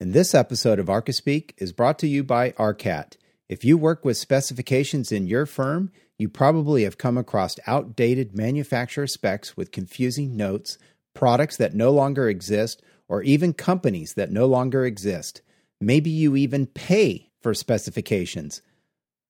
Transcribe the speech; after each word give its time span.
And 0.00 0.12
this 0.12 0.32
episode 0.32 0.78
of 0.78 0.86
Archispeak 0.86 1.54
is 1.58 1.72
brought 1.72 1.98
to 1.98 2.06
you 2.06 2.22
by 2.22 2.52
ARCAT. 2.52 3.16
If 3.48 3.64
you 3.64 3.76
work 3.76 4.04
with 4.04 4.16
specifications 4.16 5.10
in 5.10 5.26
your 5.26 5.44
firm, 5.44 5.90
you 6.16 6.28
probably 6.28 6.84
have 6.84 6.98
come 6.98 7.18
across 7.18 7.58
outdated 7.66 8.36
manufacturer 8.36 9.08
specs 9.08 9.56
with 9.56 9.72
confusing 9.72 10.36
notes, 10.36 10.78
products 11.14 11.56
that 11.56 11.74
no 11.74 11.90
longer 11.90 12.28
exist, 12.28 12.80
or 13.08 13.22
even 13.22 13.52
companies 13.52 14.14
that 14.14 14.30
no 14.30 14.46
longer 14.46 14.84
exist. 14.84 15.42
Maybe 15.80 16.10
you 16.10 16.36
even 16.36 16.66
pay 16.66 17.32
for 17.40 17.52
specifications. 17.52 18.62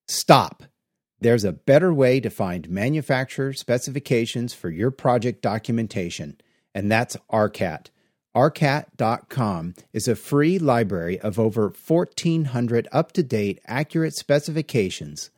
Stop. 0.07 0.64
There's 1.19 1.45
a 1.45 1.53
better 1.53 1.95
way 1.95 2.21
to 2.21 2.29
find 2.29 2.69
manufacturer 2.69 3.55
specifications 3.55 4.53
for 4.53 4.69
your 4.69 4.91
project 4.91 5.41
documentation, 5.41 6.39
and 6.75 6.93
that's 6.93 7.16
ARCAT. 7.30 7.87
ARCAT.com 8.35 9.75
is 9.93 10.07
a 10.07 10.15
free 10.15 10.59
library 10.59 11.19
of 11.19 11.39
over 11.39 11.73
1,400 11.87 12.87
up 12.93 13.12
to 13.12 13.23
date, 13.23 13.61
accurate 13.66 14.15
specifications. 14.15 15.30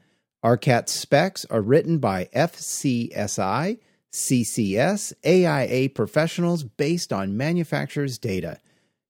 ARCAT 0.43 0.89
specs 0.89 1.45
are 1.47 1.63
written 1.63 1.99
by 1.99 2.29
FCSI, 2.35 3.79
CCS, 4.13 5.13
AIA 5.25 5.89
professionals 5.91 6.65
based 6.65 7.13
on 7.13 7.37
manufacturer's 7.37 8.19
data. 8.19 8.59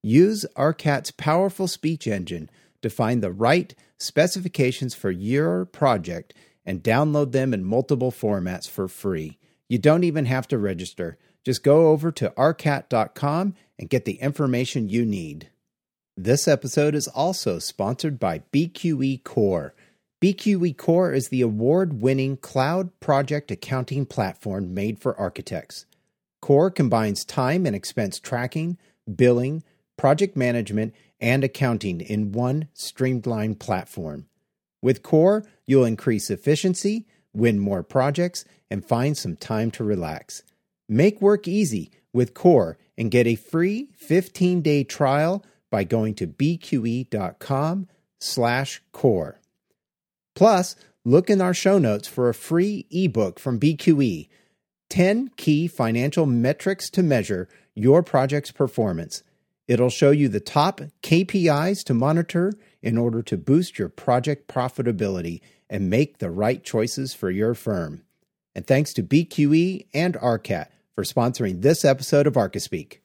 Use 0.02 0.44
ARCAT's 0.56 1.10
powerful 1.10 1.66
speech 1.66 2.06
engine 2.06 2.50
to 2.82 2.90
find 2.90 3.22
the 3.22 3.32
right 3.32 3.74
specifications 3.98 4.94
for 4.94 5.10
your 5.10 5.64
project 5.64 6.34
and 6.66 6.82
download 6.82 7.32
them 7.32 7.54
in 7.54 7.64
multiple 7.64 8.12
formats 8.12 8.68
for 8.68 8.88
free. 8.88 9.38
You 9.68 9.78
don't 9.78 10.04
even 10.04 10.26
have 10.26 10.48
to 10.48 10.58
register. 10.58 11.16
Just 11.44 11.62
go 11.62 11.88
over 11.88 12.12
to 12.12 12.30
arcat.com 12.36 13.54
and 13.78 13.90
get 13.90 14.04
the 14.04 14.20
information 14.20 14.88
you 14.88 15.04
need. 15.04 15.50
This 16.16 16.46
episode 16.46 16.94
is 16.94 17.08
also 17.08 17.58
sponsored 17.58 18.18
by 18.18 18.42
BQE 18.52 19.24
Core. 19.24 19.74
BQE 20.22 20.76
Core 20.76 21.12
is 21.12 21.28
the 21.28 21.40
award 21.40 22.02
winning 22.02 22.36
cloud 22.36 22.90
project 23.00 23.50
accounting 23.50 24.04
platform 24.04 24.74
made 24.74 24.98
for 24.98 25.18
architects. 25.18 25.86
Core 26.42 26.70
combines 26.70 27.24
time 27.24 27.64
and 27.64 27.74
expense 27.74 28.20
tracking, 28.20 28.76
billing, 29.16 29.62
project 29.96 30.36
management, 30.36 30.94
and 31.20 31.42
accounting 31.42 32.00
in 32.00 32.32
one 32.32 32.68
streamlined 32.74 33.60
platform. 33.60 34.26
With 34.82 35.02
Core, 35.02 35.44
you'll 35.66 35.84
increase 35.84 36.30
efficiency, 36.30 37.06
win 37.32 37.58
more 37.58 37.82
projects, 37.82 38.44
and 38.70 38.84
find 38.84 39.16
some 39.16 39.36
time 39.36 39.70
to 39.72 39.84
relax. 39.84 40.42
Make 40.92 41.22
work 41.22 41.46
easy 41.46 41.92
with 42.12 42.34
Core 42.34 42.76
and 42.98 43.12
get 43.12 43.28
a 43.28 43.36
free 43.36 43.90
15-day 44.04 44.82
trial 44.82 45.44
by 45.70 45.84
going 45.84 46.14
to 46.16 46.26
bqe.com 46.26 47.86
slash 48.18 48.82
core. 48.90 49.40
Plus, 50.34 50.74
look 51.04 51.30
in 51.30 51.40
our 51.40 51.54
show 51.54 51.78
notes 51.78 52.08
for 52.08 52.28
a 52.28 52.34
free 52.34 52.88
ebook 52.90 53.38
from 53.38 53.60
BQE, 53.60 54.28
10 54.88 55.30
key 55.36 55.68
financial 55.68 56.26
metrics 56.26 56.90
to 56.90 57.04
measure 57.04 57.48
your 57.76 58.02
project's 58.02 58.50
performance. 58.50 59.22
It'll 59.68 59.90
show 59.90 60.10
you 60.10 60.28
the 60.28 60.40
top 60.40 60.80
KPIs 61.04 61.84
to 61.84 61.94
monitor 61.94 62.52
in 62.82 62.98
order 62.98 63.22
to 63.22 63.36
boost 63.36 63.78
your 63.78 63.88
project 63.88 64.48
profitability 64.48 65.40
and 65.68 65.88
make 65.88 66.18
the 66.18 66.32
right 66.32 66.64
choices 66.64 67.14
for 67.14 67.30
your 67.30 67.54
firm. 67.54 68.02
And 68.56 68.66
thanks 68.66 68.92
to 68.94 69.04
BQE 69.04 69.86
and 69.94 70.14
ARCAT 70.16 70.66
for 70.94 71.04
sponsoring 71.04 71.62
this 71.62 71.84
episode 71.84 72.26
of 72.26 72.34
Archispeak. 72.34 72.98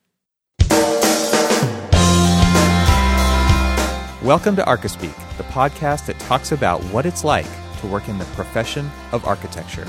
Welcome 4.23 4.55
to 4.55 4.63
Archispeak, 4.63 5.15
the 5.37 5.43
podcast 5.43 6.07
that 6.07 6.17
talks 6.19 6.51
about 6.51 6.83
what 6.85 7.05
it's 7.05 7.23
like 7.23 7.45
to 7.79 7.87
work 7.87 8.09
in 8.09 8.17
the 8.17 8.25
profession 8.25 8.89
of 9.11 9.23
architecture. 9.25 9.85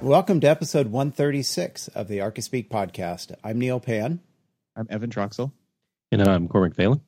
Welcome 0.00 0.38
to 0.42 0.46
episode 0.46 0.86
136 0.86 1.88
of 1.88 2.06
the 2.06 2.18
Archispeak 2.18 2.68
podcast. 2.68 3.34
I'm 3.42 3.58
Neal 3.58 3.80
Pann. 3.80 4.20
I'm 4.76 4.86
Evan 4.88 5.10
Troxel. 5.10 5.50
And 6.12 6.22
I'm 6.22 6.46
Cormac 6.46 6.74
Phelan. 6.76 7.00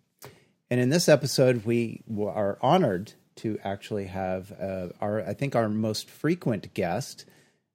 And 0.71 0.81
in 0.81 0.89
this 0.89 1.09
episode, 1.09 1.65
we 1.65 2.03
are 2.21 2.59
honored 2.61 3.13
to 3.37 3.57
actually 3.63 4.07
have 4.07 4.53
uh, 4.61 4.89
our, 5.01 5.21
I 5.23 5.35
think, 5.35 5.55
our 5.55 5.69
most 5.69 6.11
frequent 6.11 6.75
guest, 6.75 7.25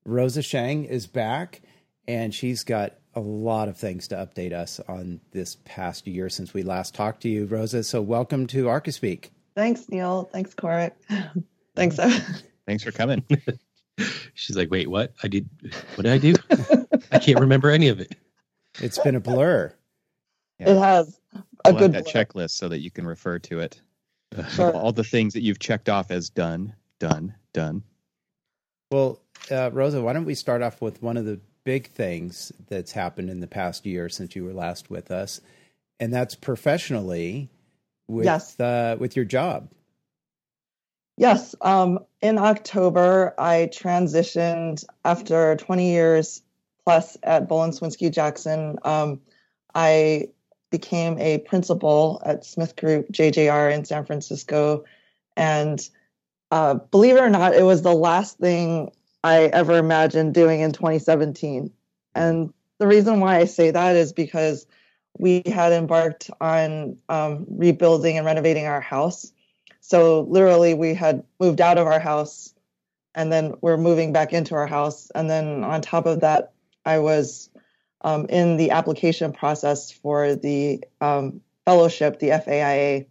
Rosa 0.03 0.41
Sheng, 0.41 0.83
is 0.83 1.07
back, 1.07 1.61
and 2.09 2.35
she's 2.35 2.65
got 2.65 2.95
a 3.15 3.21
lot 3.21 3.69
of 3.69 3.77
things 3.77 4.09
to 4.09 4.15
update 4.15 4.51
us 4.51 4.81
on 4.89 5.21
this 5.31 5.55
past 5.63 6.07
year 6.07 6.27
since 6.27 6.53
we 6.53 6.61
last 6.61 6.93
talked 6.93 7.21
to 7.21 7.29
you, 7.29 7.45
Rosa. 7.45 7.83
So, 7.85 8.01
welcome 8.01 8.45
to 8.47 8.65
Archispeak. 8.65 9.29
Thanks, 9.55 9.87
Neal. 9.87 10.25
Thanks, 10.25 10.53
Cormac. 10.53 10.97
Thanks, 11.75 11.99
Evan. 11.99 12.21
Thanks 12.67 12.83
for 12.83 12.91
coming. 12.91 13.23
She's 14.33 14.57
like, 14.57 14.69
wait, 14.69 14.89
what? 14.89 15.13
I 15.23 15.29
did, 15.29 15.49
what 15.95 16.03
did 16.03 16.11
I 16.11 16.17
do? 16.17 16.35
I 17.13 17.19
can't 17.19 17.39
remember 17.39 17.69
any 17.69 17.87
of 17.87 18.01
it. 18.01 18.13
It's 18.81 18.99
been 18.99 19.15
a 19.15 19.21
blur. 19.21 19.73
Yeah. 20.59 20.71
It 20.71 20.77
has 20.77 21.19
a 21.65 21.71
we'll 21.71 21.79
good 21.79 21.93
that 21.93 22.05
blur. 22.05 22.25
checklist 22.25 22.51
so 22.51 22.69
that 22.69 22.79
you 22.79 22.91
can 22.91 23.05
refer 23.05 23.39
to 23.39 23.59
it. 23.59 23.81
Sure. 24.49 24.73
All 24.75 24.91
the 24.91 25.03
things 25.03 25.33
that 25.33 25.41
you've 25.41 25.59
checked 25.59 25.89
off 25.89 26.09
as 26.09 26.31
done, 26.31 26.73
done, 26.99 27.35
done. 27.53 27.83
Well, 28.91 29.19
uh, 29.51 29.69
Rosa, 29.71 30.01
why 30.01 30.13
don't 30.13 30.25
we 30.25 30.33
start 30.33 30.63
off 30.63 30.81
with 30.81 31.03
one 31.03 31.17
of 31.17 31.25
the 31.25 31.39
big 31.63 31.91
things 31.91 32.51
that's 32.67 32.91
happened 32.91 33.29
in 33.29 33.41
the 33.41 33.47
past 33.47 33.85
year 33.85 34.09
since 34.09 34.35
you 34.35 34.43
were 34.43 34.53
last 34.53 34.89
with 34.89 35.11
us, 35.11 35.39
and 35.99 36.11
that's 36.11 36.33
professionally 36.33 37.51
with 38.07 38.25
yes. 38.25 38.59
uh, 38.59 38.95
with 38.99 39.15
your 39.15 39.25
job. 39.25 39.69
Yes. 41.17 41.53
Um, 41.61 41.99
in 42.21 42.37
October, 42.37 43.35
I 43.37 43.69
transitioned 43.71 44.83
after 45.05 45.55
20 45.55 45.91
years 45.91 46.41
plus 46.85 47.17
at 47.23 47.47
Bohlin 47.47 47.77
Cywinski 47.77 48.11
Jackson. 48.11 48.77
Um, 48.83 49.21
I 49.75 50.29
became 50.73 51.19
a 51.19 51.37
principal 51.37 52.19
at 52.25 52.43
Smith 52.43 52.75
Group 52.75 53.11
JJR 53.11 53.71
in 53.71 53.85
San 53.85 54.05
Francisco. 54.05 54.85
And 55.37 55.87
uh, 56.49 56.73
believe 56.73 57.15
it 57.15 57.21
or 57.21 57.29
not, 57.29 57.53
it 57.53 57.61
was 57.61 57.83
the 57.83 57.93
last 57.93 58.39
thing 58.39 58.91
I 59.23 59.43
ever 59.43 59.77
imagined 59.77 60.33
doing 60.33 60.61
in 60.61 60.71
2017. 60.71 61.71
And 62.15 62.51
the 62.79 62.87
reason 62.87 63.19
why 63.19 63.37
I 63.37 63.45
say 63.45 63.69
that 63.69 63.95
is 63.95 64.13
because 64.13 64.65
we 65.19 65.43
had 65.45 65.73
embarked 65.73 66.31
on 66.41 66.97
um, 67.07 67.45
rebuilding 67.47 68.17
and 68.17 68.25
renovating 68.25 68.65
our 68.65 68.81
house. 68.81 69.31
So 69.79 70.21
literally, 70.21 70.73
we 70.73 70.95
had 70.95 71.23
moved 71.39 71.61
out 71.61 71.77
of 71.77 71.85
our 71.85 71.99
house, 71.99 72.51
and 73.13 73.31
then 73.31 73.53
we're 73.61 73.77
moving 73.77 74.11
back 74.11 74.33
into 74.33 74.55
our 74.55 74.65
house. 74.65 75.11
And 75.13 75.29
then 75.29 75.63
on 75.63 75.81
top 75.81 76.07
of 76.07 76.21
that, 76.21 76.53
I 76.83 76.97
was 76.97 77.51
um, 78.03 78.25
in 78.27 78.57
the 78.57 78.71
application 78.71 79.31
process 79.31 79.91
for 79.91 80.35
the 80.35 80.83
um, 81.01 81.41
fellowship, 81.65 82.19
the 82.19 82.29
FAIA, 82.29 83.07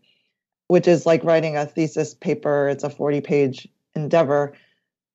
which 0.68 0.88
is 0.88 1.06
like 1.06 1.24
writing 1.24 1.56
a 1.56 1.66
thesis 1.66 2.14
paper. 2.14 2.68
It's 2.68 2.84
a 2.84 2.90
40 2.90 3.20
page 3.20 3.68
endeavor. 3.94 4.54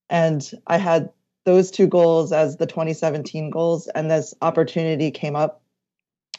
And 0.09 0.49
I 0.65 0.77
had 0.77 1.09
those 1.45 1.71
two 1.71 1.87
goals 1.87 2.31
as 2.31 2.57
the 2.57 2.65
2017 2.65 3.49
goals, 3.49 3.87
and 3.87 4.11
this 4.11 4.33
opportunity 4.41 5.11
came 5.11 5.35
up, 5.35 5.61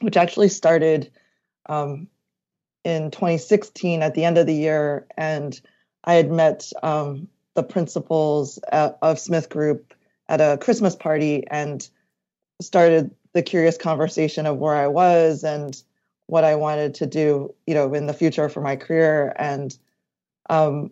which 0.00 0.16
actually 0.16 0.48
started 0.48 1.10
um, 1.66 2.08
in 2.84 3.10
2016 3.10 4.02
at 4.02 4.14
the 4.14 4.24
end 4.24 4.38
of 4.38 4.46
the 4.46 4.54
year, 4.54 5.06
and 5.16 5.60
I 6.04 6.14
had 6.14 6.30
met 6.30 6.70
um, 6.82 7.28
the 7.54 7.62
principals 7.62 8.58
of 8.70 9.18
Smith 9.18 9.48
Group 9.48 9.94
at 10.28 10.40
a 10.40 10.58
Christmas 10.58 10.94
party 10.94 11.44
and 11.50 11.88
started 12.60 13.14
the 13.38 13.42
curious 13.42 13.76
conversation 13.76 14.46
of 14.46 14.58
where 14.58 14.74
I 14.74 14.88
was 14.88 15.44
and 15.44 15.80
what 16.26 16.42
I 16.42 16.56
wanted 16.56 16.92
to 16.94 17.06
do, 17.06 17.54
you 17.68 17.74
know, 17.74 17.94
in 17.94 18.08
the 18.08 18.12
future 18.12 18.48
for 18.48 18.60
my 18.60 18.74
career. 18.74 19.32
And 19.36 19.78
um, 20.50 20.90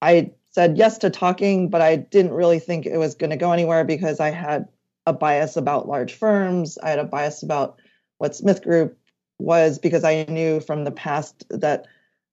I 0.00 0.30
said 0.52 0.78
yes 0.78 0.98
to 0.98 1.10
talking, 1.10 1.68
but 1.68 1.80
I 1.80 1.96
didn't 1.96 2.32
really 2.32 2.60
think 2.60 2.86
it 2.86 2.96
was 2.96 3.16
going 3.16 3.30
to 3.30 3.36
go 3.36 3.50
anywhere 3.50 3.84
because 3.84 4.20
I 4.20 4.30
had 4.30 4.68
a 5.04 5.12
bias 5.12 5.56
about 5.56 5.88
large 5.88 6.14
firms. 6.14 6.78
I 6.78 6.90
had 6.90 7.00
a 7.00 7.04
bias 7.04 7.42
about 7.42 7.80
what 8.18 8.36
Smith 8.36 8.62
Group 8.62 8.96
was 9.40 9.80
because 9.80 10.04
I 10.04 10.26
knew 10.28 10.60
from 10.60 10.84
the 10.84 10.92
past 10.92 11.44
that 11.50 11.88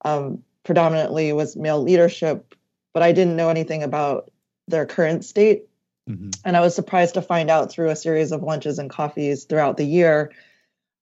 um, 0.05 0.43
predominantly 0.65 1.33
was 1.33 1.55
male 1.55 1.81
leadership, 1.81 2.53
but 2.93 3.01
I 3.01 3.11
didn't 3.11 3.37
know 3.37 3.49
anything 3.49 3.81
about 3.81 4.29
their 4.67 4.85
current 4.85 5.25
state. 5.25 5.63
Mm-hmm. 6.07 6.29
And 6.45 6.57
I 6.57 6.61
was 6.61 6.75
surprised 6.75 7.15
to 7.15 7.21
find 7.21 7.49
out 7.49 7.71
through 7.71 7.89
a 7.89 7.95
series 7.95 8.31
of 8.31 8.43
lunches 8.43 8.79
and 8.79 8.89
coffees 8.89 9.43
throughout 9.43 9.77
the 9.77 9.85
year 9.85 10.31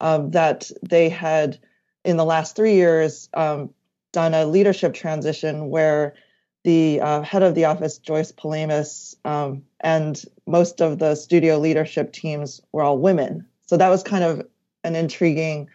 um, 0.02 0.32
that 0.32 0.72
they 0.82 1.10
had, 1.10 1.60
in 2.04 2.18
the 2.18 2.26
last 2.26 2.56
three 2.56 2.76
years, 2.76 3.30
um, 3.34 3.74
done 4.12 4.34
a 4.34 4.46
leadership 4.46 4.94
transition 4.94 5.70
where 5.70 6.16
the 6.64 7.00
uh, 7.00 7.22
head 7.22 7.44
of 7.44 7.54
the 7.54 7.66
office, 7.66 8.00
Joyce 8.00 8.32
Palamas, 8.32 9.16
um, 9.24 9.64
and 9.80 10.22
most 10.48 10.82
of 10.82 10.98
the 10.98 11.14
studio 11.16 11.60
leadership 11.60 12.12
teams 12.12 12.62
were 12.72 12.82
all 12.82 12.98
women. 12.98 13.46
So 13.68 13.78
that 13.78 13.90
was 13.90 14.02
kind 14.04 14.24
of 14.24 14.48
an 14.84 14.96
intriguing. 14.96 15.70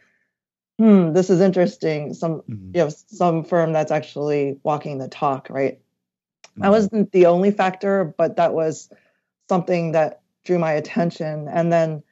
Hmm, 0.78 1.12
this 1.12 1.30
is 1.30 1.40
interesting. 1.40 2.14
Some 2.14 2.42
Mhm. 2.42 2.74
you 2.74 2.82
know 2.82 2.88
some 2.88 3.44
firm 3.44 3.72
that's 3.72 3.92
actually 3.92 4.58
walking 4.64 4.98
the 4.98 5.08
talk, 5.08 5.48
right? 5.50 5.78
Mm-hmm. 6.44 6.62
That 6.62 6.70
wasn't 6.70 7.12
the 7.12 7.26
only 7.26 7.52
factor, 7.52 8.12
but 8.16 8.36
that 8.36 8.52
was 8.52 8.90
something 9.50 9.92
that 9.92 10.20
drew 10.44 10.58
my 10.58 10.72
attention. 10.72 11.48
And 11.48 11.72
then 11.72 12.02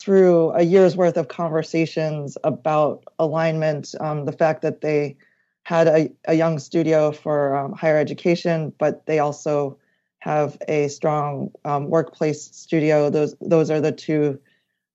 through 0.00 0.52
a 0.52 0.62
year's 0.62 0.96
worth 0.96 1.16
of 1.16 1.26
conversations 1.26 2.38
about 2.44 3.02
alignment, 3.18 3.94
um, 3.98 4.24
the 4.26 4.38
fact 4.42 4.62
that 4.62 4.80
they 4.80 5.16
had 5.64 5.88
a, 5.88 6.10
a 6.26 6.34
young 6.34 6.60
studio 6.60 7.10
for 7.10 7.56
um, 7.56 7.72
higher 7.72 7.98
education, 7.98 8.72
but 8.78 9.04
they 9.06 9.18
also 9.18 9.76
have 10.20 10.56
a 10.68 10.86
strong 10.88 11.50
um, 11.64 11.90
workplace 11.90 12.42
studio. 12.64 13.10
Those 13.10 13.34
those 13.40 13.70
are 13.70 13.80
the 13.80 13.92
two 13.92 14.38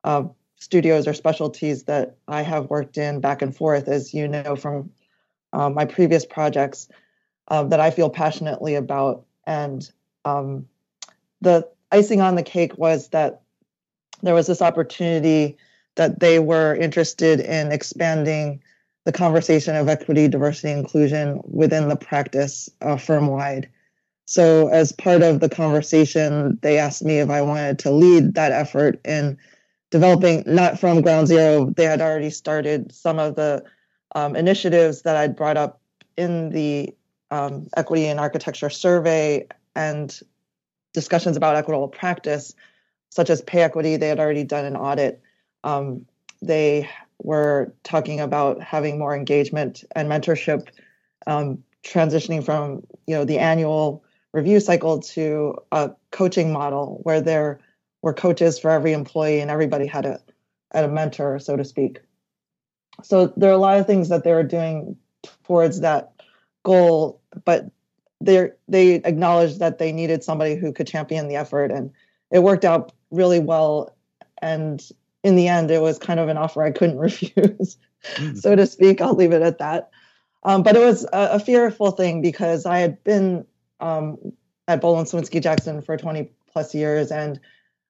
uh, 0.06 0.24
studios 0.56 1.06
or 1.06 1.14
specialties 1.14 1.84
that 1.84 2.16
I 2.28 2.42
have 2.42 2.70
worked 2.70 2.98
in 2.98 3.20
back 3.20 3.42
and 3.42 3.56
forth, 3.56 3.88
as 3.88 4.14
you 4.14 4.28
know 4.28 4.56
from 4.56 4.90
um, 5.52 5.74
my 5.74 5.86
previous 5.86 6.26
projects 6.26 6.88
um, 7.50 7.70
that 7.70 7.82
I 7.82 7.92
feel 7.92 8.10
passionately 8.10 8.76
about. 8.76 9.26
And 9.46 9.90
um, 10.26 10.66
the 11.44 11.68
icing 11.92 12.22
on 12.22 12.36
the 12.36 12.44
cake 12.44 12.78
was 12.78 13.10
that 13.10 13.42
there 14.22 14.34
was 14.34 14.48
this 14.48 14.62
opportunity 14.62 15.58
that 15.96 16.20
they 16.20 16.40
were 16.40 16.76
interested 16.76 17.40
in 17.40 17.72
expanding 17.72 18.62
the 19.06 19.12
conversation 19.12 19.76
of 19.76 19.90
equity, 19.90 20.28
diversity, 20.28 20.72
inclusion 20.72 21.42
within 21.44 21.90
the 21.90 21.96
practice 21.96 22.70
uh, 22.82 22.96
firm 22.96 23.28
wide. 23.28 23.70
So, 24.26 24.70
as 24.70 24.94
part 24.94 25.22
of 25.22 25.42
the 25.42 25.50
conversation, 25.50 26.58
they 26.62 26.80
asked 26.80 27.04
me 27.04 27.20
if 27.20 27.30
I 27.30 27.42
wanted 27.42 27.80
to 27.80 27.92
lead 27.92 28.36
that 28.36 28.54
effort 28.54 29.02
in 29.04 29.38
developing, 29.92 30.44
not 30.48 30.80
from 30.80 31.02
ground 31.02 31.28
zero, 31.28 31.70
they 31.76 31.84
had 31.84 32.00
already 32.00 32.30
started 32.30 32.94
some 32.94 33.20
of 33.20 33.36
the 33.36 33.64
um, 34.16 34.38
initiatives 34.38 35.02
that 35.02 35.18
I'd 35.18 35.36
brought 35.36 35.58
up 35.58 35.82
in 36.16 36.50
the 36.50 36.96
um, 37.30 37.68
equity 37.76 38.06
and 38.06 38.20
architecture 38.20 38.70
survey 38.70 39.46
and 39.76 40.18
discussions 40.94 41.38
about 41.38 41.56
equitable 41.56 41.88
practice, 41.88 42.54
such 43.10 43.30
as 43.30 43.42
pay 43.42 43.62
equity. 43.62 43.98
They 43.98 44.08
had 44.08 44.20
already 44.20 44.44
done 44.44 44.66
an 44.66 44.76
audit. 44.76 45.22
Um, 45.64 46.06
they 46.42 46.90
were 47.20 47.74
talking 47.84 48.20
about 48.20 48.62
having 48.62 49.00
more 49.00 49.16
engagement 49.16 49.84
and 49.96 50.10
mentorship, 50.10 50.68
um, 51.28 51.64
transitioning 51.84 52.44
from 52.44 52.84
you 53.08 53.16
know 53.16 53.26
the 53.26 53.40
annual 53.40 54.04
review 54.34 54.60
cycle 54.60 55.00
to 55.00 55.56
a 55.72 55.92
coaching 56.12 56.52
model 56.52 57.00
where 57.04 57.22
there 57.22 57.60
were 58.02 58.14
coaches 58.14 58.60
for 58.60 58.72
every 58.72 58.94
employee 58.94 59.40
and 59.40 59.52
everybody 59.52 59.86
had 59.86 60.06
a 60.06 60.20
had 60.72 60.86
a 60.86 60.90
mentor, 60.90 61.40
so 61.40 61.56
to 61.56 61.64
speak. 61.64 62.00
So 63.04 63.34
there 63.38 63.50
are 63.50 63.54
a 63.54 63.58
lot 63.58 63.80
of 63.80 63.88
things 63.88 64.10
that 64.10 64.24
they 64.24 64.34
were 64.34 64.44
doing 64.44 64.98
towards 65.44 65.82
that 65.82 66.12
goal, 66.64 67.22
but 67.46 67.70
they 68.24 68.52
they 68.68 68.96
acknowledged 68.96 69.60
that 69.60 69.78
they 69.78 69.92
needed 69.92 70.24
somebody 70.24 70.56
who 70.56 70.72
could 70.72 70.88
champion 70.88 71.28
the 71.28 71.36
effort, 71.36 71.72
and 71.72 71.92
it 72.32 72.40
worked 72.40 72.66
out 72.66 72.92
really 73.12 73.40
well. 73.40 73.96
And 74.42 74.82
in 75.24 75.36
the 75.36 75.48
end, 75.48 75.72
it 75.72 75.82
was 75.82 76.00
kind 76.00 76.20
of 76.20 76.30
an 76.30 76.38
offer 76.38 76.64
I 76.64 76.72
couldn't 76.72 76.98
refuse, 77.10 77.78
so 78.36 78.56
to 78.56 78.66
speak. 78.66 79.02
I'll 79.02 79.16
leave 79.16 79.34
it 79.34 79.42
at 79.42 79.60
that. 79.60 79.90
Um, 80.44 80.64
but 80.64 80.76
it 80.76 80.80
was 80.80 81.06
a, 81.06 81.30
a, 81.34 81.40
fearful 81.40 81.92
thing 81.92 82.22
because 82.22 82.66
I 82.66 82.80
had 82.80 83.02
been 83.06 83.46
um, 83.80 84.18
at 84.68 84.82
Bohlin 84.82 85.06
Cywinski 85.06 85.42
Jackson 85.42 85.82
for 85.82 85.96
20 85.96 86.30
plus 86.52 86.76
years, 86.76 87.12
and 87.12 87.40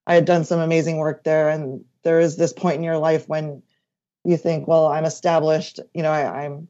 I 0.06 0.14
had 0.14 0.26
done 0.26 0.46
some 0.46 0.60
amazing 0.60 0.98
work 0.98 1.24
there. 1.24 1.50
And 1.50 1.84
there 2.04 2.20
is 2.20 2.38
this 2.38 2.54
point 2.54 2.76
in 2.76 2.84
your 2.84 3.00
life 3.00 3.28
when 3.28 3.64
you 4.24 4.38
think, 4.38 4.68
well, 4.68 4.86
I'm 4.86 5.06
established. 5.06 5.80
You 5.96 6.04
know, 6.04 6.12
I, 6.12 6.46
I'm 6.46 6.68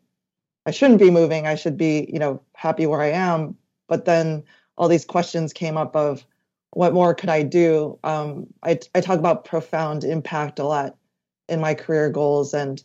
I 0.66 0.72
shouldn't 0.72 1.00
be 1.00 1.12
moving. 1.12 1.46
I 1.48 1.56
should 1.56 1.78
be, 1.78 2.10
you 2.12 2.20
know, 2.20 2.42
happy 2.56 2.86
where 2.86 3.02
I 3.02 3.12
am. 3.12 3.56
But 3.88 4.06
then 4.06 4.44
all 4.78 4.88
these 4.88 5.06
questions 5.06 5.54
came 5.54 5.78
up 5.78 5.96
of 5.96 6.26
what 6.72 6.94
more 6.94 7.14
could 7.14 7.30
I 7.30 7.44
do? 7.44 8.00
Um, 8.04 8.48
I, 8.64 8.80
I 8.96 9.02
talk 9.02 9.20
about 9.20 9.46
profound 9.46 10.04
impact 10.04 10.60
a 10.60 10.64
lot 10.64 10.96
in 11.48 11.60
my 11.60 11.74
career 11.74 12.10
goals 12.10 12.54
and 12.54 12.84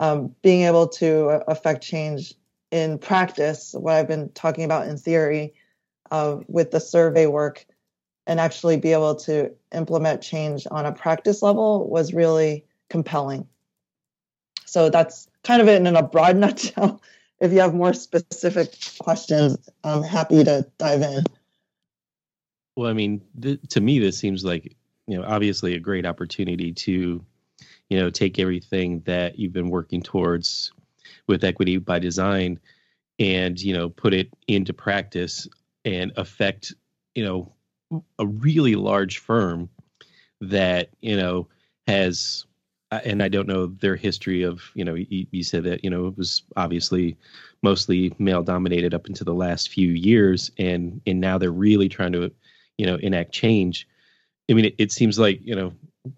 um, 0.00 0.34
being 0.42 0.62
able 0.62 0.88
to 0.88 1.42
affect 1.48 1.82
change 1.82 2.34
in 2.70 2.98
practice, 2.98 3.72
what 3.72 3.94
I've 3.94 4.08
been 4.08 4.30
talking 4.30 4.64
about 4.64 4.88
in 4.88 4.96
theory 4.96 5.54
uh, 6.10 6.38
with 6.48 6.72
the 6.72 6.80
survey 6.80 7.26
work, 7.26 7.64
and 8.26 8.40
actually 8.40 8.76
be 8.76 8.92
able 8.92 9.14
to 9.14 9.54
implement 9.72 10.22
change 10.22 10.66
on 10.70 10.86
a 10.86 10.92
practice 10.92 11.42
level 11.42 11.88
was 11.88 12.12
really 12.14 12.64
compelling. 12.88 13.46
So 14.74 14.90
that's 14.90 15.28
kind 15.44 15.62
of 15.62 15.68
it 15.68 15.80
in 15.80 15.86
a 15.86 16.02
broad 16.02 16.36
nutshell. 16.44 17.00
If 17.38 17.52
you 17.52 17.60
have 17.60 17.74
more 17.74 17.94
specific 17.94 18.74
questions, 18.98 19.70
I'm 19.84 20.02
happy 20.02 20.42
to 20.42 20.66
dive 20.78 21.02
in. 21.02 21.22
Well, 22.74 22.90
I 22.90 22.92
mean, 22.92 23.22
th- 23.40 23.60
to 23.68 23.80
me, 23.80 24.00
this 24.00 24.18
seems 24.18 24.44
like 24.44 24.74
you 25.06 25.16
know 25.16 25.24
obviously 25.24 25.74
a 25.74 25.78
great 25.78 26.04
opportunity 26.04 26.72
to 26.72 27.24
you 27.88 28.00
know 28.00 28.10
take 28.10 28.40
everything 28.40 29.00
that 29.06 29.38
you've 29.38 29.52
been 29.52 29.68
working 29.68 30.02
towards 30.02 30.72
with 31.28 31.44
equity 31.44 31.76
by 31.76 32.00
design 32.00 32.58
and 33.20 33.62
you 33.62 33.74
know 33.74 33.88
put 33.88 34.12
it 34.12 34.28
into 34.48 34.72
practice 34.72 35.46
and 35.84 36.10
affect 36.16 36.74
you 37.14 37.24
know 37.24 37.52
a 38.18 38.26
really 38.26 38.74
large 38.74 39.18
firm 39.18 39.68
that 40.40 40.88
you 41.00 41.16
know 41.16 41.46
has 41.86 42.44
and 43.04 43.22
I 43.22 43.28
don't 43.28 43.48
know 43.48 43.66
their 43.66 43.96
history 43.96 44.42
of, 44.42 44.62
you 44.74 44.84
know, 44.84 44.94
you, 44.94 45.26
you, 45.30 45.42
said 45.42 45.64
that, 45.64 45.84
you 45.84 45.90
know, 45.90 46.06
it 46.06 46.16
was 46.16 46.42
obviously 46.56 47.16
mostly 47.62 48.12
male 48.18 48.42
dominated 48.42 48.94
up 48.94 49.06
into 49.06 49.24
the 49.24 49.34
last 49.34 49.70
few 49.70 49.90
years. 49.90 50.50
And, 50.58 51.00
and 51.06 51.20
now 51.20 51.38
they're 51.38 51.50
really 51.50 51.88
trying 51.88 52.12
to, 52.12 52.30
you 52.78 52.86
know, 52.86 52.96
enact 52.96 53.32
change. 53.32 53.88
I 54.50 54.54
mean, 54.54 54.66
it, 54.66 54.74
it 54.78 54.92
seems 54.92 55.18
like, 55.18 55.40
you 55.42 55.54
know, 55.54 55.72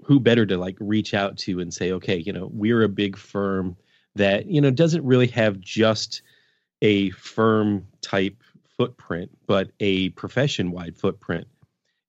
who 0.05 0.19
better 0.19 0.45
to 0.47 0.57
like 0.57 0.77
reach 0.81 1.15
out 1.15 1.37
to 1.39 1.61
and 1.61 1.73
say, 1.73 1.93
okay, 1.93 2.17
you 2.17 2.33
know, 2.33 2.49
we're 2.53 2.83
a 2.83 2.89
big 2.89 3.17
firm 3.17 3.77
that, 4.17 4.47
you 4.47 4.61
know, 4.61 4.71
doesn't 4.71 5.05
really 5.05 5.29
have 5.29 5.61
just 5.61 6.23
a 6.83 7.11
firm 7.11 7.87
type 8.01 8.43
footprint, 8.77 9.31
but 9.47 9.71
a 9.81 10.09
profession 10.11 10.71
wide 10.71 10.97
footprint. 10.97 11.47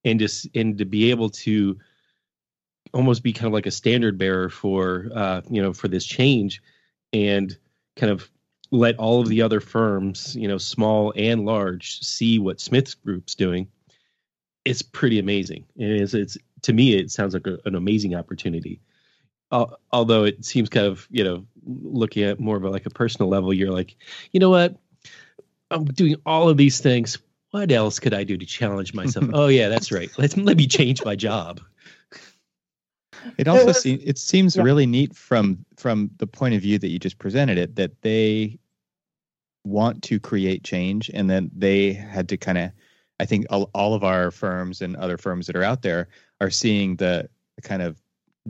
And 0.06 0.20
just, 0.20 0.48
and 0.56 0.78
to 0.78 0.86
be 0.86 1.10
able 1.12 1.30
to, 1.30 1.78
almost 2.94 3.24
be 3.24 3.34
kind 3.34 3.48
of 3.48 3.54
like 3.54 3.66
a 3.66 3.72
standard 3.72 4.18
bearer 4.18 4.50
for 4.50 5.10
uh, 5.14 5.42
you 5.50 5.62
know 5.62 5.74
for 5.74 5.88
this 5.88 6.06
change 6.06 6.62
and 7.14 7.58
kind 7.96 8.12
of 8.12 8.30
let 8.72 8.98
all 8.98 9.22
of 9.22 9.30
the 9.30 9.42
other 9.42 9.60
firms 9.60 10.36
you 10.36 10.48
know 10.48 10.58
small 10.58 11.14
and 11.16 11.46
large 11.46 12.00
see 12.00 12.40
what 12.40 12.60
smith's 12.60 12.94
group's 12.94 13.36
doing. 13.36 13.68
It's 14.66 14.82
pretty 14.82 15.18
amazing. 15.18 15.64
And 15.78 15.92
it's, 15.92 16.14
it's 16.14 16.38
to 16.64 16.74
me 16.74 16.96
it 16.96 17.12
sounds 17.12 17.34
like 17.34 17.48
a, 17.48 17.58
an 17.66 17.76
amazing 17.76 18.16
opportunity. 18.16 18.82
Uh, 19.50 19.68
although 19.94 20.26
it 20.26 20.44
seems 20.44 20.68
kind 20.68 20.86
of 20.86 21.08
you 21.10 21.24
know 21.24 21.46
looking 21.66 22.24
at 22.24 22.40
more 22.40 22.58
of 22.58 22.64
a, 22.64 22.70
like 22.70 22.86
a 22.86 22.90
personal 22.90 23.30
level 23.30 23.54
you're 23.54 23.72
like 23.72 23.96
you 24.32 24.40
know 24.40 24.50
what? 24.50 24.76
I'm 25.72 25.86
doing 25.86 26.16
all 26.26 26.50
of 26.50 26.58
these 26.58 26.80
things. 26.80 27.18
What 27.52 27.72
else 27.72 28.00
could 28.00 28.14
i 28.14 28.26
do 28.26 28.38
to 28.38 28.46
challenge 28.46 28.94
myself? 28.94 29.30
Oh 29.34 29.48
yeah 29.48 29.70
that's 29.70 29.92
right. 29.92 30.12
Let's 30.18 30.36
let 30.36 30.58
me 30.58 30.68
change 30.68 31.04
my 31.04 31.16
job 31.16 31.62
it 33.38 33.48
also 33.48 33.72
seems 33.72 34.04
it 34.04 34.18
seems 34.18 34.56
yeah. 34.56 34.64
really 34.64 34.86
neat 34.86 35.16
from 35.16 35.66
from 35.76 36.10
the 36.18 36.28
point 36.28 36.56
of 36.56 36.62
view 36.62 36.80
that 36.80 36.90
you 36.90 37.00
just 37.00 37.20
presented 37.20 37.58
it 37.58 37.76
that 37.76 38.02
they 38.02 38.58
want 39.64 40.02
to 40.04 40.20
create 40.20 40.64
change 40.64 41.10
and 41.14 41.30
then 41.30 41.52
they 41.56 41.94
had 41.94 42.30
to 42.30 42.38
kind 42.38 42.58
of 42.58 42.72
I 43.20 43.26
think 43.26 43.46
all, 43.50 43.70
all 43.74 43.94
of 43.94 44.04
our 44.04 44.32
firms 44.32 44.82
and 44.82 44.96
other 44.96 45.18
firms 45.18 45.48
that 45.48 45.56
are 45.56 45.64
out 45.64 45.82
there 45.82 46.08
are 46.40 46.52
seeing 46.52 46.98
the, 46.98 47.30
kind 47.64 47.82
of 47.82 48.00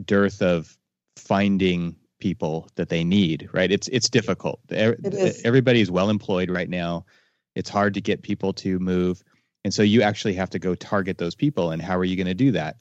dearth 0.04 0.42
of 0.42 0.76
finding 1.16 1.96
people 2.20 2.68
that 2.74 2.90
they 2.90 3.02
need 3.02 3.48
right? 3.52 3.72
It's 3.72 3.88
it's 3.88 4.10
difficult. 4.10 4.60
It 4.68 4.98
is. 5.14 5.90
well 5.90 6.10
employed 6.10 6.50
right 6.50 6.68
now. 6.68 7.06
It's 7.54 7.70
hard 7.70 7.94
to 7.94 8.00
get 8.00 8.22
people 8.22 8.52
to 8.54 8.78
move. 8.78 9.22
And 9.64 9.72
so 9.74 9.82
you 9.82 10.02
actually 10.02 10.34
have 10.34 10.50
to 10.50 10.58
go 10.58 10.74
target 10.74 11.18
those 11.18 11.34
people. 11.34 11.70
And 11.70 11.82
how 11.82 11.96
are 11.96 12.04
you 12.04 12.16
going 12.16 12.26
to 12.26 12.34
do 12.34 12.52
that 12.52 12.76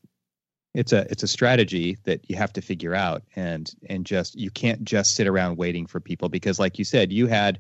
it's 0.74 0.93
a 0.93 1.09
it's 1.12 1.24
a 1.24 1.27
strategy 1.27 1.97
that 2.03 2.29
you 2.29 2.36
have 2.36 2.53
to 2.53 2.62
figure 2.62 2.93
out 2.93 3.24
and 3.36 3.74
and 3.89 4.05
just 4.05 4.36
you 4.36 4.51
can't 4.51 4.83
just 4.83 5.15
sit 5.15 5.27
around 5.27 5.57
waiting 5.57 5.88
for 5.88 6.00
people 6.00 6.29
because 6.29 6.59
like 6.59 6.77
you 6.77 6.86
said 6.86 7.12
you 7.12 7.27
had 7.27 7.59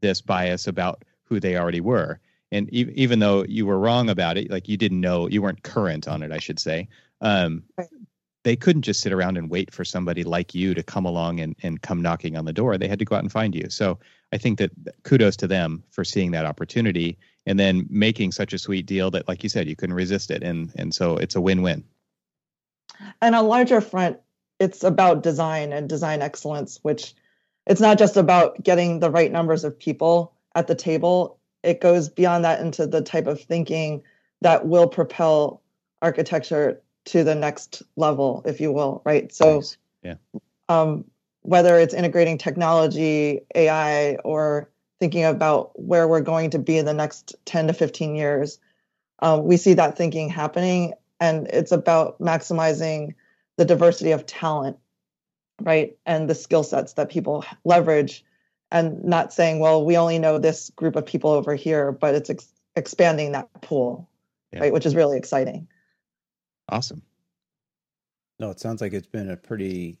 this 0.00 0.20
bias 0.20 0.66
about 0.66 1.04
who 1.24 1.40
they 1.40 1.56
already 1.56 1.80
were. 1.80 2.20
And 2.50 2.72
e- 2.72 2.90
even 2.94 3.18
though 3.18 3.44
you 3.44 3.66
were 3.66 3.78
wrong 3.78 4.08
about 4.08 4.38
it 4.38 4.50
like 4.50 4.68
you 4.68 4.76
didn't 4.76 5.00
know 5.00 5.28
you 5.28 5.42
weren't 5.42 5.62
current 5.62 6.08
on 6.08 6.22
it 6.22 6.32
i 6.32 6.38
should 6.38 6.58
say 6.58 6.88
um, 7.20 7.64
they 8.44 8.56
couldn't 8.56 8.82
just 8.82 9.00
sit 9.00 9.12
around 9.12 9.36
and 9.36 9.50
wait 9.50 9.72
for 9.72 9.84
somebody 9.84 10.24
like 10.24 10.54
you 10.54 10.72
to 10.72 10.82
come 10.82 11.04
along 11.04 11.40
and, 11.40 11.56
and 11.62 11.82
come 11.82 12.00
knocking 12.00 12.36
on 12.36 12.44
the 12.44 12.52
door. 12.52 12.78
They 12.78 12.88
had 12.88 12.98
to 13.00 13.04
go 13.04 13.16
out 13.16 13.22
and 13.22 13.32
find 13.32 13.54
you. 13.54 13.68
So 13.68 13.98
i 14.32 14.38
think 14.38 14.58
that 14.58 14.70
kudos 15.04 15.36
to 15.36 15.46
them 15.46 15.82
for 15.90 16.04
seeing 16.04 16.30
that 16.30 16.46
opportunity 16.46 17.18
and 17.46 17.58
then 17.58 17.86
making 17.88 18.32
such 18.32 18.52
a 18.52 18.58
sweet 18.58 18.84
deal 18.86 19.10
that, 19.10 19.26
like 19.26 19.42
you 19.42 19.48
said, 19.48 19.68
you 19.68 19.76
couldn't 19.76 19.96
resist 19.96 20.30
it, 20.30 20.42
and 20.42 20.70
and 20.76 20.94
so 20.94 21.16
it's 21.16 21.34
a 21.34 21.40
win-win. 21.40 21.82
And 23.20 23.34
on 23.34 23.44
a 23.44 23.46
larger 23.46 23.80
front, 23.80 24.18
it's 24.58 24.82
about 24.84 25.22
design 25.22 25.72
and 25.72 25.88
design 25.88 26.22
excellence, 26.22 26.78
which 26.82 27.14
it's 27.66 27.80
not 27.80 27.98
just 27.98 28.16
about 28.16 28.62
getting 28.62 28.98
the 28.98 29.10
right 29.10 29.30
numbers 29.30 29.64
of 29.64 29.78
people 29.78 30.32
at 30.54 30.66
the 30.66 30.74
table. 30.74 31.38
It 31.62 31.80
goes 31.80 32.08
beyond 32.08 32.44
that 32.44 32.60
into 32.60 32.86
the 32.86 33.02
type 33.02 33.26
of 33.26 33.40
thinking 33.40 34.02
that 34.40 34.66
will 34.66 34.88
propel 34.88 35.62
architecture 36.00 36.80
to 37.06 37.24
the 37.24 37.34
next 37.34 37.82
level, 37.96 38.42
if 38.46 38.60
you 38.60 38.72
will, 38.72 39.02
right? 39.04 39.32
So, 39.32 39.56
Nice. 39.56 39.76
Yeah. 40.02 40.14
um, 40.68 41.04
whether 41.42 41.78
it's 41.78 41.94
integrating 41.94 42.38
technology, 42.38 43.40
AI, 43.54 44.16
or 44.24 44.70
thinking 45.00 45.24
about 45.24 45.78
where 45.80 46.06
we're 46.06 46.20
going 46.20 46.50
to 46.50 46.58
be 46.58 46.78
in 46.78 46.84
the 46.84 46.94
next 46.94 47.34
10 47.44 47.68
to 47.68 47.72
15 47.72 48.14
years, 48.14 48.58
um, 49.20 49.44
we 49.44 49.56
see 49.56 49.74
that 49.74 49.96
thinking 49.96 50.28
happening. 50.28 50.92
And 51.20 51.46
it's 51.48 51.72
about 51.72 52.20
maximizing 52.20 53.14
the 53.56 53.64
diversity 53.64 54.12
of 54.12 54.26
talent, 54.26 54.76
right? 55.60 55.96
And 56.06 56.30
the 56.30 56.34
skill 56.34 56.62
sets 56.62 56.92
that 56.94 57.10
people 57.10 57.44
leverage, 57.64 58.24
and 58.70 59.02
not 59.02 59.32
saying, 59.32 59.60
well, 59.60 59.84
we 59.84 59.96
only 59.96 60.18
know 60.18 60.38
this 60.38 60.70
group 60.70 60.94
of 60.94 61.06
people 61.06 61.30
over 61.30 61.54
here, 61.54 61.90
but 61.90 62.14
it's 62.14 62.30
ex- 62.30 62.52
expanding 62.76 63.32
that 63.32 63.48
pool, 63.62 64.08
Yeah. 64.52 64.60
right? 64.60 64.72
Which 64.72 64.86
is 64.86 64.94
really 64.94 65.16
exciting. 65.16 65.66
Awesome. 66.68 67.02
No, 68.38 68.50
it 68.50 68.60
sounds 68.60 68.80
like 68.80 68.92
it's 68.92 69.06
been 69.06 69.30
a 69.30 69.36
pretty 69.36 69.98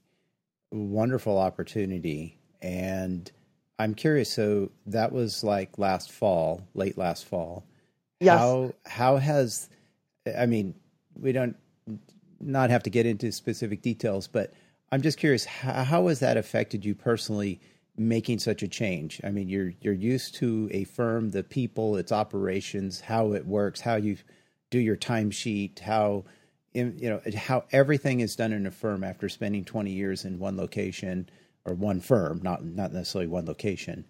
wonderful 0.70 1.38
opportunity. 1.38 2.38
And 2.60 3.30
I'm 3.78 3.94
curious, 3.94 4.30
so 4.30 4.70
that 4.86 5.12
was 5.12 5.42
like 5.42 5.78
last 5.78 6.12
fall, 6.12 6.60
late 6.74 6.98
last 6.98 7.24
fall. 7.24 7.64
Yes. 8.20 8.38
How 8.38 8.72
how 8.86 9.16
has 9.16 9.70
I 10.36 10.46
mean, 10.46 10.74
we 11.18 11.32
don't 11.32 11.56
not 12.40 12.70
have 12.70 12.82
to 12.84 12.90
get 12.90 13.06
into 13.06 13.32
specific 13.32 13.82
details, 13.82 14.28
but 14.28 14.52
I'm 14.92 15.02
just 15.02 15.18
curious 15.18 15.44
how, 15.44 15.84
how 15.84 16.06
has 16.08 16.20
that 16.20 16.36
affected 16.36 16.84
you 16.84 16.94
personally 16.94 17.60
making 17.96 18.38
such 18.38 18.62
a 18.62 18.68
change? 18.68 19.20
I 19.24 19.30
mean, 19.30 19.48
you're 19.48 19.72
you're 19.80 19.94
used 19.94 20.34
to 20.36 20.68
a 20.72 20.84
firm, 20.84 21.30
the 21.30 21.42
people, 21.42 21.96
its 21.96 22.12
operations, 22.12 23.00
how 23.00 23.32
it 23.32 23.46
works, 23.46 23.80
how 23.80 23.96
you 23.96 24.16
do 24.70 24.78
your 24.78 24.96
timesheet, 24.96 25.80
how 25.80 26.24
you 26.72 26.94
know 27.00 27.20
how 27.36 27.64
everything 27.72 28.20
is 28.20 28.36
done 28.36 28.52
in 28.52 28.66
a 28.66 28.70
firm 28.70 29.02
after 29.02 29.28
spending 29.28 29.64
20 29.64 29.90
years 29.90 30.24
in 30.24 30.38
one 30.38 30.56
location 30.56 31.28
or 31.64 31.74
one 31.74 32.00
firm, 32.00 32.40
not 32.42 32.64
not 32.64 32.92
necessarily 32.92 33.28
one 33.28 33.46
location. 33.46 34.04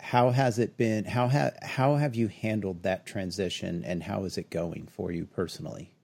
How 0.00 0.30
has 0.30 0.58
it 0.58 0.76
been? 0.76 1.04
How 1.04 1.28
ha, 1.28 1.50
how 1.62 1.96
have 1.96 2.14
you 2.14 2.28
handled 2.28 2.82
that 2.82 3.06
transition, 3.06 3.82
and 3.84 4.02
how 4.02 4.24
is 4.24 4.38
it 4.38 4.50
going 4.50 4.86
for 4.86 5.10
you 5.10 5.26
personally? 5.26 5.95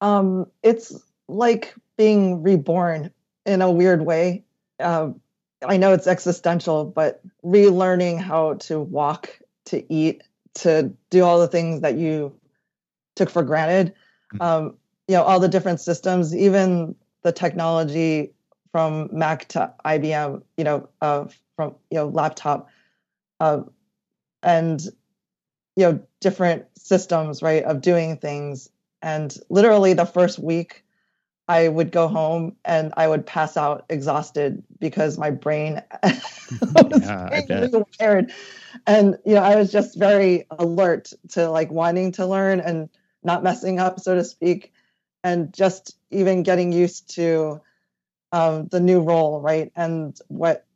Um, 0.00 0.46
it's 0.62 0.92
like 1.28 1.74
being 1.96 2.42
reborn 2.42 3.10
in 3.46 3.62
a 3.62 3.70
weird 3.70 4.04
way. 4.04 4.44
Uh, 4.80 5.10
I 5.66 5.76
know 5.76 5.92
it's 5.92 6.06
existential, 6.06 6.84
but 6.84 7.20
relearning 7.44 8.20
how 8.20 8.54
to 8.54 8.80
walk, 8.80 9.38
to 9.66 9.92
eat, 9.92 10.22
to 10.54 10.92
do 11.10 11.24
all 11.24 11.40
the 11.40 11.48
things 11.48 11.80
that 11.80 11.96
you 11.96 12.38
took 13.16 13.30
for 13.30 13.42
granted. 13.42 13.94
Mhm. 14.34 14.44
Um, 14.44 14.78
you 15.08 15.16
know, 15.16 15.22
all 15.24 15.40
the 15.40 15.48
different 15.48 15.80
systems, 15.80 16.34
even 16.36 16.94
the 17.22 17.32
technology 17.32 18.32
from 18.70 19.08
Mac 19.12 19.48
to 19.48 19.72
IBM, 19.84 20.42
you 20.56 20.64
know, 20.64 20.88
uh, 21.00 21.24
from 21.56 21.74
you 21.90 21.96
know 21.96 22.08
laptop, 22.08 22.68
uh, 23.40 23.62
and 24.42 24.80
you 25.76 25.84
know 25.84 26.00
different 26.20 26.66
systems, 26.76 27.42
right, 27.42 27.64
of 27.64 27.80
doing 27.80 28.18
things 28.18 28.68
and 29.02 29.36
literally 29.48 29.92
the 29.94 30.04
first 30.06 30.38
week 30.38 30.84
i 31.48 31.68
would 31.68 31.90
go 31.92 32.08
home 32.08 32.56
and 32.64 32.92
i 32.96 33.06
would 33.08 33.26
pass 33.26 33.56
out 33.56 33.84
exhausted 33.88 34.62
because 34.80 35.18
my 35.18 35.30
brain 35.30 35.82
was 36.74 36.92
Yeah, 37.00 37.30
I 37.32 37.40
being 37.48 37.48
bet. 37.48 37.70
rewired. 37.72 38.32
and 38.86 39.18
you 39.24 39.34
know 39.34 39.42
i 39.42 39.56
was 39.56 39.70
just 39.72 39.98
very 39.98 40.46
alert 40.50 41.12
to 41.30 41.48
like 41.50 41.70
wanting 41.70 42.12
to 42.12 42.26
learn 42.26 42.60
and 42.60 42.88
not 43.22 43.42
messing 43.42 43.78
up 43.78 44.00
so 44.00 44.14
to 44.14 44.24
speak 44.24 44.72
and 45.24 45.52
just 45.52 45.96
even 46.10 46.42
getting 46.42 46.72
used 46.72 47.14
to 47.14 47.60
um, 48.32 48.68
the 48.68 48.80
new 48.80 49.00
role 49.00 49.40
right 49.40 49.72
and 49.76 50.18
what 50.28 50.66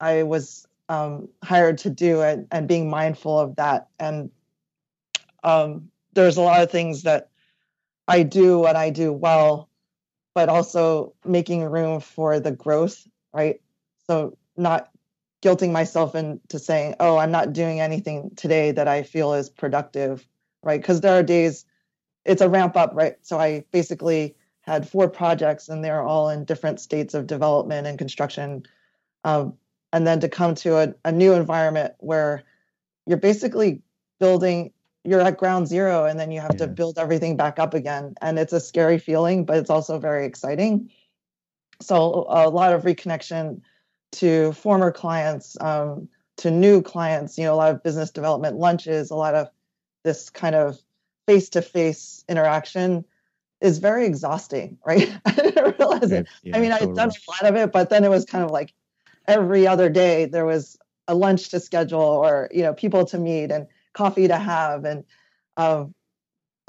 i 0.00 0.22
was 0.22 0.66
um, 0.90 1.28
hired 1.44 1.78
to 1.78 1.90
do 1.90 2.22
and, 2.22 2.46
and 2.50 2.66
being 2.68 2.88
mindful 2.90 3.38
of 3.38 3.56
that 3.56 3.88
and 3.98 4.30
um, 5.44 5.90
there's 6.14 6.36
a 6.36 6.42
lot 6.42 6.62
of 6.62 6.70
things 6.70 7.02
that 7.02 7.30
I 8.08 8.22
do 8.22 8.58
what 8.58 8.74
I 8.74 8.90
do 8.90 9.12
well, 9.12 9.68
but 10.34 10.48
also 10.48 11.14
making 11.24 11.62
room 11.64 12.00
for 12.00 12.40
the 12.40 12.52
growth, 12.52 13.06
right? 13.32 13.60
So 14.08 14.36
not 14.56 14.90
guilting 15.42 15.70
myself 15.70 16.14
into 16.14 16.58
saying, 16.58 16.96
oh, 16.98 17.18
I'm 17.18 17.30
not 17.30 17.52
doing 17.52 17.80
anything 17.80 18.32
today 18.34 18.72
that 18.72 18.88
I 18.88 19.02
feel 19.02 19.34
is 19.34 19.50
productive, 19.50 20.26
right? 20.62 20.80
Because 20.80 21.00
there 21.00 21.18
are 21.18 21.22
days 21.22 21.64
it's 22.24 22.42
a 22.42 22.48
ramp 22.48 22.76
up, 22.76 22.92
right? 22.94 23.16
So 23.22 23.38
I 23.38 23.64
basically 23.72 24.36
had 24.60 24.88
four 24.88 25.08
projects 25.08 25.68
and 25.68 25.82
they're 25.82 26.02
all 26.02 26.28
in 26.28 26.44
different 26.44 26.78
states 26.78 27.14
of 27.14 27.26
development 27.26 27.86
and 27.86 27.98
construction. 27.98 28.64
Um, 29.24 29.54
and 29.92 30.06
then 30.06 30.20
to 30.20 30.28
come 30.28 30.54
to 30.56 30.76
a, 30.76 30.94
a 31.06 31.12
new 31.12 31.32
environment 31.32 31.94
where 31.98 32.44
you're 33.06 33.16
basically 33.16 33.80
building 34.20 34.72
you're 35.04 35.20
at 35.20 35.38
ground 35.38 35.68
zero 35.68 36.04
and 36.04 36.18
then 36.18 36.30
you 36.30 36.40
have 36.40 36.56
to 36.56 36.66
build 36.66 36.98
everything 36.98 37.36
back 37.36 37.58
up 37.58 37.74
again. 37.74 38.14
And 38.20 38.38
it's 38.38 38.52
a 38.52 38.60
scary 38.60 38.98
feeling 38.98 39.44
but 39.44 39.56
it's 39.56 39.70
also 39.70 39.98
very 39.98 40.26
exciting. 40.26 40.90
So 41.80 42.26
a 42.28 42.50
lot 42.50 42.72
of 42.72 42.82
reconnection 42.82 43.60
to 44.12 44.52
former 44.52 44.90
clients 44.90 45.56
um, 45.60 46.08
to 46.38 46.50
new 46.50 46.80
clients 46.80 47.36
you 47.36 47.44
know 47.44 47.54
a 47.54 47.56
lot 47.56 47.74
of 47.74 47.82
business 47.82 48.10
development 48.10 48.56
lunches 48.56 49.10
a 49.10 49.14
lot 49.14 49.34
of 49.34 49.48
this 50.04 50.30
kind 50.30 50.54
of 50.54 50.78
face-to-face 51.26 52.24
interaction 52.28 53.04
is 53.60 53.78
very 53.78 54.06
exhausting 54.06 54.78
right? 54.86 55.12
I 55.26 55.32
didn't 55.32 55.78
realize 55.78 56.10
it. 56.10 56.26
Yeah, 56.42 56.56
I 56.56 56.60
mean, 56.60 56.72
I'd 56.72 56.78
totally. 56.78 56.96
done 56.96 57.10
a 57.10 57.30
lot 57.30 57.50
of 57.50 57.56
it, 57.56 57.72
but 57.72 57.90
then 57.90 58.04
it 58.04 58.08
was 58.08 58.24
kind 58.24 58.44
of 58.44 58.50
like 58.50 58.72
every 59.26 59.66
other 59.66 59.88
day 59.90 60.24
there 60.24 60.46
was 60.46 60.78
a 61.06 61.14
lunch 61.14 61.50
to 61.50 61.60
schedule 61.60 62.00
or, 62.00 62.48
you 62.52 62.62
know, 62.62 62.72
people 62.72 63.04
to 63.06 63.18
meet 63.18 63.50
and 63.50 63.66
coffee 63.92 64.28
to 64.28 64.36
have 64.36 64.84
and 64.84 65.04
um, 65.56 65.94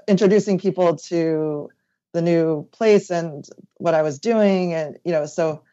introducing 0.08 0.60
people 0.60 0.96
to 0.96 1.70
the 2.14 2.22
new 2.22 2.68
place 2.72 3.12
and 3.12 3.46
what 3.78 3.94
I 3.94 4.02
was 4.02 4.20
doing. 4.20 4.74
And, 4.74 4.98
you 5.06 5.12
know, 5.12 5.26
so 5.26 5.64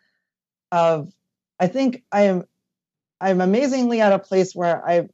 uh, 0.71 1.05
I 1.59 1.67
think 1.67 2.03
I 2.13 2.23
am, 2.23 2.45
I'm 3.21 3.41
amazingly 3.41 4.01
at 4.01 4.13
a 4.13 4.19
place 4.19 4.55
where 4.55 4.87
I, 4.87 5.09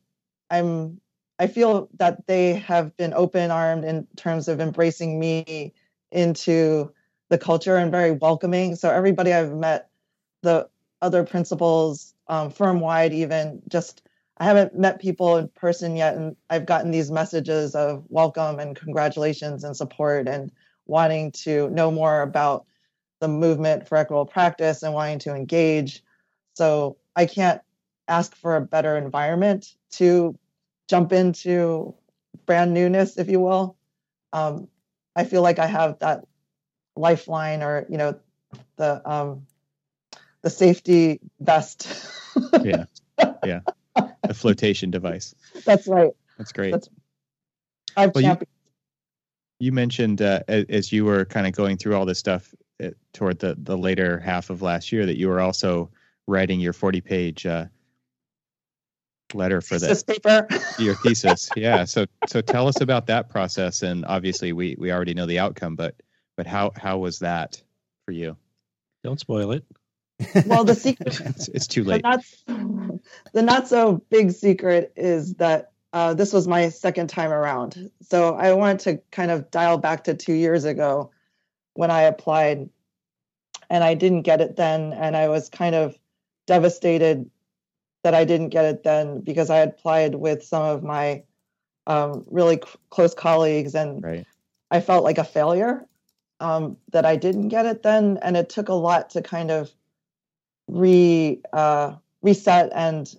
I'm, 0.51 1.01
I 1.39 1.47
feel 1.47 1.89
that 1.99 2.27
they 2.27 2.55
have 2.55 2.97
been 2.97 3.15
open 3.15 3.51
armed 3.51 3.85
in 3.85 4.07
terms 4.17 4.49
of 4.49 4.61
embracing 4.61 5.19
me 5.19 5.73
into 6.11 6.93
the 7.31 7.39
culture 7.39 7.77
and 7.77 7.91
very 7.91 8.13
welcoming. 8.13 8.75
So 8.75 8.91
everybody 8.91 9.33
I've 9.33 9.53
met, 9.53 9.89
the 10.43 10.69
other 11.01 11.25
principals, 11.25 12.15
um, 12.29 12.51
firm 12.51 12.81
wide, 12.81 13.13
even 13.13 13.63
just 13.69 14.03
I 14.39 14.45
haven't 14.45 14.79
met 14.79 15.01
people 15.01 15.37
in 15.37 15.49
person 15.49 15.97
yet, 15.97 16.17
and 16.17 16.37
I've 16.49 16.67
gotten 16.67 16.91
these 16.91 17.11
messages 17.11 17.75
of 17.75 18.05
welcome 18.09 18.59
and 18.59 18.75
congratulations 18.75 19.65
and 19.65 19.77
support 19.77 20.27
and 20.29 20.51
wanting 20.87 21.33
to 21.33 21.71
know 21.71 21.91
more 21.91 22.23
about 22.23 22.67
the 23.21 23.29
movement 23.29 23.89
for 23.89 23.97
equitable 23.97 24.27
practice 24.27 24.83
and 24.83 24.95
wanting 24.95 25.21
to 25.21 25.35
engage. 25.35 26.03
So 26.55 26.97
I 27.15 27.27
can't 27.27 27.61
ask 28.09 28.35
for 28.35 28.57
a 28.57 28.61
better 28.61 28.97
environment 28.97 29.75
to 29.93 30.37
jump 30.89 31.13
into 31.13 31.95
brand 32.47 32.75
newness, 32.75 33.19
if 33.19 33.29
you 33.29 33.39
will. 33.39 33.77
Um, 34.33 34.69
I 35.15 35.25
feel 35.25 35.43
like 35.43 35.59
I 35.59 35.67
have 35.67 35.99
that 36.01 36.25
lifeline 36.97 37.63
or 37.63 37.87
you 37.89 37.97
know 37.97 38.19
the 38.77 39.11
um 39.11 39.47
the 40.43 40.51
safety 40.51 41.21
vest 41.41 41.89
yeah, 42.65 42.85
yeah. 43.45 43.61
A 44.25 44.35
flotation 44.35 44.91
device. 44.91 45.35
that's 45.65 45.87
right 45.87 46.13
That's 46.39 46.53
great. 46.53 46.71
That's- 46.73 46.89
i've 47.97 48.15
Well, 48.15 48.23
you- 48.23 48.29
championed 48.31 48.49
you 49.61 49.71
mentioned 49.71 50.21
uh, 50.23 50.41
a- 50.49 50.67
as 50.71 50.91
you 50.93 51.05
were 51.05 51.25
kind 51.25 51.47
of 51.47 51.53
going 51.53 51.77
through 51.77 51.95
all 51.95 52.05
this 52.05 52.19
stuff 52.19 52.53
uh, 52.83 52.89
toward 53.13 53.39
the 53.39 53.55
the 53.63 53.77
later 53.79 54.19
half 54.19 54.51
of 54.51 54.61
last 54.63 54.91
year 54.93 55.07
that 55.07 55.17
you 55.19 55.29
were 55.29 55.41
also 55.41 55.91
writing 56.27 56.59
your 56.59 56.73
40 56.73 57.01
page 57.01 57.47
uh, 57.47 57.67
letter 59.35 59.61
for 59.61 59.79
the 59.79 59.87
this 59.87 60.03
paper 60.03 60.47
your 60.79 60.95
thesis 60.97 61.51
yeah 61.57 61.85
so 61.85 62.05
so 62.27 62.41
tell 62.41 62.69
us 62.69 62.81
about 62.81 63.07
that 63.07 63.29
process 63.31 63.83
and 63.83 64.05
obviously 64.07 64.53
we 64.53 64.75
we 64.79 64.93
already 64.93 65.15
know 65.15 65.27
the 65.27 65.39
outcome 65.39 65.75
but 65.77 65.95
but 66.37 66.47
how 66.47 66.71
how 66.77 66.99
was 66.99 67.19
that 67.21 67.63
for 68.05 68.13
you 68.13 68.37
Don't 69.05 69.21
spoil 69.21 69.53
it. 69.53 69.65
Well 70.47 70.65
the 70.65 70.75
secret 70.87 71.21
it's, 71.21 71.49
it's 71.49 71.67
too 71.67 71.85
the 71.85 71.91
late 71.91 72.03
not, 72.03 72.21
the 73.33 73.43
not 73.43 73.69
so 73.69 74.03
big 74.11 74.31
secret 74.31 74.93
is 74.97 75.35
that 75.35 75.73
uh, 75.93 76.15
this 76.15 76.33
was 76.33 76.49
my 76.49 76.69
second 76.71 77.09
time 77.09 77.31
around. 77.31 77.91
So 78.01 78.35
I 78.35 78.53
wanted 78.55 78.79
to 78.81 78.97
kind 79.11 79.31
of 79.31 79.51
dial 79.51 79.79
back 79.79 80.05
to 80.05 80.15
two 80.15 80.33
years 80.33 80.65
ago 80.65 81.11
when 81.75 81.91
I 81.91 82.03
applied, 82.03 82.71
and 83.69 83.85
I 83.85 83.95
didn't 83.95 84.23
get 84.23 84.41
it 84.41 84.57
then, 84.57 84.93
and 84.93 85.17
I 85.17 85.29
was 85.29 85.49
kind 85.49 85.75
of 85.75 85.97
devastated 86.47 87.31
that 88.05 88.15
I 88.15 88.25
didn't 88.25 88.49
get 88.49 88.65
it 88.65 88.83
then 88.83 89.21
because 89.21 89.51
I 89.51 89.59
had 89.59 89.69
applied 89.71 90.15
with 90.15 90.43
some 90.43 90.63
of 90.63 90.83
my 90.83 91.25
um, 91.87 92.25
really 92.31 92.57
c- 92.57 92.79
close 92.91 93.15
colleagues, 93.15 93.75
and 93.75 94.03
Right. 94.03 94.27
I 94.71 94.81
felt 94.81 95.05
like 95.05 95.19
a 95.19 95.25
failure 95.25 95.87
um, 96.41 96.79
that 96.93 97.05
I 97.05 97.17
didn't 97.17 97.49
get 97.49 97.67
it 97.67 97.83
then, 97.83 98.19
and 98.23 98.37
it 98.37 98.49
took 98.49 98.69
a 98.69 98.75
lot 98.75 99.11
to 99.11 99.23
kind 99.23 99.51
of 99.51 99.71
re 100.69 101.41
uh, 101.53 101.95
reset 102.23 102.71
and 102.75 103.15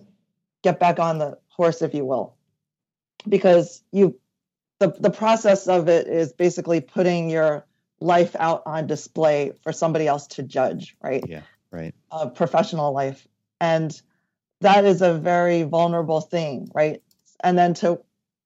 get 0.62 0.80
back 0.80 0.98
on 0.98 1.18
the 1.18 1.38
horse, 1.48 1.82
if 1.82 1.94
you 1.94 2.04
will, 2.04 2.34
because 3.28 3.82
you 3.92 4.18
the 4.78 4.88
the 4.98 5.10
process 5.10 5.66
of 5.68 5.88
it 5.88 6.06
is 6.08 6.32
basically 6.32 6.80
putting 6.80 7.30
your 7.30 7.66
life 8.00 8.34
out 8.38 8.62
on 8.66 8.86
display 8.86 9.52
for 9.62 9.72
somebody 9.72 10.06
else 10.06 10.26
to 10.26 10.42
judge, 10.42 10.96
right? 11.02 11.24
Yeah. 11.28 11.42
Right. 11.70 11.94
uh, 12.12 12.28
professional 12.28 12.92
life. 12.92 13.26
And 13.60 14.00
that 14.60 14.84
is 14.84 15.02
a 15.02 15.12
very 15.14 15.64
vulnerable 15.64 16.20
thing, 16.20 16.70
right? 16.72 17.02
And 17.42 17.58
then 17.58 17.74
to 17.74 18.00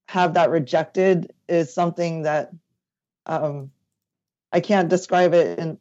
have 0.09 0.35
that 0.35 0.49
rejected 0.49 1.31
is 1.47 1.73
something 1.73 2.23
that 2.23 2.51
um, 3.27 3.71
I 4.51 4.61
can't 4.61 4.89
describe 4.89 5.35
it 5.35 5.59
in 5.59 5.79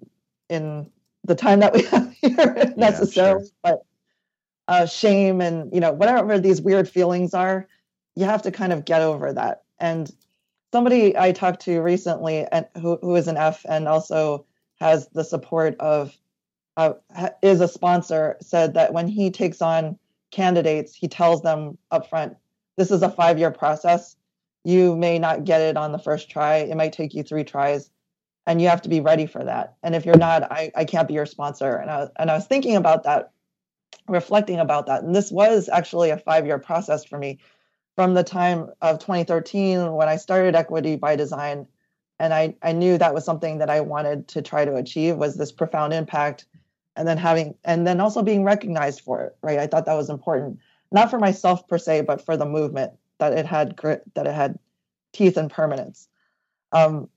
in 0.50 0.91
the 1.24 1.36
time 1.36 1.59
that 1.62 1.74
we 1.74 1.83
have 1.83 2.06
here 2.21 2.74
necessarily, 2.77 3.47
but 3.63 3.81
uh, 4.67 4.86
shame 4.86 5.41
and 5.41 5.74
you 5.74 5.79
know 5.79 5.91
whatever 5.91 6.39
these 6.39 6.62
weird 6.62 6.89
feelings 6.89 7.33
are, 7.33 7.67
you 8.15 8.25
have 8.25 8.41
to 8.41 8.51
kind 8.51 8.74
of 8.74 8.86
get 8.86 9.01
over 9.01 9.31
that. 9.33 9.63
And 9.79 10.12
somebody 10.71 11.17
I 11.17 11.31
talked 11.31 11.62
to 11.62 11.81
recently, 11.81 12.45
and 12.51 12.67
who 12.75 12.97
who 13.01 13.15
is 13.15 13.27
an 13.27 13.38
F 13.38 13.65
and 13.67 13.88
also 13.88 14.45
has 14.79 15.07
the 15.09 15.24
support 15.24 15.75
of 15.79 16.15
uh, 16.77 16.93
is 17.41 17.62
a 17.62 17.67
sponsor 17.67 18.38
said 18.41 18.75
that 18.75 18.93
when 18.93 19.07
he 19.07 19.31
takes 19.31 19.62
on 19.62 19.97
candidates, 20.31 20.93
he 20.93 21.07
tells 21.07 21.41
them 21.41 21.77
up 21.91 22.09
front, 22.09 22.38
this 22.77 22.91
is 22.91 23.01
a 23.01 23.09
five 23.09 23.39
year 23.39 23.51
process. 23.51 24.15
You 24.63 24.95
may 24.95 25.17
not 25.17 25.45
get 25.45 25.62
it 25.62 25.77
on 25.77 25.91
the 25.91 26.00
first 26.00 26.29
try. 26.29 26.57
It 26.57 26.75
might 26.75 26.93
take 26.93 27.13
you 27.13 27.24
three 27.24 27.43
tries, 27.43 27.89
and 28.48 28.62
you 28.62 28.70
have 28.70 28.82
to 28.82 28.89
be 28.89 29.01
ready 29.01 29.27
for 29.27 29.44
that. 29.44 29.75
And 29.84 29.94
if 29.94 30.06
you're 30.06 30.18
not, 30.18 30.51
I, 30.51 30.72
I 30.75 30.86
can't 30.86 31.08
be 31.08 31.13
your 31.13 31.25
sponsor. 31.25 31.75
And 31.75 31.92
I, 31.92 32.08
and 32.18 32.32
I 32.32 32.34
was 32.34 32.48
thinking 32.48 32.77
about 32.77 33.04
that, 33.04 33.32
reflecting 34.08 34.60
about 34.60 34.88
that. 34.88 35.04
And 35.04 35.13
this 35.13 35.32
was 35.32 35.70
actually 35.70 36.10
a 36.10 36.18
five 36.18 36.46
year 36.46 36.58
process 36.58 37.04
for 37.04 37.20
me 37.20 37.39
from 37.96 38.13
the 38.13 38.24
time 38.24 38.70
of 38.82 39.00
2013 39.00 39.92
when 39.92 40.08
I 40.08 40.16
started 40.16 40.56
Equity 40.56 40.96
by 40.96 41.16
Design. 41.16 41.68
And 42.20 42.34
I, 42.34 42.56
I 42.63 42.72
knew 42.72 42.98
that 42.98 43.13
was 43.13 43.25
something 43.25 43.58
that 43.58 43.70
I 43.70 43.82
wanted 43.82 44.30
to 44.30 44.42
try 44.42 44.66
to 44.66 44.75
achieve 44.75 45.18
was 45.18 45.36
this 45.36 45.51
profound 45.51 45.94
impact 45.94 46.46
and 46.98 47.08
then 47.08 47.18
having 47.18 47.56
and 47.63 47.86
then 47.86 48.01
also 48.01 48.24
being 48.24 48.44
recognized 48.44 49.01
for 49.01 49.22
it 49.22 49.38
right 49.42 49.60
i 49.60 49.68
thought 49.68 49.86
that 49.86 49.94
was 49.94 50.10
important 50.10 50.60
not 50.92 51.10
for 51.10 51.20
myself 51.20 51.68
per 51.68 51.77
se 51.77 52.01
but 52.01 52.25
for 52.25 52.36
the 52.36 52.46
movement 52.46 52.92
that 53.20 53.34
it 53.34 53.46
had 53.46 53.75
grit 53.75 54.01
that 54.16 54.27
it 54.27 54.34
had 54.34 54.58
teeth 55.13 55.38
and 55.38 55.51
permanence 55.51 56.10
um, 56.74 57.08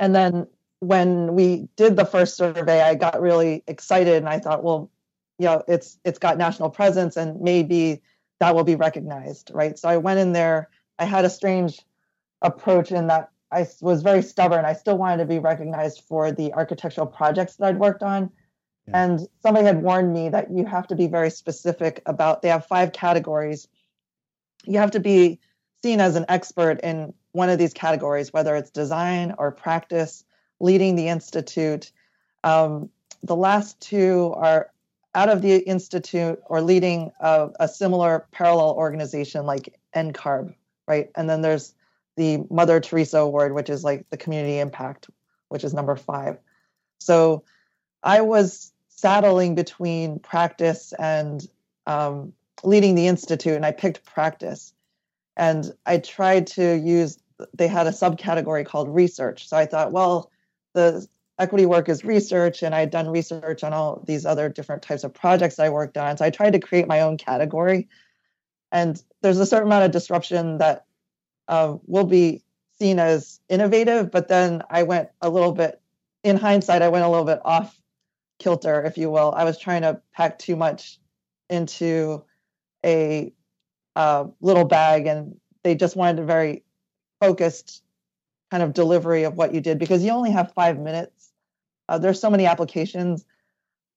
and 0.00 0.14
then 0.14 0.46
when 0.80 1.34
we 1.34 1.68
did 1.76 1.96
the 1.96 2.04
first 2.04 2.36
survey 2.36 2.82
i 2.82 2.94
got 2.94 3.20
really 3.20 3.62
excited 3.66 4.14
and 4.14 4.28
i 4.28 4.38
thought 4.38 4.62
well 4.62 4.90
you 5.38 5.46
know 5.46 5.62
it's 5.68 5.98
it's 6.04 6.18
got 6.18 6.38
national 6.38 6.70
presence 6.70 7.16
and 7.16 7.40
maybe 7.40 8.00
that 8.40 8.54
will 8.54 8.64
be 8.64 8.76
recognized 8.76 9.50
right? 9.52 9.78
So 9.78 9.88
i 9.88 9.96
went 9.96 10.20
in 10.20 10.32
there. 10.32 10.68
I 10.98 11.04
had 11.04 11.24
a 11.24 11.30
strange 11.30 11.80
approach 12.42 12.92
in 12.92 13.08
that 13.08 13.30
i 13.50 13.66
was 13.80 14.02
very 14.02 14.22
stubborn. 14.22 14.64
I 14.64 14.74
still 14.74 14.98
wanted 14.98 15.18
to 15.18 15.26
be 15.26 15.38
recognized 15.38 16.02
for 16.08 16.32
the 16.32 16.52
architectural 16.52 17.06
projects 17.06 17.56
that 17.56 17.66
i'd 17.66 17.78
worked 17.78 18.02
on. 18.02 18.30
And 18.92 19.28
somebody 19.42 19.66
had 19.66 19.82
warned 19.82 20.12
me 20.12 20.30
that 20.30 20.50
you 20.50 20.64
have 20.64 20.86
to 20.88 20.96
be 20.96 21.08
very 21.08 21.30
specific 21.30 22.02
about, 22.06 22.40
they 22.40 22.48
have 22.48 22.66
five 22.66 22.92
categories. 22.92 23.68
You 24.64 24.78
have 24.78 24.92
to 24.92 25.00
be 25.00 25.40
seen 25.82 26.00
as 26.00 26.16
an 26.16 26.24
expert 26.28 26.80
in 26.80 27.12
one 27.32 27.48
of 27.48 27.58
these 27.58 27.72
categories, 27.72 28.32
whether 28.32 28.56
it's 28.56 28.70
design 28.70 29.34
or 29.38 29.50
practice, 29.50 30.24
leading 30.60 30.96
the 30.96 31.08
institute. 31.08 31.92
Um, 32.44 32.90
the 33.22 33.36
last 33.36 33.80
two 33.80 34.32
are 34.36 34.70
out 35.14 35.28
of 35.28 35.42
the 35.42 35.58
institute 35.58 36.40
or 36.46 36.60
leading 36.60 37.10
a, 37.20 37.50
a 37.60 37.68
similar 37.68 38.26
parallel 38.30 38.72
organization 38.72 39.46
like 39.46 39.78
NCARB, 39.94 40.54
right? 40.86 41.10
And 41.16 41.28
then 41.28 41.42
there's 41.42 41.74
the 42.16 42.44
Mother 42.50 42.80
Teresa 42.80 43.18
Award, 43.18 43.54
which 43.54 43.70
is 43.70 43.84
like 43.84 44.08
the 44.10 44.16
community 44.16 44.58
impact, 44.58 45.08
which 45.48 45.64
is 45.64 45.72
number 45.72 45.96
five. 45.96 46.38
So 46.98 47.44
I 48.02 48.20
was 48.20 48.72
saddling 48.88 49.54
between 49.54 50.18
practice 50.18 50.92
and 50.98 51.48
um, 51.86 52.32
leading 52.64 52.94
the 52.94 53.06
institute, 53.06 53.54
and 53.54 53.64
I 53.64 53.72
picked 53.72 54.04
practice. 54.04 54.72
And 55.38 55.72
I 55.86 55.98
tried 55.98 56.46
to 56.48 56.76
use. 56.76 57.18
They 57.54 57.68
had 57.68 57.86
a 57.86 57.90
subcategory 57.90 58.66
called 58.66 58.88
research, 58.92 59.48
so 59.48 59.56
I 59.56 59.64
thought, 59.64 59.92
well, 59.92 60.30
the 60.74 61.06
equity 61.38 61.66
work 61.66 61.88
is 61.88 62.04
research, 62.04 62.62
and 62.62 62.74
I'd 62.74 62.90
done 62.90 63.08
research 63.08 63.62
on 63.62 63.72
all 63.72 64.02
these 64.06 64.26
other 64.26 64.48
different 64.48 64.82
types 64.82 65.04
of 65.04 65.14
projects 65.14 65.58
I 65.58 65.68
worked 65.68 65.96
on. 65.96 66.16
So 66.16 66.24
I 66.24 66.30
tried 66.30 66.52
to 66.54 66.58
create 66.58 66.88
my 66.88 67.00
own 67.00 67.16
category. 67.16 67.88
And 68.72 69.02
there's 69.22 69.38
a 69.38 69.46
certain 69.46 69.68
amount 69.68 69.84
of 69.84 69.92
disruption 69.92 70.58
that 70.58 70.84
uh, 71.46 71.76
will 71.86 72.04
be 72.04 72.42
seen 72.78 72.98
as 72.98 73.40
innovative, 73.48 74.10
but 74.10 74.28
then 74.28 74.62
I 74.68 74.82
went 74.82 75.08
a 75.22 75.30
little 75.30 75.52
bit. 75.52 75.80
In 76.24 76.36
hindsight, 76.36 76.82
I 76.82 76.88
went 76.88 77.04
a 77.04 77.08
little 77.08 77.24
bit 77.24 77.40
off 77.44 77.80
kilter, 78.38 78.82
if 78.82 78.98
you 78.98 79.10
will. 79.10 79.32
I 79.36 79.44
was 79.44 79.58
trying 79.58 79.82
to 79.82 80.00
pack 80.12 80.38
too 80.38 80.56
much 80.56 80.98
into 81.48 82.24
a 82.84 83.32
uh, 83.98 84.28
little 84.40 84.64
bag, 84.64 85.08
and 85.08 85.36
they 85.64 85.74
just 85.74 85.96
wanted 85.96 86.20
a 86.20 86.24
very 86.24 86.62
focused 87.20 87.82
kind 88.48 88.62
of 88.62 88.72
delivery 88.72 89.24
of 89.24 89.34
what 89.34 89.52
you 89.52 89.60
did 89.60 89.76
because 89.76 90.04
you 90.04 90.12
only 90.12 90.30
have 90.30 90.52
five 90.52 90.78
minutes. 90.78 91.32
Uh, 91.88 91.98
there's 91.98 92.20
so 92.20 92.30
many 92.30 92.46
applications 92.46 93.24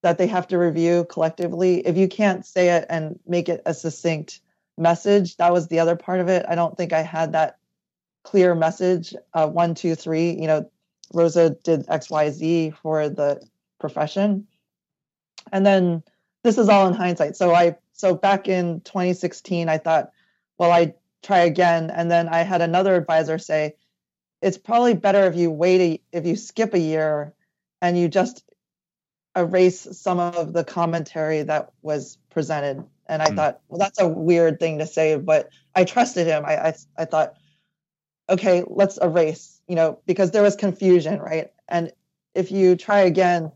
that 0.02 0.18
they 0.18 0.26
have 0.26 0.48
to 0.48 0.58
review 0.58 1.06
collectively. 1.08 1.86
If 1.86 1.98
you 1.98 2.08
can't 2.08 2.44
say 2.44 2.70
it 2.70 2.88
and 2.90 3.20
make 3.28 3.48
it 3.48 3.62
a 3.68 3.76
succinct 3.76 4.42
message, 4.76 5.38
that 5.38 5.54
was 5.54 5.68
the 5.68 5.80
other 5.80 5.96
part 5.96 6.20
of 6.20 6.30
it. 6.30 6.48
I 6.50 6.56
don't 6.56 6.76
think 6.76 6.94
I 6.94 7.04
had 7.04 7.34
that 7.34 7.60
clear 8.24 8.56
message. 8.56 9.14
Uh, 9.36 9.48
one, 9.48 9.76
two, 9.76 9.94
three. 9.94 10.32
You 10.32 10.48
know, 10.48 10.72
Rosa 11.14 11.52
did 11.64 11.86
X, 11.88 12.10
Y, 12.10 12.32
Z 12.32 12.74
for 12.82 13.08
the 13.08 13.40
profession. 13.80 14.48
And 15.52 15.64
then 15.64 16.02
this 16.44 16.58
is 16.58 16.70
all 16.70 16.88
in 16.88 16.96
hindsight. 16.96 17.36
So 17.38 17.54
I 17.54 17.76
so 18.02 18.16
back 18.16 18.48
in 18.48 18.82
2016, 18.82 19.70
I 19.70 19.78
thought, 19.78 20.12
well, 20.58 20.72
I 20.72 20.96
try 21.22 21.42
again. 21.42 21.92
And 21.92 22.10
then 22.10 22.28
I 22.28 22.40
had 22.40 22.62
another 22.62 22.96
advisor 22.96 23.38
say, 23.38 23.76
it's 24.42 24.58
probably 24.58 24.96
better 24.96 25.28
if 25.28 25.36
you 25.36 25.52
wait 25.52 25.82
a, 25.82 26.18
if 26.18 26.26
you 26.26 26.36
skip 26.36 26.74
a 26.74 26.80
year 26.80 27.34
and 27.80 27.96
you 27.96 28.08
just 28.08 28.44
erase 29.38 29.88
some 29.92 30.20
of 30.20 30.52
the 30.52 30.64
commentary 30.64 31.44
that 31.44 31.72
was 31.84 32.18
presented. 32.32 32.84
And 33.06 33.22
I 33.22 33.28
Mm. 33.28 33.36
thought, 33.36 33.62
well, 33.70 33.78
that's 33.78 34.00
a 34.02 34.08
weird 34.08 34.60
thing 34.60 34.80
to 34.80 34.88
say, 34.88 35.16
but 35.16 35.50
I 35.76 35.84
trusted 35.84 36.26
him. 36.26 36.44
I, 36.44 36.70
I 36.70 36.74
I 36.98 37.06
thought, 37.06 37.36
okay, 38.30 38.64
let's 38.66 38.98
erase, 38.98 39.62
you 39.68 39.76
know, 39.76 40.00
because 40.08 40.32
there 40.32 40.44
was 40.44 40.56
confusion, 40.56 41.20
right? 41.20 41.52
And 41.70 41.94
if 42.34 42.52
you 42.52 42.76
try 42.76 43.02
again, 43.02 43.52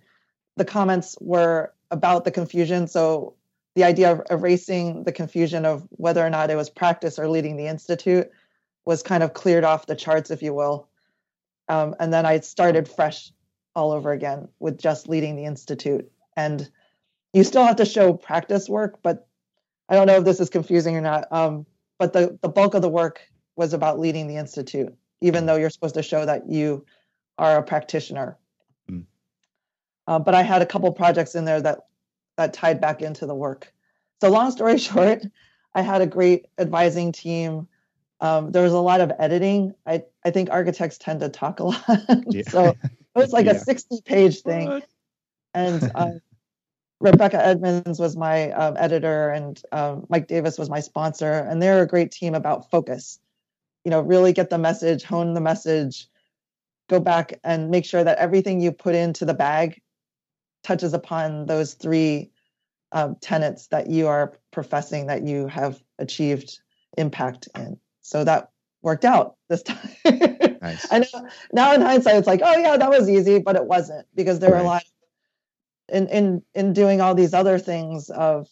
the 0.56 0.66
comments 0.66 1.18
were 1.20 1.74
about 1.90 2.26
the 2.26 2.32
confusion. 2.32 2.88
So 2.88 3.34
the 3.76 3.84
idea 3.84 4.12
of 4.12 4.22
erasing 4.30 5.04
the 5.04 5.12
confusion 5.12 5.66
of 5.66 5.86
whether 5.92 6.26
or 6.26 6.30
not 6.30 6.50
it 6.50 6.56
was 6.56 6.70
practice 6.70 7.20
or 7.20 7.28
leading 7.28 7.58
the 7.58 7.68
institute 7.68 8.32
was 8.86 9.04
kind 9.04 9.22
of 9.22 9.34
cleared 9.34 9.64
off 9.64 9.86
the 9.86 9.96
charts, 9.96 10.32
if 10.32 10.42
you 10.42 10.54
will. 10.54 10.88
Um, 11.68 11.96
and 12.00 12.14
then 12.14 12.26
I 12.26 12.40
started 12.40 12.88
fresh 12.88 13.32
all 13.76 13.92
over 13.92 14.12
again 14.12 14.48
with 14.60 14.78
just 14.78 15.10
leading 15.10 15.36
the 15.36 15.46
institute. 15.46 16.10
And 16.38 16.70
you 17.34 17.44
still 17.44 17.66
have 17.66 17.76
to 17.78 17.86
show 17.86 18.14
practice 18.14 18.70
work, 18.70 19.00
but 19.04 19.28
I 19.90 19.96
don't 19.96 20.08
know 20.08 20.18
if 20.18 20.24
this 20.24 20.40
is 20.40 20.50
confusing 20.50 20.96
or 20.96 21.02
not. 21.02 21.28
Um, 21.32 21.66
but 21.98 22.14
the, 22.14 22.38
the 22.42 22.50
bulk 22.50 22.76
of 22.76 22.82
the 22.82 22.90
work 22.90 23.22
was 23.58 23.74
about 23.74 24.00
leading 24.00 24.28
the 24.28 24.38
institute, 24.38 24.94
even 25.22 25.46
though 25.46 25.56
you're 25.56 25.70
supposed 25.70 25.96
to 25.96 26.04
show 26.04 26.26
that 26.26 26.50
you 26.50 26.86
are 27.38 27.58
a 27.58 27.64
practitioner. 27.64 28.38
Mm. 28.90 29.06
Uh, 30.08 30.20
but 30.20 30.34
I 30.34 30.44
had 30.44 30.62
a 30.62 30.66
couple 30.66 30.92
projects 30.94 31.36
in 31.36 31.44
there 31.44 31.62
that 31.62 31.88
that 32.38 32.54
tied 32.54 32.82
back 32.82 33.02
into 33.02 33.26
the 33.26 33.36
work. 33.36 33.74
So 34.22 34.30
long 34.30 34.52
story 34.52 34.78
short, 34.90 35.24
I 35.74 35.82
had 35.82 36.02
a 36.02 36.08
great 36.08 36.48
advising 36.58 37.12
team. 37.12 37.68
Um, 38.22 38.52
there 38.52 38.64
was 38.64 38.74
a 38.74 38.80
lot 38.80 39.02
of 39.02 39.12
editing. 39.20 39.74
I 39.86 40.04
I 40.24 40.32
think 40.32 40.50
architects 40.50 40.98
tend 40.98 41.20
to 41.20 41.30
talk 41.30 41.60
a 41.60 41.66
lot, 41.66 41.86
Yeah. 42.30 42.42
so 42.44 42.70
it 42.70 42.78
was 43.16 43.34
like 43.34 43.46
Yeah. 43.48 43.54
a 43.54 43.60
60 43.60 44.02
page 44.06 44.42
thing 44.42 44.68
What? 44.70 44.88
and 45.54 45.88
um, 45.96 46.22
Rebecca 47.02 47.46
Edmonds 47.46 48.00
was 48.00 48.16
my 48.16 48.52
um, 48.52 48.76
editor, 48.78 49.30
and 49.30 49.62
um, 49.72 50.06
Mike 50.10 50.28
Davis 50.28 50.58
was 50.58 50.70
my 50.70 50.80
sponsor, 50.80 51.34
and 51.34 51.62
they're 51.62 51.82
a 51.82 51.88
great 51.88 52.12
team 52.12 52.34
about 52.34 52.72
focus. 52.72 53.20
You 53.84 53.92
know, 53.92 54.02
really 54.02 54.34
get 54.34 54.50
the 54.50 54.58
message, 54.58 55.04
hone 55.04 55.34
the 55.34 55.42
message, 55.42 56.08
go 56.90 57.00
back 57.00 57.40
and 57.44 57.70
make 57.70 57.86
sure 57.86 58.04
that 58.04 58.18
everything 58.18 58.62
you 58.62 58.72
put 58.72 58.96
into 58.96 59.26
the 59.26 59.34
bag 59.34 59.82
touches 60.66 60.94
upon 60.94 61.46
those 61.46 61.76
three 61.76 62.32
um, 62.92 63.16
tenets 63.22 63.68
that 63.68 63.88
you 63.88 64.08
are 64.08 64.34
professing 64.52 65.08
that 65.08 65.24
you 65.24 65.48
have 65.48 65.82
achieved 66.00 66.60
impact 66.98 67.48
in. 67.56 67.80
So 68.02 68.24
that 68.24 68.50
worked 68.82 69.06
out 69.06 69.36
this 69.48 69.62
time. 69.62 69.90
nice. 70.62 70.92
I 70.92 71.00
know 71.00 71.30
now 71.54 71.74
in 71.74 71.82
hindsight, 71.82 72.16
it's 72.16 72.28
like, 72.28 72.42
oh 72.44 72.58
yeah, 72.58 72.78
that 72.78 72.90
was 72.90 73.10
easy, 73.10 73.40
but 73.40 73.56
it 73.56 73.66
wasn't 73.66 74.08
because 74.16 74.40
there 74.40 74.52
right. 74.52 74.62
were 74.62 74.66
a 74.66 74.68
lot 74.68 74.84
in 75.90 76.08
in 76.08 76.42
in 76.56 76.74
doing 76.74 77.00
all 77.00 77.14
these 77.14 77.34
other 77.34 77.60
things 77.60 78.10
of 78.10 78.48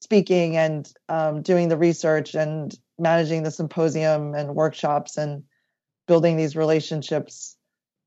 speaking 0.00 0.56
and 0.56 0.90
um, 1.10 1.42
doing 1.42 1.68
the 1.68 1.76
research 1.76 2.34
and 2.34 2.74
managing 2.98 3.42
the 3.42 3.50
symposium 3.50 4.34
and 4.34 4.54
workshops 4.54 5.18
and 5.18 5.42
building 6.06 6.36
these 6.36 6.56
relationships 6.56 7.56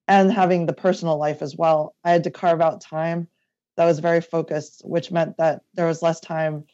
and 0.08 0.32
having 0.32 0.66
the 0.66 0.74
personal 0.74 1.18
life 1.18 1.42
as 1.42 1.56
well. 1.56 1.96
I 2.04 2.12
had 2.12 2.24
to 2.26 2.32
carve 2.32 2.62
out 2.62 2.82
time 2.82 3.28
that 3.76 3.86
was 3.86 4.00
very 4.00 4.22
focused, 4.22 4.82
which 4.84 5.12
meant 5.12 5.38
that 5.38 5.62
there 5.74 5.88
was 5.88 6.02
less 6.02 6.20
time 6.20 6.66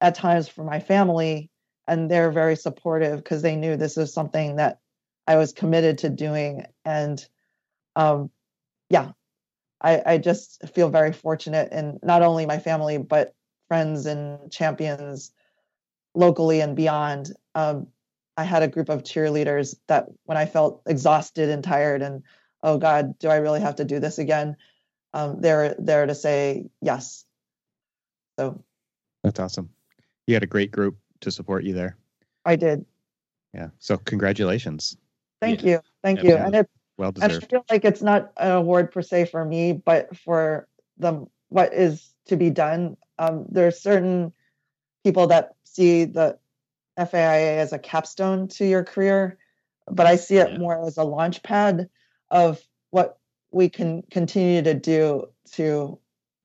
at 0.00 0.14
times 0.14 0.48
for 0.48 0.64
my 0.64 0.80
family. 0.80 1.50
And 1.88 2.10
they're 2.10 2.32
very 2.32 2.56
supportive 2.56 3.18
because 3.18 3.42
they 3.42 3.56
knew 3.56 3.76
this 3.76 3.96
is 3.96 4.12
something 4.12 4.56
that 4.56 4.80
I 5.26 5.36
was 5.36 5.52
committed 5.52 5.98
to 5.98 6.10
doing. 6.10 6.66
And 6.84 7.24
um, 7.94 8.30
yeah, 8.90 9.12
I, 9.80 10.02
I 10.04 10.18
just 10.18 10.68
feel 10.74 10.88
very 10.88 11.12
fortunate 11.12 11.72
in 11.72 11.98
not 12.02 12.22
only 12.22 12.44
my 12.46 12.58
family, 12.58 12.98
but 12.98 13.34
friends 13.68 14.06
and 14.06 14.50
champions 14.50 15.32
locally 16.14 16.60
and 16.60 16.74
beyond. 16.74 17.32
Um, 17.54 17.88
I 18.36 18.44
had 18.44 18.62
a 18.62 18.68
group 18.68 18.88
of 18.88 19.02
cheerleaders 19.02 19.76
that 19.88 20.06
when 20.24 20.36
I 20.36 20.46
felt 20.46 20.82
exhausted 20.86 21.48
and 21.48 21.64
tired 21.64 22.02
and 22.02 22.22
oh 22.66 22.78
God, 22.78 23.16
do 23.20 23.28
I 23.28 23.36
really 23.36 23.60
have 23.60 23.76
to 23.76 23.84
do 23.84 24.00
this 24.00 24.18
again? 24.18 24.56
Um, 25.14 25.40
they're 25.40 25.76
there 25.78 26.04
to 26.04 26.14
say 26.14 26.66
yes. 26.82 27.24
So 28.38 28.62
that's 29.22 29.38
awesome. 29.38 29.70
You 30.26 30.34
had 30.34 30.42
a 30.42 30.48
great 30.48 30.72
group 30.72 30.98
to 31.20 31.30
support 31.30 31.64
you 31.64 31.72
there. 31.72 31.96
I 32.44 32.56
did. 32.56 32.84
Yeah. 33.54 33.68
So 33.78 33.96
congratulations. 33.96 34.96
Thank 35.40 35.62
yeah. 35.62 35.70
you. 35.70 35.80
Thank 36.02 36.22
yeah, 36.22 36.30
you. 36.30 36.36
And 36.36 36.54
it 36.56 36.68
well 36.98 37.12
deserved. 37.12 37.44
I 37.44 37.46
feel 37.46 37.64
like 37.70 37.84
it's 37.84 38.02
not 38.02 38.32
an 38.36 38.50
award 38.50 38.90
per 38.90 39.00
se 39.00 39.26
for 39.26 39.44
me, 39.44 39.72
but 39.72 40.14
for 40.16 40.66
the 40.98 41.24
what 41.48 41.72
is 41.72 42.10
to 42.26 42.36
be 42.36 42.50
done. 42.50 42.96
Um, 43.18 43.46
there 43.48 43.68
are 43.68 43.70
certain 43.70 44.32
people 45.04 45.28
that 45.28 45.54
see 45.62 46.04
the 46.04 46.36
FAIA 46.98 47.58
as 47.58 47.72
a 47.72 47.78
capstone 47.78 48.48
to 48.48 48.66
your 48.66 48.82
career, 48.82 49.38
but 49.88 50.06
I 50.06 50.16
see 50.16 50.38
it 50.38 50.50
yeah. 50.50 50.58
more 50.58 50.84
as 50.84 50.96
a 50.96 51.04
launch 51.04 51.44
pad 51.44 51.88
of 52.30 52.60
what 52.90 53.18
we 53.52 53.68
can 53.68 54.02
continue 54.10 54.62
to 54.62 54.74
do 54.74 55.26
to 55.52 55.98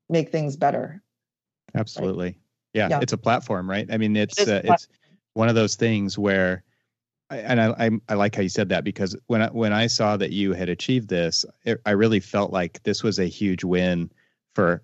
make 0.09 0.29
things 0.29 0.55
better. 0.55 1.01
Absolutely. 1.75 2.25
Right? 2.25 2.35
Yeah, 2.73 2.87
yeah, 2.89 2.99
it's 3.01 3.13
a 3.13 3.17
platform, 3.17 3.69
right? 3.69 3.87
I 3.91 3.97
mean, 3.97 4.15
it's 4.15 4.39
it 4.39 4.47
uh, 4.47 4.73
it's 4.73 4.87
one 5.33 5.49
of 5.49 5.55
those 5.55 5.75
things 5.75 6.17
where 6.17 6.63
and 7.31 7.61
I, 7.61 7.85
I, 7.85 7.89
I 8.09 8.13
like 8.15 8.35
how 8.35 8.41
you 8.41 8.49
said 8.49 8.69
that 8.69 8.83
because 8.83 9.15
when 9.27 9.41
I, 9.41 9.47
when 9.47 9.73
I 9.73 9.87
saw 9.87 10.17
that 10.17 10.31
you 10.31 10.53
had 10.53 10.69
achieved 10.69 11.07
this, 11.07 11.45
it, 11.63 11.81
I 11.85 11.91
really 11.91 12.19
felt 12.19 12.51
like 12.51 12.83
this 12.83 13.03
was 13.03 13.19
a 13.19 13.25
huge 13.25 13.63
win 13.63 14.11
for 14.53 14.83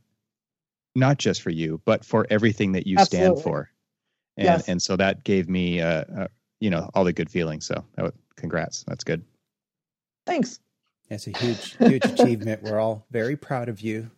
not 0.96 1.18
just 1.18 1.42
for 1.42 1.50
you, 1.50 1.82
but 1.86 2.06
for 2.06 2.26
everything 2.30 2.72
that 2.72 2.88
you 2.88 2.98
Absolutely. 2.98 3.28
stand 3.28 3.44
for. 3.44 3.70
And 4.38 4.46
yes. 4.46 4.68
and 4.68 4.82
so 4.82 4.96
that 4.96 5.24
gave 5.24 5.50
me 5.50 5.82
uh, 5.82 6.04
uh, 6.18 6.28
you 6.60 6.70
know 6.70 6.90
all 6.94 7.04
the 7.04 7.14
good 7.14 7.30
feelings. 7.30 7.66
So 7.66 7.84
was, 7.98 8.14
congrats, 8.36 8.84
that's 8.88 9.04
good. 9.04 9.24
Thanks. 10.26 10.60
That's 11.10 11.28
a 11.28 11.38
huge 11.38 11.78
huge 11.78 12.06
achievement. 12.06 12.64
We're 12.64 12.80
all 12.80 13.06
very 13.12 13.36
proud 13.36 13.70
of 13.70 13.82
you. 13.82 14.12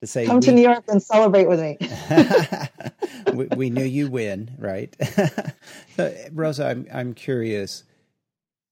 To 0.00 0.06
say 0.06 0.26
come 0.26 0.36
we, 0.36 0.42
to 0.42 0.52
New 0.52 0.62
York 0.62 0.84
and 0.88 1.02
celebrate 1.02 1.48
with 1.48 1.58
me. 1.58 1.78
we, 3.32 3.46
we, 3.56 3.70
knew 3.70 3.84
you 3.84 4.10
win, 4.10 4.54
right? 4.58 4.94
so, 5.96 6.14
Rosa, 6.32 6.66
I'm 6.66 6.86
I'm 6.92 7.14
curious. 7.14 7.84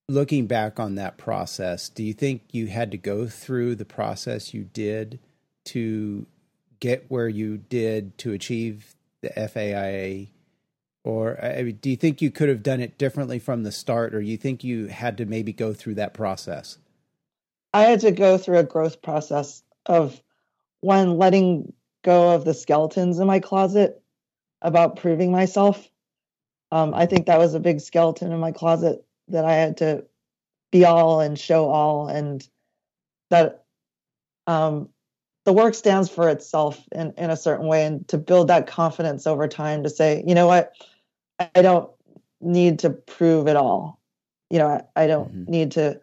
Looking 0.07 0.47
back 0.47 0.79
on 0.79 0.97
that 0.97 1.17
process, 1.17 1.89
do 1.89 2.03
you 2.03 2.13
think 2.13 2.43
you 2.53 2.67
had 2.67 2.91
to 2.91 2.99
go 2.99 3.27
through 3.27 3.77
the 3.77 3.87
process 3.87 4.53
you 4.53 4.65
did 4.65 5.19
to 5.67 6.27
get 6.79 7.07
where 7.09 7.29
you 7.29 7.57
did 7.57 8.19
to 8.19 8.33
achieve 8.33 8.95
the 9.23 9.31
FAIA 9.31 10.29
or 11.05 11.39
I 11.45 11.63
mean, 11.63 11.79
do 11.81 11.91
you 11.91 11.97
think 11.97 12.23
you 12.23 12.31
could 12.31 12.49
have 12.49 12.63
done 12.63 12.81
it 12.81 12.97
differently 12.97 13.39
from 13.39 13.63
the 13.63 13.71
start, 13.71 14.15
or 14.15 14.23
you 14.23 14.39
think 14.39 14.65
you 14.65 14.87
had 14.87 15.19
to 15.19 15.27
maybe 15.27 15.53
go 15.53 15.75
through 15.75 15.95
that 15.97 16.15
process? 16.15 16.79
I 17.75 17.83
had 17.83 18.01
to 18.01 18.13
go 18.13 18.39
through 18.39 18.59
a 18.59 18.65
growth 18.65 19.03
process 19.03 19.63
of 19.87 20.23
one 20.81 21.19
letting 21.19 21.73
go 22.03 22.31
of 22.31 22.45
the 22.45 22.55
skeletons 22.55 23.19
in 23.19 23.27
my 23.27 23.41
closet 23.41 24.01
about 24.63 24.97
proving 24.97 25.33
myself. 25.33 25.89
Um, 26.71 26.95
I 26.95 27.07
think 27.07 27.27
that 27.27 27.39
was 27.39 27.55
a 27.55 27.61
big 27.61 27.81
skeleton 27.81 28.31
in 28.31 28.39
my 28.39 28.53
closet 28.53 29.05
that 29.29 29.45
I 29.45 29.55
had 29.55 29.77
to 29.79 30.05
be 30.71 30.85
all 30.85 31.21
and 31.21 31.39
show 31.39 31.69
all, 31.69 32.09
and 32.09 32.47
that 33.31 33.65
um, 34.47 34.89
the 35.45 35.53
work 35.53 35.75
stands 35.75 36.09
for 36.09 36.29
itself 36.29 36.81
in, 36.93 37.13
in 37.17 37.31
a 37.31 37.37
certain 37.37 37.67
way, 37.67 37.85
and 37.85 38.07
to 38.09 38.19
build 38.19 38.49
that 38.49 38.67
confidence 38.67 39.27
over 39.27 39.49
time 39.49 39.83
to 39.83 39.91
say, 39.91 40.23
you 40.27 40.35
know 40.35 40.47
what, 40.47 40.75
I 41.39 41.63
don't 41.63 41.91
need 42.41 42.79
to 42.81 42.91
prove 42.91 43.49
it 43.49 43.57
all. 43.57 44.01
You 44.51 44.59
know, 44.59 44.69
I, 44.69 45.05
I 45.05 45.07
don't 45.07 45.33
mm-hmm. 45.33 45.51
need 45.51 45.73
to, 45.73 46.01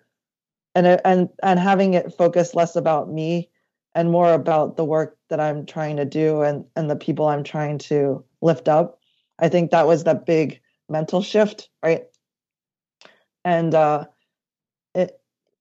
and 0.75 0.87
and 1.05 1.29
and 1.43 1.59
having 1.59 1.93
it 1.93 2.13
focus 2.13 2.55
less 2.55 2.75
about 2.75 3.09
me 3.09 3.49
and 3.93 4.11
more 4.11 4.33
about 4.33 4.77
the 4.77 4.85
work 4.85 5.17
that 5.29 5.39
I'm 5.39 5.65
trying 5.65 5.97
to 5.97 6.05
do 6.05 6.41
and 6.41 6.65
and 6.75 6.89
the 6.89 6.95
people 6.95 7.27
I'm 7.27 7.43
trying 7.43 7.77
to 7.79 8.23
lift 8.41 8.67
up. 8.67 8.99
I 9.39 9.49
think 9.49 9.71
that 9.71 9.87
was 9.87 10.03
that 10.03 10.25
big 10.25 10.61
mental 10.89 11.21
shift, 11.21 11.69
right? 11.83 12.03
And 13.43 13.73
uh, 13.73 14.05
it, 14.93 15.19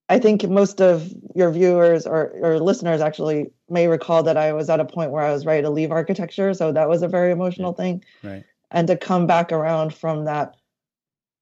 I 0.09 0.18
think 0.18 0.46
most 0.49 0.83
of 0.83 1.11
your 1.35 1.51
viewers 1.51 2.07
or, 2.07 2.33
or 2.42 2.61
listeners 2.61 3.01
actually 3.01 3.53
may 3.70 3.87
recall 3.87 4.23
that 4.25 4.37
I 4.37 4.53
was 4.53 4.68
at 4.68 4.81
a 4.81 4.85
point 4.85 5.12
where 5.12 5.25
I 5.25 5.33
was 5.33 5.46
ready 5.46 5.62
to 5.62 5.70
leave 5.70 5.90
architecture, 5.90 6.53
so 6.53 6.73
that 6.73 6.90
was 6.90 7.03
a 7.03 7.09
very 7.09 7.31
emotional 7.31 7.73
thing. 7.73 8.05
Right 8.23 8.44
and 8.70 8.87
to 8.88 8.96
come 8.96 9.27
back 9.27 9.53
around 9.53 9.94
from 9.94 10.25
that 10.25 10.57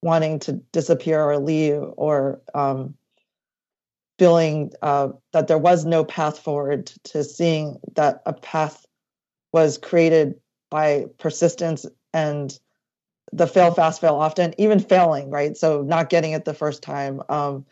wanting 0.03 0.39
to 0.39 0.53
disappear 0.73 1.21
or 1.21 1.39
leave 1.39 1.83
or 1.97 2.41
um, 2.55 2.95
feeling 4.19 4.73
uh, 4.83 5.09
that 5.33 5.49
there 5.49 5.59
was 5.59 5.85
no 5.85 6.05
path 6.05 6.39
forward 6.39 6.87
to 7.05 7.23
seeing 7.23 7.79
that 7.95 8.23
a 8.27 8.33
path 8.33 8.85
was 9.53 9.79
created 9.79 10.35
by 10.71 11.07
persistence 11.19 11.87
and 12.13 12.59
the 13.33 13.47
fail 13.47 13.73
fast 13.73 14.01
fail 14.01 14.15
often 14.15 14.55
even 14.59 14.81
failing 14.81 15.31
right? 15.31 15.57
So 15.57 15.83
not 15.83 16.11
getting 16.11 16.33
it 16.33 16.45
the 16.45 16.55
first 16.55 16.83
time. 16.83 17.23
Um, 17.29 17.65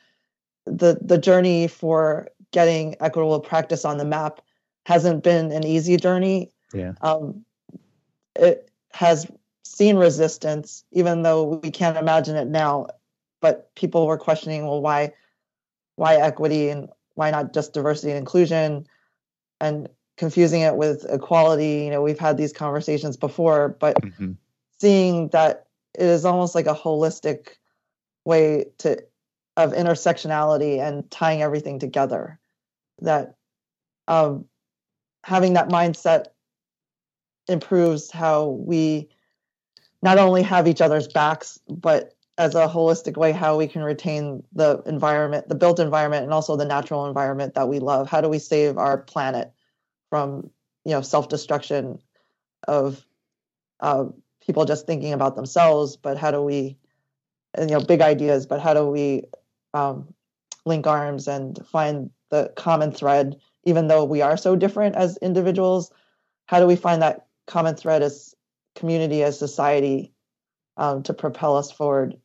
the 0.66 0.98
the 1.00 1.18
journey 1.18 1.68
for 1.68 2.28
getting 2.52 2.96
equitable 3.00 3.40
practice 3.40 3.84
on 3.84 3.98
the 3.98 4.04
map 4.04 4.40
hasn't 4.84 5.22
been 5.22 5.52
an 5.52 5.64
easy 5.64 5.96
journey. 5.96 6.52
Yeah. 6.72 6.92
Um, 7.00 7.44
it 8.34 8.70
has 8.92 9.26
seen 9.64 9.96
resistance, 9.96 10.84
even 10.92 11.22
though 11.22 11.60
we 11.62 11.70
can't 11.70 11.96
imagine 11.96 12.36
it 12.36 12.48
now. 12.48 12.88
But 13.40 13.74
people 13.74 14.06
were 14.06 14.16
questioning, 14.16 14.64
well, 14.64 14.80
why, 14.80 15.12
why 15.96 16.16
equity 16.16 16.68
and 16.68 16.88
why 17.14 17.30
not 17.30 17.52
just 17.52 17.72
diversity 17.72 18.10
and 18.10 18.18
inclusion, 18.18 18.86
and 19.60 19.88
confusing 20.16 20.62
it 20.62 20.76
with 20.76 21.06
equality. 21.08 21.84
You 21.84 21.90
know, 21.90 22.02
we've 22.02 22.18
had 22.18 22.36
these 22.36 22.52
conversations 22.52 23.16
before, 23.16 23.76
but 23.80 24.00
mm-hmm. 24.00 24.32
seeing 24.80 25.28
that 25.28 25.66
it 25.94 26.04
is 26.04 26.24
almost 26.24 26.54
like 26.54 26.66
a 26.66 26.74
holistic 26.74 27.48
way 28.24 28.66
to 28.78 29.02
of 29.56 29.72
intersectionality 29.72 30.78
and 30.78 31.10
tying 31.10 31.42
everything 31.42 31.78
together. 31.78 32.38
That 33.00 33.34
um, 34.08 34.46
having 35.24 35.54
that 35.54 35.68
mindset 35.68 36.26
improves 37.48 38.10
how 38.10 38.48
we 38.48 39.08
not 40.02 40.18
only 40.18 40.42
have 40.42 40.68
each 40.68 40.80
other's 40.80 41.08
backs, 41.08 41.58
but 41.68 42.14
as 42.38 42.54
a 42.54 42.68
holistic 42.68 43.16
way, 43.16 43.32
how 43.32 43.56
we 43.56 43.66
can 43.66 43.82
retain 43.82 44.42
the 44.52 44.82
environment, 44.86 45.48
the 45.48 45.54
built 45.54 45.80
environment, 45.80 46.24
and 46.24 46.32
also 46.32 46.56
the 46.56 46.64
natural 46.64 47.06
environment 47.06 47.54
that 47.54 47.68
we 47.68 47.78
love. 47.78 48.08
How 48.08 48.20
do 48.20 48.28
we 48.28 48.38
save 48.38 48.76
our 48.76 48.98
planet 48.98 49.52
from, 50.10 50.50
you 50.84 50.92
know, 50.92 51.00
self-destruction 51.00 51.98
of 52.68 53.04
uh, 53.80 54.06
people 54.40 54.64
just 54.64 54.86
thinking 54.86 55.12
about 55.12 55.36
themselves? 55.36 55.96
But 55.96 56.18
how 56.18 56.30
do 56.30 56.42
we, 56.42 56.76
and 57.54 57.70
you 57.70 57.78
know, 57.78 57.84
big 57.84 58.02
ideas? 58.02 58.46
But 58.46 58.60
how 58.60 58.74
do 58.74 58.86
we 58.86 59.24
um, 59.72 60.12
link 60.66 60.86
arms 60.86 61.28
and 61.28 61.58
find 61.66 62.10
the 62.30 62.52
common 62.56 62.92
thread, 62.92 63.36
even 63.64 63.88
though 63.88 64.04
we 64.04 64.20
are 64.20 64.36
so 64.36 64.56
different 64.56 64.96
as 64.96 65.16
individuals? 65.18 65.90
how 66.46 66.60
do 66.60 66.66
we 66.66 66.76
find 66.76 67.02
that 67.02 67.26
common 67.46 67.74
thread 67.74 68.02
as 68.02 68.34
community, 68.74 69.22
as 69.22 69.38
society, 69.38 70.12
um, 70.76 71.02
to 71.02 71.12
propel 71.12 71.56
us 71.56 71.70
forward? 71.70 72.16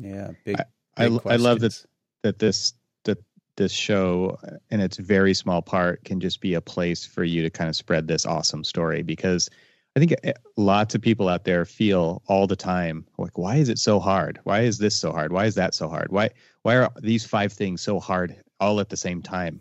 Yeah, 0.00 0.30
big. 0.44 0.56
I, 0.96 1.08
big 1.08 1.20
I 1.26 1.36
love 1.36 1.60
that 1.60 1.84
that 2.22 2.38
this 2.38 2.74
that 3.04 3.18
this 3.56 3.72
show 3.72 4.38
in 4.70 4.80
its 4.80 4.96
very 4.96 5.34
small 5.34 5.62
part 5.62 6.04
can 6.04 6.20
just 6.20 6.40
be 6.40 6.54
a 6.54 6.60
place 6.60 7.04
for 7.04 7.24
you 7.24 7.42
to 7.42 7.50
kind 7.50 7.68
of 7.68 7.76
spread 7.76 8.08
this 8.08 8.26
awesome 8.26 8.64
story 8.64 9.02
because 9.02 9.48
I 9.96 10.00
think 10.00 10.14
eh, 10.22 10.32
lots 10.56 10.94
of 10.94 11.00
people 11.00 11.28
out 11.28 11.44
there 11.44 11.64
feel 11.64 12.22
all 12.26 12.46
the 12.46 12.56
time 12.56 13.06
like 13.18 13.36
why 13.36 13.56
is 13.56 13.68
it 13.68 13.78
so 13.78 13.98
hard? 13.98 14.40
Why 14.44 14.60
is 14.60 14.78
this 14.78 14.96
so 14.96 15.12
hard? 15.12 15.32
Why 15.32 15.46
is 15.46 15.54
that 15.56 15.74
so 15.74 15.88
hard? 15.88 16.10
Why 16.10 16.30
why 16.62 16.76
are 16.76 16.90
these 17.00 17.24
five 17.24 17.52
things 17.52 17.80
so 17.80 17.98
hard 17.98 18.36
all 18.60 18.80
at 18.80 18.90
the 18.90 18.96
same 18.96 19.22
time? 19.22 19.60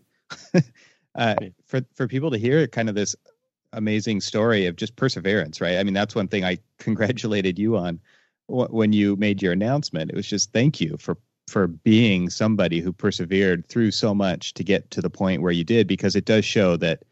uh, 1.15 1.36
for 1.65 1.82
for 1.93 2.08
people 2.08 2.32
to 2.32 2.38
hear 2.38 2.67
kind 2.67 2.89
of 2.89 2.95
this 2.95 3.15
amazing 3.73 4.21
story 4.21 4.65
of 4.65 4.76
just 4.76 4.95
perseverance, 4.95 5.62
right? 5.62 5.78
I 5.78 5.84
mean, 5.84 5.93
that's 5.93 6.15
one 6.15 6.28
thing 6.28 6.45
I 6.45 6.58
congratulated 6.80 7.60
you 7.60 7.78
on 7.78 8.00
when 8.48 8.94
you 8.94 9.16
made 9.16 9.42
your 9.42 9.54
announcement. 9.54 10.12
It 10.12 10.16
was 10.16 10.28
just 10.28 10.52
thank 10.52 10.80
you 10.82 10.98
for 11.00 11.18
for 11.48 11.68
being 11.68 12.30
somebody 12.30 12.82
who 12.82 12.92
persevered 12.92 13.66
through 13.68 13.92
so 13.92 14.14
much 14.14 14.54
to 14.54 14.64
get 14.64 14.92
to 14.92 15.02
the 15.02 15.10
point 15.10 15.42
where 15.42 15.52
you 15.52 15.64
did 15.64 15.88
because 15.88 16.16
it 16.16 16.26
does 16.26 16.44
show 16.44 16.76
that 16.76 17.04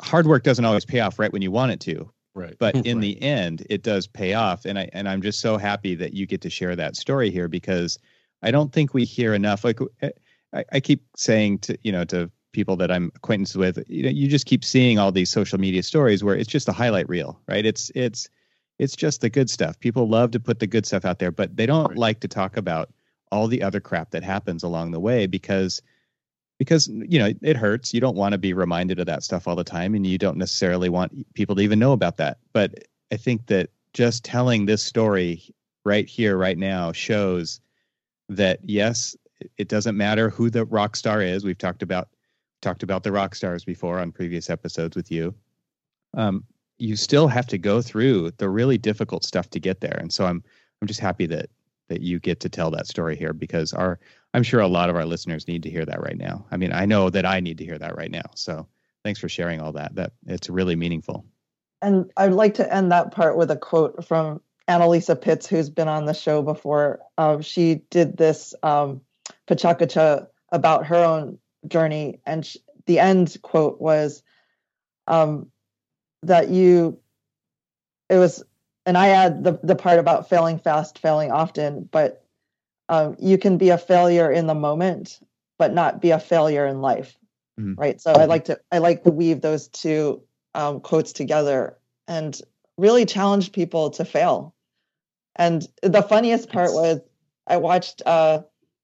hard 0.00 0.26
work 0.26 0.42
doesn't 0.42 0.64
always 0.64 0.84
pay 0.84 1.00
off 1.00 1.18
right 1.18 1.32
when 1.32 1.42
you 1.42 1.50
want 1.50 1.72
it 1.72 1.80
to 1.80 2.10
Right. 2.34 2.56
but 2.58 2.76
in 2.84 2.98
Right. 2.98 3.02
the 3.02 3.22
end 3.22 3.66
it 3.70 3.82
does 3.82 4.06
pay 4.06 4.34
off 4.34 4.64
and 4.66 4.78
i 4.78 4.88
and 4.92 5.08
i'm 5.08 5.22
just 5.22 5.40
so 5.40 5.56
happy 5.56 5.94
that 5.94 6.12
you 6.12 6.26
get 6.26 6.40
to 6.42 6.50
share 6.50 6.76
that 6.76 6.96
story 6.96 7.30
here 7.30 7.48
because 7.48 7.98
i 8.42 8.50
don't 8.50 8.72
think 8.72 8.94
we 8.94 9.04
hear 9.04 9.34
enough 9.34 9.64
like 9.64 9.80
eh, 10.02 10.10
i, 10.52 10.64
I 10.72 10.80
keep 10.80 11.02
saying 11.16 11.60
to 11.60 11.78
you 11.82 11.92
know 11.92 12.04
to 12.04 12.30
people 12.52 12.76
that 12.76 12.90
i'm 12.90 13.10
acquaintances 13.14 13.56
with 13.56 13.82
you 13.88 14.02
know 14.02 14.10
you 14.10 14.28
just 14.28 14.46
keep 14.46 14.64
seeing 14.64 14.98
all 14.98 15.12
these 15.12 15.30
social 15.30 15.58
media 15.58 15.82
stories 15.82 16.22
where 16.22 16.36
it's 16.36 16.48
just 16.48 16.68
a 16.68 16.72
highlight 16.72 17.08
reel 17.08 17.40
right 17.48 17.64
it's 17.64 17.90
it's 17.94 18.28
it's 18.78 18.96
just 18.96 19.20
the 19.20 19.30
good 19.30 19.50
stuff. 19.50 19.78
People 19.80 20.08
love 20.08 20.30
to 20.32 20.40
put 20.40 20.58
the 20.60 20.66
good 20.66 20.86
stuff 20.86 21.04
out 21.04 21.18
there 21.18 21.30
but 21.32 21.56
they 21.56 21.66
don't 21.66 21.88
Right. 21.88 21.98
like 21.98 22.20
to 22.20 22.28
talk 22.28 22.56
about 22.56 22.90
all 23.30 23.46
the 23.48 23.62
other 23.62 23.80
crap 23.80 24.10
that 24.12 24.22
happens 24.22 24.62
along 24.62 24.90
the 24.92 25.00
way 25.00 25.26
because 25.26 25.82
because 26.58 26.88
you 26.88 27.18
know 27.18 27.32
it 27.42 27.56
hurts. 27.56 27.94
You 27.94 28.00
don't 28.00 28.16
want 28.16 28.32
to 28.32 28.38
be 28.38 28.52
reminded 28.52 28.98
of 28.98 29.06
that 29.06 29.22
stuff 29.22 29.46
all 29.46 29.54
the 29.56 29.64
time 29.64 29.94
and 29.94 30.06
you 30.06 30.18
don't 30.18 30.38
necessarily 30.38 30.88
want 30.88 31.32
people 31.34 31.54
to 31.56 31.62
even 31.62 31.78
know 31.78 31.92
about 31.92 32.16
that. 32.18 32.38
But 32.52 32.84
i 33.12 33.16
think 33.16 33.46
that 33.46 33.70
just 33.94 34.22
telling 34.24 34.66
this 34.66 34.82
story 34.82 35.42
right 35.84 36.06
here 36.08 36.36
right 36.36 36.58
now 36.58 36.92
shows 36.92 37.60
that 38.28 38.58
yes 38.62 39.16
it 39.56 39.68
doesn't 39.68 39.96
matter 39.96 40.30
who 40.30 40.50
the 40.50 40.64
rock 40.64 40.96
star 40.96 41.22
is. 41.22 41.44
We've 41.44 41.56
talked 41.58 41.82
about 41.82 42.08
talked 42.60 42.82
about 42.82 43.02
the 43.04 43.12
rock 43.12 43.34
stars 43.34 43.64
before 43.64 43.98
on 44.00 44.10
previous 44.12 44.50
episodes 44.50 44.96
with 44.96 45.10
you. 45.12 45.34
Um, 46.14 46.44
you 46.78 46.96
still 46.96 47.28
have 47.28 47.46
to 47.46 47.58
go 47.58 47.82
through 47.82 48.30
the 48.38 48.48
really 48.48 48.78
difficult 48.78 49.24
stuff 49.24 49.50
to 49.50 49.60
get 49.60 49.80
there 49.80 49.96
and 50.00 50.12
so 50.12 50.24
i'm 50.26 50.42
i'm 50.80 50.88
just 50.88 51.00
happy 51.00 51.26
that 51.26 51.50
that 51.88 52.02
you 52.02 52.18
get 52.18 52.40
to 52.40 52.48
tell 52.48 52.70
that 52.70 52.86
story 52.86 53.16
here 53.16 53.32
because 53.32 53.72
our 53.72 53.98
I'm 54.34 54.42
sure 54.42 54.60
a 54.60 54.68
lot 54.68 54.90
of 54.90 54.96
our 54.96 55.06
listeners 55.06 55.48
need 55.48 55.62
to 55.62 55.70
hear 55.70 55.84
that 55.84 56.02
right 56.02 56.16
now. 56.16 56.44
I 56.50 56.56
mean, 56.56 56.72
I 56.72 56.84
know 56.84 57.10
that 57.10 57.24
I 57.24 57.40
need 57.40 57.58
to 57.58 57.64
hear 57.64 57.78
that 57.78 57.96
right 57.96 58.10
now. 58.10 58.30
So 58.34 58.66
thanks 59.02 59.20
for 59.20 59.28
sharing 59.28 59.60
all 59.60 59.72
that. 59.72 59.94
That 59.94 60.12
it's 60.26 60.50
really 60.50 60.76
meaningful. 60.76 61.24
And 61.80 62.10
I'd 62.16 62.32
like 62.32 62.54
to 62.54 62.74
end 62.74 62.92
that 62.92 63.12
part 63.12 63.36
with 63.36 63.50
a 63.50 63.56
quote 63.56 64.04
from 64.04 64.40
Annalisa 64.68 65.20
Pitts, 65.20 65.46
who's 65.46 65.70
been 65.70 65.88
on 65.88 66.04
the 66.04 66.12
show 66.12 66.42
before. 66.42 67.00
Um, 67.16 67.40
she 67.40 67.76
did 67.90 68.16
this 68.16 68.54
um, 68.62 69.00
PechaKucha 69.48 70.26
about 70.52 70.86
her 70.86 71.02
own 71.02 71.38
journey, 71.66 72.20
and 72.26 72.48
the 72.86 72.98
end 72.98 73.36
quote 73.42 73.80
was 73.80 74.22
um, 75.06 75.50
that 76.22 76.48
you. 76.48 76.98
It 78.08 78.16
was, 78.16 78.42
and 78.86 78.96
I 78.96 79.08
add 79.08 79.44
the 79.44 79.60
the 79.62 79.76
part 79.76 79.98
about 79.98 80.28
failing 80.28 80.58
fast, 80.58 80.98
failing 80.98 81.30
often, 81.30 81.88
but 81.90 82.24
um, 82.88 83.16
you 83.18 83.38
can 83.38 83.58
be 83.58 83.70
a 83.70 83.78
failure 83.78 84.30
in 84.30 84.46
the 84.46 84.54
moment, 84.54 85.20
but 85.58 85.74
not 85.74 86.00
be 86.00 86.10
a 86.10 86.18
failure 86.18 86.66
in 86.66 86.80
life, 86.80 87.18
Mhm. 87.60 87.76
right? 87.76 88.00
So 88.00 88.12
I 88.12 88.24
like 88.24 88.46
to 88.46 88.58
I 88.72 88.78
like 88.78 89.04
to 89.04 89.10
weave 89.10 89.40
those 89.40 89.68
two 89.68 90.22
um, 90.54 90.80
quotes 90.80 91.12
together 91.12 91.76
and 92.06 92.40
really 92.78 93.04
challenge 93.04 93.52
people 93.52 93.90
to 93.90 94.04
fail. 94.04 94.54
And 95.36 95.66
the 95.82 96.02
funniest 96.02 96.48
part 96.48 96.70
Nice. 96.70 96.74
was 96.74 97.00
I 97.46 97.58
watched 97.58 98.02
uh, 98.06 98.42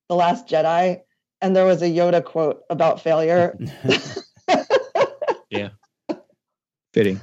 The 0.09 0.15
Last 0.15 0.49
Jedi, 0.49 1.01
and 1.41 1.57
there 1.57 1.65
was 1.65 1.83
a 1.83 1.87
Yoda 1.87 2.23
quote 2.25 2.63
about 2.71 3.01
failure 3.01 3.59
Fitting. 6.95 7.21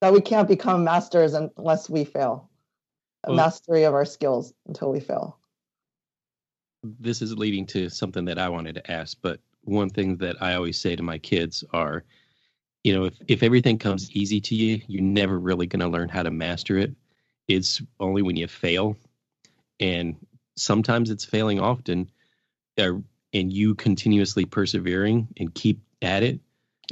that 0.00 0.12
we 0.12 0.20
can't 0.20 0.48
become 0.48 0.84
masters 0.84 1.34
unless 1.34 1.88
we 1.88 2.04
fail. 2.04 2.50
A 3.24 3.30
Well- 3.30 3.36
mastery 3.36 3.84
of 3.84 3.94
our 3.94 4.04
skills 4.06 4.52
until 4.66 4.90
we 4.90 5.00
fail. 5.00 5.38
this 7.00 7.22
is 7.22 7.36
leading 7.38 7.64
to 7.66 7.88
something 7.88 8.26
that 8.26 8.38
I 8.38 8.50
wanted 8.50 8.74
to 8.74 8.90
ask, 8.90 9.16
but 9.22 9.40
one 9.62 9.88
thing 9.88 10.18
that 10.18 10.42
I 10.42 10.54
always 10.54 10.78
say 10.78 10.94
to 10.94 11.02
my 11.02 11.16
kids 11.16 11.64
are, 11.72 12.04
you 12.82 12.94
know, 12.94 13.04
if, 13.06 13.14
if 13.26 13.42
everything 13.42 13.78
comes 13.78 14.10
easy 14.10 14.38
to 14.42 14.54
you, 14.54 14.82
you're 14.86 15.00
never 15.02 15.38
really 15.38 15.66
going 15.66 15.80
to 15.80 15.88
learn 15.88 16.10
how 16.10 16.22
to 16.22 16.30
master 16.30 16.76
it. 16.76 16.94
It's 17.48 17.80
only 18.00 18.20
when 18.20 18.36
you 18.36 18.46
fail, 18.48 18.96
and 19.80 20.16
sometimes 20.56 21.08
it's 21.10 21.24
failing 21.24 21.58
often, 21.60 22.10
uh, 22.76 22.92
and 23.32 23.50
you 23.50 23.74
continuously 23.74 24.44
persevering 24.44 25.28
and 25.38 25.54
keep 25.54 25.80
at 26.02 26.22
it 26.22 26.40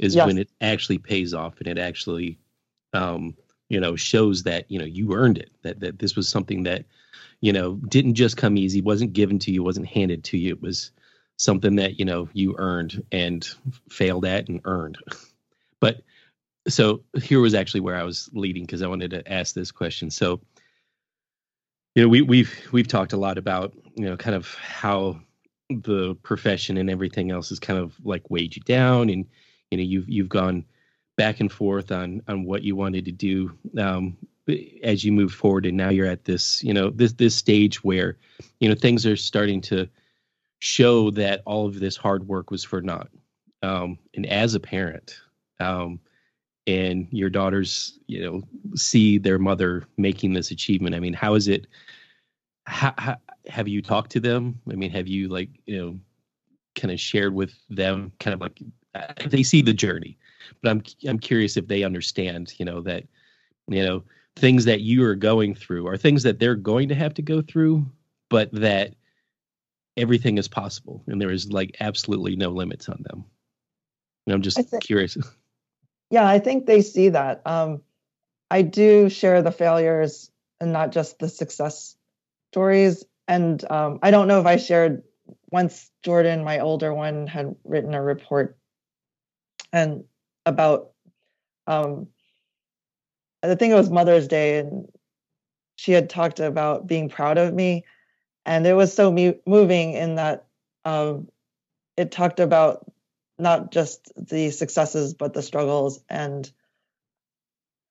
is 0.01 0.15
Yes. 0.15 0.27
when 0.27 0.37
it 0.37 0.49
actually 0.61 0.97
pays 0.97 1.33
off 1.33 1.59
and 1.59 1.67
it 1.67 1.77
actually, 1.77 2.39
um, 2.93 3.35
you 3.69 3.79
know, 3.79 3.95
shows 3.95 4.43
that 4.43 4.69
you 4.69 4.79
know 4.79 4.85
you 4.85 5.13
earned 5.13 5.37
it. 5.37 5.51
That 5.63 5.79
that 5.79 5.99
this 5.99 6.15
was 6.15 6.27
something 6.29 6.63
that 6.63 6.85
you 7.43 7.51
know 7.51 7.75
didn't 7.89 8.15
just 8.15 8.37
come 8.37 8.57
easy 8.57 8.81
wasn't 8.81 9.11
given 9.11 9.37
to 9.37 9.51
you 9.51 9.61
wasn't 9.61 9.85
handed 9.85 10.23
to 10.23 10.37
you 10.37 10.53
it 10.53 10.61
was 10.61 10.91
something 11.37 11.75
that 11.75 11.99
you 11.99 12.05
know 12.05 12.29
you 12.33 12.55
earned 12.57 13.03
and 13.11 13.49
failed 13.89 14.25
at 14.25 14.47
and 14.47 14.61
earned 14.63 14.97
but 15.81 16.01
so 16.69 17.03
here 17.21 17.41
was 17.41 17.53
actually 17.53 17.81
where 17.81 17.97
i 17.97 18.03
was 18.03 18.29
leading 18.33 18.63
because 18.63 18.81
i 18.81 18.87
wanted 18.87 19.11
to 19.11 19.31
ask 19.31 19.53
this 19.53 19.71
question 19.71 20.09
so 20.09 20.39
you 21.95 22.01
know 22.01 22.07
we 22.07 22.21
we've 22.21 22.67
we've 22.71 22.87
talked 22.87 23.11
a 23.11 23.17
lot 23.17 23.37
about 23.37 23.73
you 23.95 24.05
know 24.05 24.15
kind 24.15 24.35
of 24.35 24.55
how 24.55 25.19
the 25.69 26.15
profession 26.23 26.77
and 26.77 26.89
everything 26.89 27.29
else 27.29 27.51
is 27.51 27.59
kind 27.59 27.79
of 27.79 27.93
like 28.05 28.29
weighed 28.29 28.55
you 28.55 28.61
down 28.61 29.09
and 29.09 29.25
you 29.73 29.77
know 29.77 29.83
you've 29.83 30.09
you've 30.09 30.29
gone 30.29 30.65
back 31.17 31.39
and 31.39 31.51
forth 31.51 31.91
on 31.91 32.21
on 32.27 32.45
what 32.45 32.63
you 32.63 32.75
wanted 32.75 33.05
to 33.05 33.11
do 33.11 33.51
um 33.77 34.17
as 34.83 35.03
you 35.03 35.11
move 35.11 35.33
forward 35.33 35.65
and 35.65 35.77
now 35.77 35.89
you're 35.89 36.07
at 36.07 36.25
this 36.25 36.63
you 36.63 36.73
know 36.73 36.89
this 36.89 37.13
this 37.13 37.35
stage 37.35 37.83
where 37.83 38.17
you 38.59 38.69
know 38.69 38.75
things 38.75 39.05
are 39.05 39.17
starting 39.17 39.61
to 39.61 39.87
show 40.59 41.09
that 41.11 41.41
all 41.45 41.65
of 41.65 41.79
this 41.79 41.97
hard 41.97 42.25
work 42.27 42.49
was 42.49 42.63
for 42.63 42.81
naught. 42.81 43.09
Um 43.61 43.97
and 44.13 44.25
as 44.25 44.55
a 44.55 44.59
parent 44.59 45.19
um 45.59 45.99
and 46.67 47.07
your 47.11 47.29
daughters 47.29 47.97
you 48.07 48.23
know 48.23 48.41
see 48.75 49.17
their 49.17 49.39
mother 49.39 49.85
making 49.97 50.33
this 50.33 50.51
achievement 50.51 50.95
i 50.95 50.99
mean 50.99 51.13
how 51.13 51.33
is 51.33 51.49
it 51.49 51.67
how, 52.65 52.93
how 52.97 53.17
have 53.47 53.67
you 53.67 53.81
talked 53.81 54.11
to 54.11 54.19
them? 54.19 54.59
I 54.69 54.75
mean 54.75 54.91
have 54.91 55.07
you 55.07 55.27
like 55.27 55.49
you 55.65 55.77
know 55.77 55.99
kind 56.75 56.91
of 56.91 56.99
shared 56.99 57.33
with 57.33 57.53
them 57.69 58.11
kind 58.19 58.33
of 58.33 58.41
like 58.41 58.59
they 59.27 59.43
see 59.43 59.61
the 59.61 59.73
journey 59.73 60.17
but 60.61 60.69
i'm 60.69 60.83
i'm 61.07 61.19
curious 61.19 61.57
if 61.57 61.67
they 61.67 61.83
understand 61.83 62.53
you 62.57 62.65
know 62.65 62.81
that 62.81 63.03
you 63.67 63.83
know 63.83 64.03
things 64.35 64.65
that 64.65 64.81
you 64.81 65.03
are 65.03 65.15
going 65.15 65.53
through 65.55 65.87
are 65.87 65.97
things 65.97 66.23
that 66.23 66.39
they're 66.39 66.55
going 66.55 66.89
to 66.89 66.95
have 66.95 67.13
to 67.13 67.21
go 67.21 67.41
through 67.41 67.85
but 68.29 68.51
that 68.51 68.95
everything 69.97 70.37
is 70.37 70.47
possible 70.47 71.03
and 71.07 71.21
there 71.21 71.31
is 71.31 71.51
like 71.51 71.75
absolutely 71.79 72.35
no 72.35 72.49
limits 72.49 72.89
on 72.89 72.99
them 73.03 73.23
and 74.25 74.33
i'm 74.33 74.41
just 74.41 74.57
think- 74.69 74.83
curious 74.83 75.17
Yeah, 76.13 76.27
I 76.27 76.37
think 76.37 76.67
they 76.67 76.83
see 76.83 77.09
that. 77.09 77.41
Um, 77.43 77.81
I 78.51 78.61
do 78.61 79.09
share 79.09 79.41
the 79.41 79.51
failures 79.51 80.29
and 80.61 80.71
not 80.71 80.91
just 80.91 81.17
the 81.17 81.27
success 81.27 81.95
stories. 82.51 83.03
And 83.27 83.65
um, 83.71 83.97
I 84.03 84.11
don't 84.11 84.27
know 84.27 84.39
if 84.39 84.45
I 84.45 84.57
shared 84.57 85.01
once 85.49 85.89
Jordan, 86.03 86.43
my 86.43 86.59
older 86.59 86.93
one, 86.93 87.25
had 87.25 87.55
written 87.63 87.95
a 87.95 88.03
report 88.03 88.59
and 89.73 90.05
about 90.45 90.91
um, 91.67 92.07
I 93.41 93.55
think 93.55 93.71
it 93.73 93.75
was 93.75 93.89
Mother's 93.89 94.27
Day, 94.27 94.59
and 94.59 94.87
she 95.75 95.91
had 95.91 96.09
talked 96.09 96.39
about 96.39 96.87
being 96.87 97.09
proud 97.09 97.37
of 97.37 97.53
me, 97.53 97.83
and 98.45 98.65
it 98.65 98.73
was 98.73 98.93
so 98.93 99.11
moving 99.11 99.93
in 99.93 100.15
that 100.15 100.45
um, 100.85 101.27
it 101.97 102.11
talked 102.11 102.39
about 102.39 102.85
not 103.39 103.71
just 103.71 104.11
the 104.15 104.51
successes 104.51 105.15
but 105.15 105.33
the 105.33 105.41
struggles 105.41 105.99
and 106.07 106.51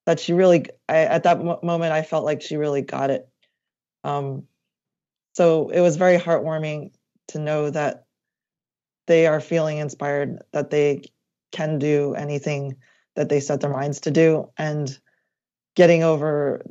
that 0.07 0.21
she 0.21 0.33
really 0.33 0.67
I, 0.89 0.99
at 0.99 1.25
that 1.25 1.43
mo- 1.43 1.59
moment 1.65 1.93
i 1.93 2.03
felt 2.03 2.25
like 2.25 2.43
she 2.43 2.57
really 2.57 2.83
got 2.83 3.11
it. 3.11 3.29
Um, 4.05 4.45
so 5.35 5.71
it 5.71 5.81
was 5.81 5.97
very 5.97 6.19
heartwarming 6.19 6.93
to 7.29 7.39
know 7.39 7.71
that 7.71 8.05
they 9.07 9.27
are 9.27 9.41
feeling 9.41 9.79
inspired 9.79 10.43
that 10.53 10.71
they 10.71 11.03
can 11.53 11.79
do 11.79 12.15
anything 12.15 12.77
that 13.15 13.29
they 13.29 13.41
set 13.41 13.61
their 13.61 13.71
minds 13.71 14.01
to 14.01 14.11
do. 14.11 14.51
And 14.57 14.99
getting 15.77 16.03
over 16.03 16.65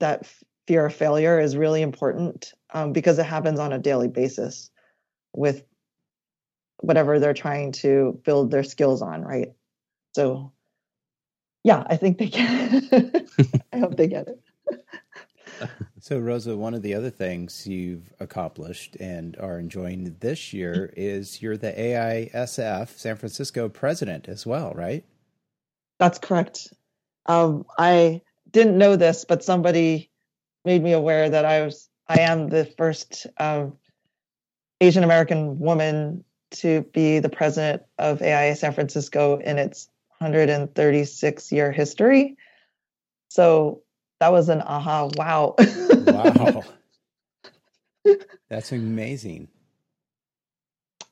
that 0.00 0.26
fear 0.66 0.86
of 0.86 0.94
failure 0.94 1.38
is 1.40 1.56
really 1.56 1.82
important 1.82 2.52
um, 2.72 2.92
because 2.92 3.18
it 3.18 3.26
happens 3.26 3.58
on 3.58 3.72
a 3.72 3.78
daily 3.78 4.08
basis 4.08 4.70
with 5.34 5.64
whatever 6.78 7.18
they're 7.18 7.34
trying 7.34 7.72
to 7.72 8.20
build 8.24 8.50
their 8.50 8.64
skills 8.64 9.02
on, 9.02 9.22
right? 9.22 9.52
So, 10.14 10.52
yeah, 11.64 11.84
I 11.86 11.96
think 11.96 12.18
they 12.18 12.28
get 12.28 13.28
I 13.72 13.78
hope 13.78 13.96
they 13.96 14.08
get 14.08 14.28
it. 14.28 14.42
So, 16.00 16.18
Rosa, 16.18 16.56
one 16.56 16.74
of 16.74 16.82
the 16.82 16.94
other 16.94 17.10
things 17.10 17.64
you've 17.64 18.12
accomplished 18.18 18.96
and 18.96 19.36
are 19.38 19.60
enjoying 19.60 20.16
this 20.18 20.52
year 20.52 20.92
is 20.96 21.40
you're 21.40 21.56
the 21.56 21.72
AIASF 21.72 22.98
San 22.98 23.16
Francisco 23.16 23.68
president 23.68 24.28
as 24.28 24.44
well, 24.44 24.72
right? 24.74 25.04
That's 26.00 26.18
correct. 26.18 26.74
Um, 27.26 27.64
I 27.78 28.22
didn't 28.50 28.78
know 28.78 28.96
this, 28.96 29.24
but 29.24 29.44
somebody 29.44 30.10
made 30.64 30.82
me 30.82 30.92
aware 30.92 31.30
that 31.30 31.44
I 31.44 31.62
was 31.62 31.88
I 32.08 32.20
am 32.20 32.48
the 32.48 32.64
first 32.64 33.26
um, 33.38 33.78
Asian 34.80 35.04
American 35.04 35.58
woman 35.58 36.24
to 36.50 36.82
be 36.92 37.20
the 37.20 37.28
president 37.28 37.82
of 37.98 38.20
AIA 38.20 38.56
San 38.56 38.72
Francisco 38.72 39.38
in 39.38 39.58
its 39.58 39.88
136 40.18 41.52
year 41.52 41.72
history. 41.72 42.36
So 43.28 43.81
that 44.22 44.30
was 44.30 44.48
an 44.48 44.60
aha 44.60 45.08
wow. 45.16 45.56
wow. 46.06 46.62
That's 48.48 48.70
amazing. 48.70 49.48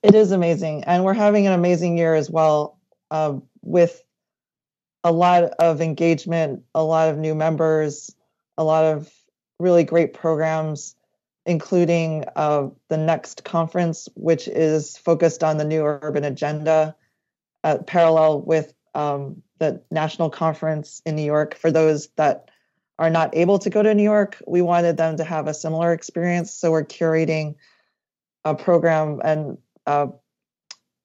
It 0.04 0.14
is 0.14 0.30
amazing. 0.30 0.84
And 0.84 1.04
we're 1.04 1.14
having 1.14 1.48
an 1.48 1.52
amazing 1.52 1.98
year 1.98 2.14
as 2.14 2.30
well 2.30 2.78
uh, 3.10 3.34
with 3.62 4.00
a 5.02 5.10
lot 5.10 5.42
of 5.42 5.80
engagement, 5.80 6.62
a 6.72 6.84
lot 6.84 7.08
of 7.08 7.18
new 7.18 7.34
members, 7.34 8.14
a 8.56 8.62
lot 8.62 8.84
of 8.84 9.12
really 9.58 9.82
great 9.82 10.14
programs, 10.14 10.94
including 11.44 12.26
uh, 12.36 12.68
the 12.90 12.96
next 12.96 13.42
conference, 13.42 14.08
which 14.14 14.46
is 14.46 14.96
focused 14.96 15.42
on 15.42 15.56
the 15.56 15.64
new 15.64 15.82
urban 15.82 16.22
agenda, 16.22 16.94
uh, 17.64 17.78
parallel 17.78 18.42
with 18.42 18.72
um, 18.94 19.42
the 19.58 19.82
national 19.90 20.30
conference 20.30 21.02
in 21.04 21.16
New 21.16 21.24
York. 21.24 21.56
For 21.56 21.72
those 21.72 22.06
that 22.14 22.49
are 23.00 23.10
not 23.10 23.34
able 23.34 23.58
to 23.58 23.70
go 23.70 23.82
to 23.82 23.94
New 23.94 24.02
York, 24.02 24.42
we 24.46 24.60
wanted 24.60 24.98
them 24.98 25.16
to 25.16 25.24
have 25.24 25.46
a 25.46 25.54
similar 25.54 25.94
experience. 25.94 26.52
So 26.52 26.70
we're 26.70 26.84
curating 26.84 27.54
a 28.44 28.54
program 28.54 29.22
and 29.24 29.56
uh, 29.86 30.08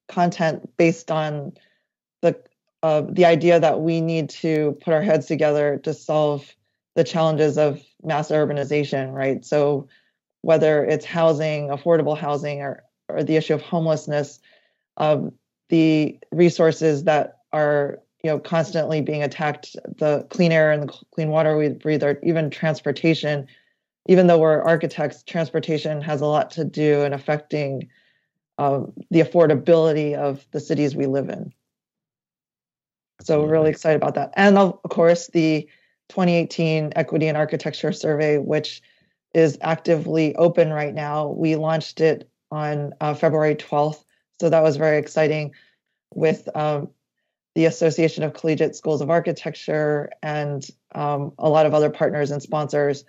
content 0.10 0.75
based 0.75 1.10
on 1.10 1.53
the 2.21 2.38
uh, 2.84 3.03
the 3.10 3.25
idea 3.25 3.62
that 3.62 3.79
we 3.79 4.01
need 4.01 4.29
to 4.29 4.77
put 4.81 4.93
our 4.93 5.01
heads 5.01 5.25
together 5.25 5.79
to 5.84 5.93
solve 5.93 6.53
the 6.95 7.03
challenges 7.05 7.58
of 7.58 7.81
mass 8.03 8.29
urbanization, 8.29 9.13
right? 9.13 9.43
So 9.45 9.88
whether 10.41 10.84
it's 10.84 11.05
housing, 11.05 11.69
affordable 11.69 12.17
housing, 12.17 12.62
or 12.62 12.84
or 13.08 13.23
the 13.23 13.38
issue 13.38 13.53
of 13.53 13.62
homelessness, 13.62 14.39
um, 14.97 15.31
the 15.69 16.19
resources 16.31 17.05
that 17.05 17.38
are 17.53 17.99
you 18.26 18.32
know 18.32 18.40
constantly 18.40 19.02
being 19.02 19.22
attacked, 19.22 19.76
the 20.00 20.26
clean 20.32 20.52
air 20.52 20.72
and 20.72 20.82
the 20.82 20.94
clean 21.14 21.30
water 21.30 21.56
we 21.56 21.70
breathe, 21.70 22.04
or 22.04 22.20
even 22.24 22.50
transportation. 22.50 23.46
Even 24.08 24.26
though 24.26 24.40
we're 24.40 24.64
architects, 24.64 25.22
transportation 25.22 26.02
has 26.02 26.22
a 26.22 26.26
lot 26.26 26.50
to 26.50 26.66
do 26.66 27.04
in 27.04 27.14
affecting 27.14 27.88
um, 28.58 28.94
the 29.12 29.20
affordability 29.20 30.16
of 30.16 30.44
the 30.50 30.60
cities 30.60 30.96
we 30.96 31.06
live 31.06 31.30
in. 31.30 31.54
So 33.22 33.44
we're 33.44 33.52
really 33.52 33.70
excited 33.70 33.98
about 33.98 34.16
that. 34.16 34.34
And 34.36 34.58
of 34.58 34.82
course, 34.90 35.28
the 35.28 35.70
2018 36.10 36.94
Equity 36.96 37.28
and 37.28 37.38
Architecture 37.38 37.92
Survey, 37.92 38.40
which 38.40 38.82
is 39.36 39.56
actively 39.62 40.36
open 40.36 40.74
right 40.74 40.96
now. 40.96 41.28
We 41.28 41.58
launched 41.58 42.02
it 42.02 42.28
on 42.50 42.94
uh, 43.02 43.14
February 43.14 43.54
12th. 43.54 44.04
So 44.42 44.50
that 44.50 44.64
was 44.64 44.78
very 44.78 44.98
exciting 44.98 45.54
with 46.12 46.50
um, 46.56 46.90
the 47.56 47.65
Association 47.65 48.24
of 48.24 48.34
Collegiate 48.34 48.76
Schools 48.76 49.02
of 49.02 49.10
Architecture 49.10 50.12
and 50.22 50.68
um, 50.94 51.32
a 51.39 51.50
lot 51.50 51.65
of 51.65 51.74
other 51.74 51.89
partners 51.89 52.30
and 52.30 52.41
sponsors. 52.41 53.06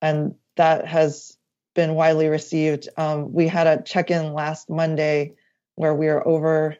And 0.00 0.34
that 0.56 0.86
has 0.86 1.36
been 1.74 1.94
widely 1.94 2.28
received. 2.28 2.88
Um, 2.96 3.32
we 3.32 3.48
had 3.48 3.66
a 3.66 3.82
check 3.82 4.10
in 4.10 4.34
last 4.34 4.68
Monday 4.68 5.34
where 5.76 5.94
we 5.94 6.08
are 6.08 6.26
over 6.26 6.76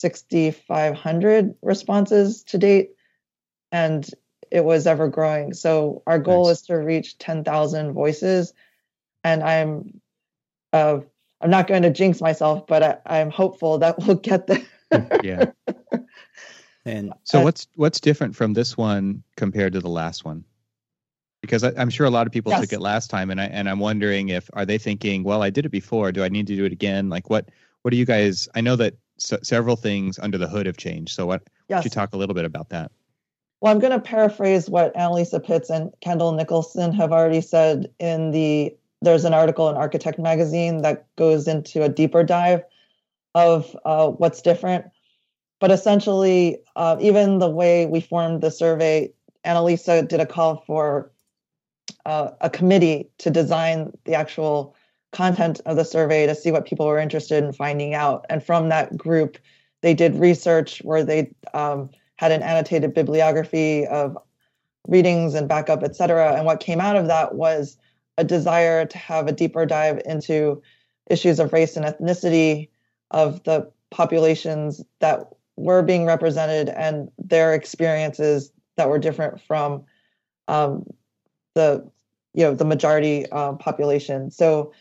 6,500 0.00 1.54
responses 1.62 2.42
to 2.44 2.58
date, 2.58 2.90
and 3.70 4.08
it 4.50 4.64
was 4.64 4.86
ever 4.86 5.08
growing. 5.08 5.52
So 5.52 6.02
our 6.06 6.18
goal 6.18 6.46
nice. 6.46 6.58
is 6.58 6.62
to 6.66 6.76
reach 6.76 7.18
10,000 7.18 7.92
voices, 7.92 8.54
and 9.22 9.42
I'm 9.42 10.00
uh, 10.72 11.00
I'm 11.42 11.50
not 11.50 11.66
going 11.66 11.82
to 11.82 11.90
jinx 11.90 12.20
myself, 12.20 12.66
but 12.66 13.02
I, 13.04 13.18
am 13.18 13.30
hopeful 13.30 13.78
that 13.78 13.98
we'll 13.98 14.16
get 14.16 14.46
there. 14.46 14.62
yeah. 15.22 15.46
And 16.84 17.12
so, 17.24 17.40
uh, 17.40 17.44
what's 17.44 17.68
what's 17.76 18.00
different 18.00 18.34
from 18.34 18.54
this 18.54 18.76
one 18.76 19.22
compared 19.36 19.72
to 19.74 19.80
the 19.80 19.88
last 19.88 20.24
one? 20.24 20.44
Because 21.40 21.64
I, 21.64 21.70
am 21.70 21.90
sure 21.90 22.06
a 22.06 22.10
lot 22.10 22.26
of 22.26 22.32
people 22.32 22.50
yes. 22.52 22.60
took 22.60 22.72
it 22.72 22.80
last 22.80 23.08
time, 23.08 23.30
and 23.30 23.40
I 23.40 23.44
and 23.44 23.68
I'm 23.68 23.78
wondering 23.78 24.30
if 24.30 24.50
are 24.52 24.66
they 24.66 24.78
thinking, 24.78 25.22
well, 25.22 25.42
I 25.42 25.50
did 25.50 25.64
it 25.64 25.70
before. 25.70 26.10
Do 26.12 26.24
I 26.24 26.28
need 26.28 26.46
to 26.48 26.56
do 26.56 26.64
it 26.64 26.72
again? 26.72 27.08
Like, 27.08 27.30
what 27.30 27.50
what 27.82 27.92
do 27.92 27.96
you 27.96 28.04
guys? 28.04 28.48
I 28.54 28.60
know 28.60 28.76
that 28.76 28.94
several 29.18 29.76
things 29.76 30.18
under 30.18 30.38
the 30.38 30.48
hood 30.48 30.66
have 30.66 30.76
changed. 30.76 31.14
So, 31.14 31.26
what? 31.26 31.42
Yes. 31.68 31.82
Could 31.82 31.92
you 31.92 31.94
talk 31.94 32.12
a 32.12 32.16
little 32.16 32.34
bit 32.34 32.44
about 32.44 32.70
that? 32.70 32.90
Well, 33.60 33.72
I'm 33.72 33.78
going 33.78 33.92
to 33.92 34.00
paraphrase 34.00 34.68
what 34.68 34.92
Annalisa 34.94 35.44
Pitts 35.44 35.70
and 35.70 35.92
Kendall 36.00 36.32
Nicholson 36.32 36.92
have 36.94 37.12
already 37.12 37.40
said 37.40 37.90
in 38.00 38.32
the. 38.32 38.76
There's 39.02 39.24
an 39.24 39.34
article 39.34 39.68
in 39.68 39.76
Architect 39.76 40.18
Magazine 40.18 40.82
that 40.82 41.06
goes 41.16 41.48
into 41.48 41.82
a 41.82 41.88
deeper 41.88 42.22
dive 42.22 42.62
of 43.34 43.76
uh, 43.84 44.08
what's 44.08 44.42
different. 44.42 44.86
But 45.62 45.70
essentially, 45.70 46.58
uh, 46.74 46.96
even 47.00 47.38
the 47.38 47.48
way 47.48 47.86
we 47.86 48.00
formed 48.00 48.40
the 48.40 48.50
survey, 48.50 49.12
Annalisa 49.44 50.08
did 50.08 50.18
a 50.18 50.26
call 50.26 50.64
for 50.66 51.12
uh, 52.04 52.32
a 52.40 52.50
committee 52.50 53.08
to 53.18 53.30
design 53.30 53.92
the 54.04 54.14
actual 54.14 54.74
content 55.12 55.60
of 55.64 55.76
the 55.76 55.84
survey 55.84 56.26
to 56.26 56.34
see 56.34 56.50
what 56.50 56.66
people 56.66 56.84
were 56.86 56.98
interested 56.98 57.44
in 57.44 57.52
finding 57.52 57.94
out. 57.94 58.26
And 58.28 58.42
from 58.42 58.70
that 58.70 58.96
group, 58.96 59.38
they 59.82 59.94
did 59.94 60.16
research 60.16 60.80
where 60.80 61.04
they 61.04 61.32
um, 61.54 61.90
had 62.16 62.32
an 62.32 62.42
annotated 62.42 62.92
bibliography 62.92 63.86
of 63.86 64.18
readings 64.88 65.34
and 65.34 65.48
backup, 65.48 65.84
et 65.84 65.94
cetera. 65.94 66.34
And 66.34 66.44
what 66.44 66.58
came 66.58 66.80
out 66.80 66.96
of 66.96 67.06
that 67.06 67.36
was 67.36 67.78
a 68.18 68.24
desire 68.24 68.84
to 68.84 68.98
have 68.98 69.28
a 69.28 69.32
deeper 69.32 69.64
dive 69.64 70.02
into 70.06 70.60
issues 71.08 71.38
of 71.38 71.52
race 71.52 71.76
and 71.76 71.86
ethnicity 71.86 72.68
of 73.12 73.44
the 73.44 73.70
populations 73.92 74.82
that 74.98 75.28
were 75.56 75.82
being 75.82 76.04
represented 76.06 76.68
and 76.68 77.10
their 77.18 77.54
experiences 77.54 78.52
that 78.76 78.88
were 78.88 78.98
different 78.98 79.40
from 79.40 79.84
um, 80.48 80.84
the 81.54 81.88
you 82.34 82.44
know 82.44 82.54
the 82.54 82.64
majority 82.64 83.30
uh, 83.30 83.52
population. 83.54 84.30
So 84.30 84.72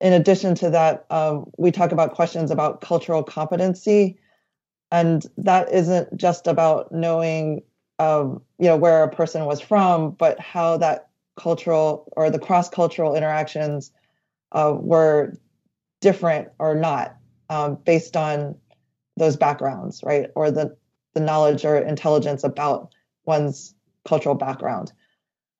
in 0.00 0.12
addition 0.12 0.54
to 0.56 0.70
that, 0.70 1.06
um, 1.10 1.50
we 1.58 1.70
talk 1.70 1.92
about 1.92 2.12
questions 2.12 2.50
about 2.50 2.80
cultural 2.80 3.22
competency, 3.22 4.18
and 4.90 5.24
that 5.38 5.72
isn't 5.72 6.16
just 6.16 6.46
about 6.46 6.92
knowing, 6.92 7.62
um, 7.98 8.42
you 8.58 8.66
know, 8.66 8.76
where 8.76 9.04
a 9.04 9.08
person 9.08 9.44
was 9.44 9.60
from, 9.60 10.10
but 10.10 10.38
how 10.40 10.76
that 10.78 11.08
cultural 11.36 12.12
or 12.16 12.30
the 12.30 12.38
cross-cultural 12.38 13.14
interactions 13.14 13.92
uh, 14.50 14.74
were 14.76 15.32
different 16.00 16.48
or 16.58 16.74
not 16.74 17.16
um, 17.48 17.78
based 17.84 18.16
on 18.16 18.54
those 19.22 19.36
backgrounds, 19.36 20.02
right, 20.02 20.30
or 20.34 20.50
the 20.50 20.76
the 21.14 21.20
knowledge 21.20 21.64
or 21.64 21.76
intelligence 21.76 22.42
about 22.42 22.92
one's 23.24 23.74
cultural 24.04 24.34
background. 24.34 24.92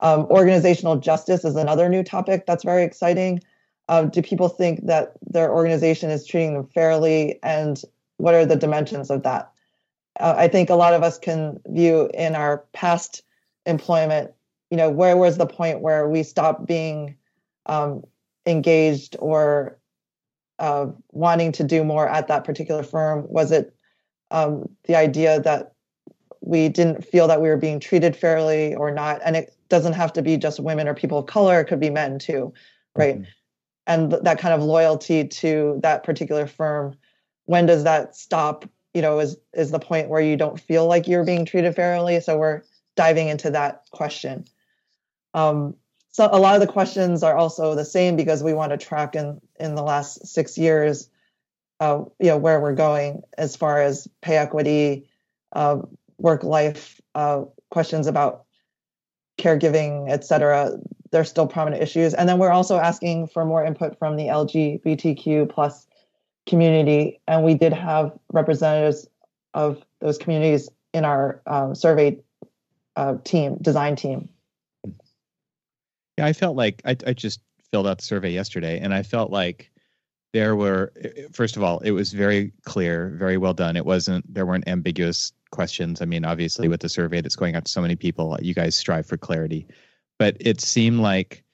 Um, 0.01 0.27
organizational 0.31 0.97
justice 0.97 1.45
is 1.45 1.57
another 1.57 1.89
new 1.89 2.03
topic 2.03 2.45
that's 2.47 2.65
very 2.65 2.83
exciting. 2.83 3.41
Um, 3.89 4.09
do 4.09 4.23
people 4.23 4.49
think 4.49 4.87
that 4.87 5.13
their 5.31 5.53
organization 5.53 6.11
is 6.11 6.27
treating 6.27 6.55
them 6.55 6.67
fairly? 6.67 7.39
And 7.43 7.81
what 8.17 8.35
are 8.35 8.47
the 8.47 8.57
dimensions 8.57 9.11
of 9.11 9.23
that? 9.23 9.53
Uh, 10.19 10.35
I 10.37 10.49
think 10.49 10.71
a 10.71 10.75
lot 10.75 10.95
of 10.95 11.03
us 11.03 11.19
can 11.19 11.61
view 11.67 12.11
in 12.15 12.35
our 12.35 12.65
past 12.73 13.23
employment, 13.67 14.33
you 14.71 14.77
know, 14.77 14.91
where 14.91 15.17
was 15.17 15.37
the 15.37 15.47
point 15.47 15.81
where 15.81 16.09
we 16.09 16.23
stopped 16.23 16.67
being 16.67 17.17
um, 17.67 18.03
engaged 18.47 19.17
or 19.21 19.79
uh, 20.63 20.87
wanting 21.11 21.53
to 21.53 21.65
do 21.65 21.85
more 21.85 22.09
at 22.09 22.29
that 22.29 22.45
particular 22.45 22.83
firm? 22.83 23.27
Was 23.29 23.53
it 23.53 23.75
um, 24.31 24.69
the 24.85 24.97
idea 24.97 25.41
that 25.41 25.75
we 26.41 26.71
didn't 26.71 27.05
feel 27.05 27.29
that 27.29 27.43
we 27.43 27.49
were 27.49 27.59
being 27.59 27.81
treated 27.81 28.17
fairly 28.17 28.75
or 28.75 28.91
not? 28.91 29.21
And 29.25 29.37
it 29.37 29.55
doesn't 29.69 29.93
have 29.93 30.15
to 30.15 30.23
be 30.23 30.39
just 30.39 30.59
women 30.59 30.89
or 30.89 30.95
people 30.95 31.19
of 31.19 31.27
color; 31.27 31.61
it 31.61 31.67
could 31.67 31.81
be 31.81 31.91
men 31.91 32.19
too, 32.19 32.55
right? 32.97 33.17
Mm-hmm 33.17 33.31
and 33.87 34.13
that 34.13 34.39
kind 34.39 34.55
of 34.55 34.63
loyalty 34.63 35.27
to 35.27 35.79
that 35.83 36.05
particular 36.05 36.47
firm 36.47 36.95
when 37.47 37.67
does 37.67 37.85
that 37.85 38.15
stop 38.15 38.65
you 38.95 39.03
know 39.03 39.19
is 39.19 39.37
is 39.53 39.71
the 39.71 39.79
point 39.79 40.09
where 40.09 40.21
you 40.21 40.37
don't 40.37 40.61
feel 40.61 40.87
like 40.87 41.09
you're 41.09 41.25
being 41.25 41.45
treated 41.45 41.75
fairly 41.75 42.21
so 42.21 42.39
we're 42.39 42.63
diving 42.97 43.29
into 43.29 43.51
that 43.51 43.83
question 43.91 44.45
um, 45.35 45.75
so 46.13 46.29
a 46.31 46.39
lot 46.39 46.55
of 46.55 46.61
the 46.61 46.73
questions 46.73 47.23
are 47.23 47.37
also 47.37 47.75
the 47.75 47.85
same 47.85 48.17
because 48.17 48.43
we 48.43 48.53
want 48.53 48.71
to 48.71 48.79
track 48.79 49.15
in 49.15 49.41
in 49.59 49.75
the 49.75 49.83
last 49.83 50.27
six 50.27 50.57
years 50.57 51.09
uh, 51.81 52.05
you 52.21 52.29
know 52.29 52.37
where 52.37 52.61
we're 52.61 52.75
going 52.75 53.23
as 53.37 53.57
far 53.57 53.83
as 53.83 54.07
pay 54.21 54.37
equity 54.37 55.09
uh, 55.53 55.79
work 56.19 56.45
life 56.45 57.01
uh, 57.15 57.43
questions 57.71 58.07
about 58.07 58.45
caregiving 59.39 60.11
et 60.11 60.25
cetera. 60.25 60.79
They're 61.11 61.25
still 61.25 61.47
prominent 61.47 61.83
issues. 61.83 62.15
And 62.15 62.29
then 62.29 62.39
we're 62.39 62.51
also 62.51 62.79
asking 62.79 63.29
for 63.29 63.45
more 63.45 63.65
input 63.65 63.99
from 63.99 64.17
the 64.17 64.25
lgbtq 64.25 65.51
plus 65.51 65.87
community, 66.47 67.21
and 67.29 67.45
we 67.45 67.55
did 67.55 67.73
have 67.73 68.13
representatives 68.33 69.07
of 69.55 69.83
those 70.01 70.19
communities 70.19 70.69
in 70.93 71.05
our 71.05 71.41
um, 71.47 71.75
survey 71.75 72.19
uh, 72.97 73.17
team, 73.25 73.59
design 73.61 73.97
team. 73.97 74.29
Yeah, 76.19 76.27
I 76.27 76.33
felt 76.33 76.57
like 76.57 76.83
I, 76.85 76.97
I 77.07 77.13
just 77.13 77.41
filled 77.71 77.87
out 77.87 77.99
the 77.99 78.05
survey 78.05 78.33
yesterday, 78.33 78.79
and 78.81 78.93
I 78.93 79.03
felt 79.03 79.31
like 79.31 79.73
there 80.33 80.57
were 80.57 80.93
first 81.33 81.57
of 81.57 81.63
all 81.63 81.79
it 81.81 81.91
was 81.91 82.13
very 82.13 82.53
clear 82.65 83.15
very 83.19 83.37
well 83.37 83.55
done. 83.55 83.77
It 83.77 83.85
wasn't 83.85 84.33
there 84.33 84.47
weren't 84.47 84.69
ambiguous 84.69 85.33
questions. 85.51 86.01
I 86.01 86.07
mean 86.07 86.25
obviously 86.25 86.69
with 86.69 86.81
the 86.81 86.89
survey 86.89 87.21
that's 87.21 87.37
going 87.37 87.55
out 87.55 87.67
to 87.67 87.71
so 87.71 87.83
many 87.83 87.97
people 87.97 88.37
you 88.41 88.55
guys 88.55 88.75
strive 88.75 89.07
for 89.07 89.17
clarity. 89.17 89.67
But 90.19 90.37
it 90.41 90.61
seemed 90.61 91.01
like 91.01 91.45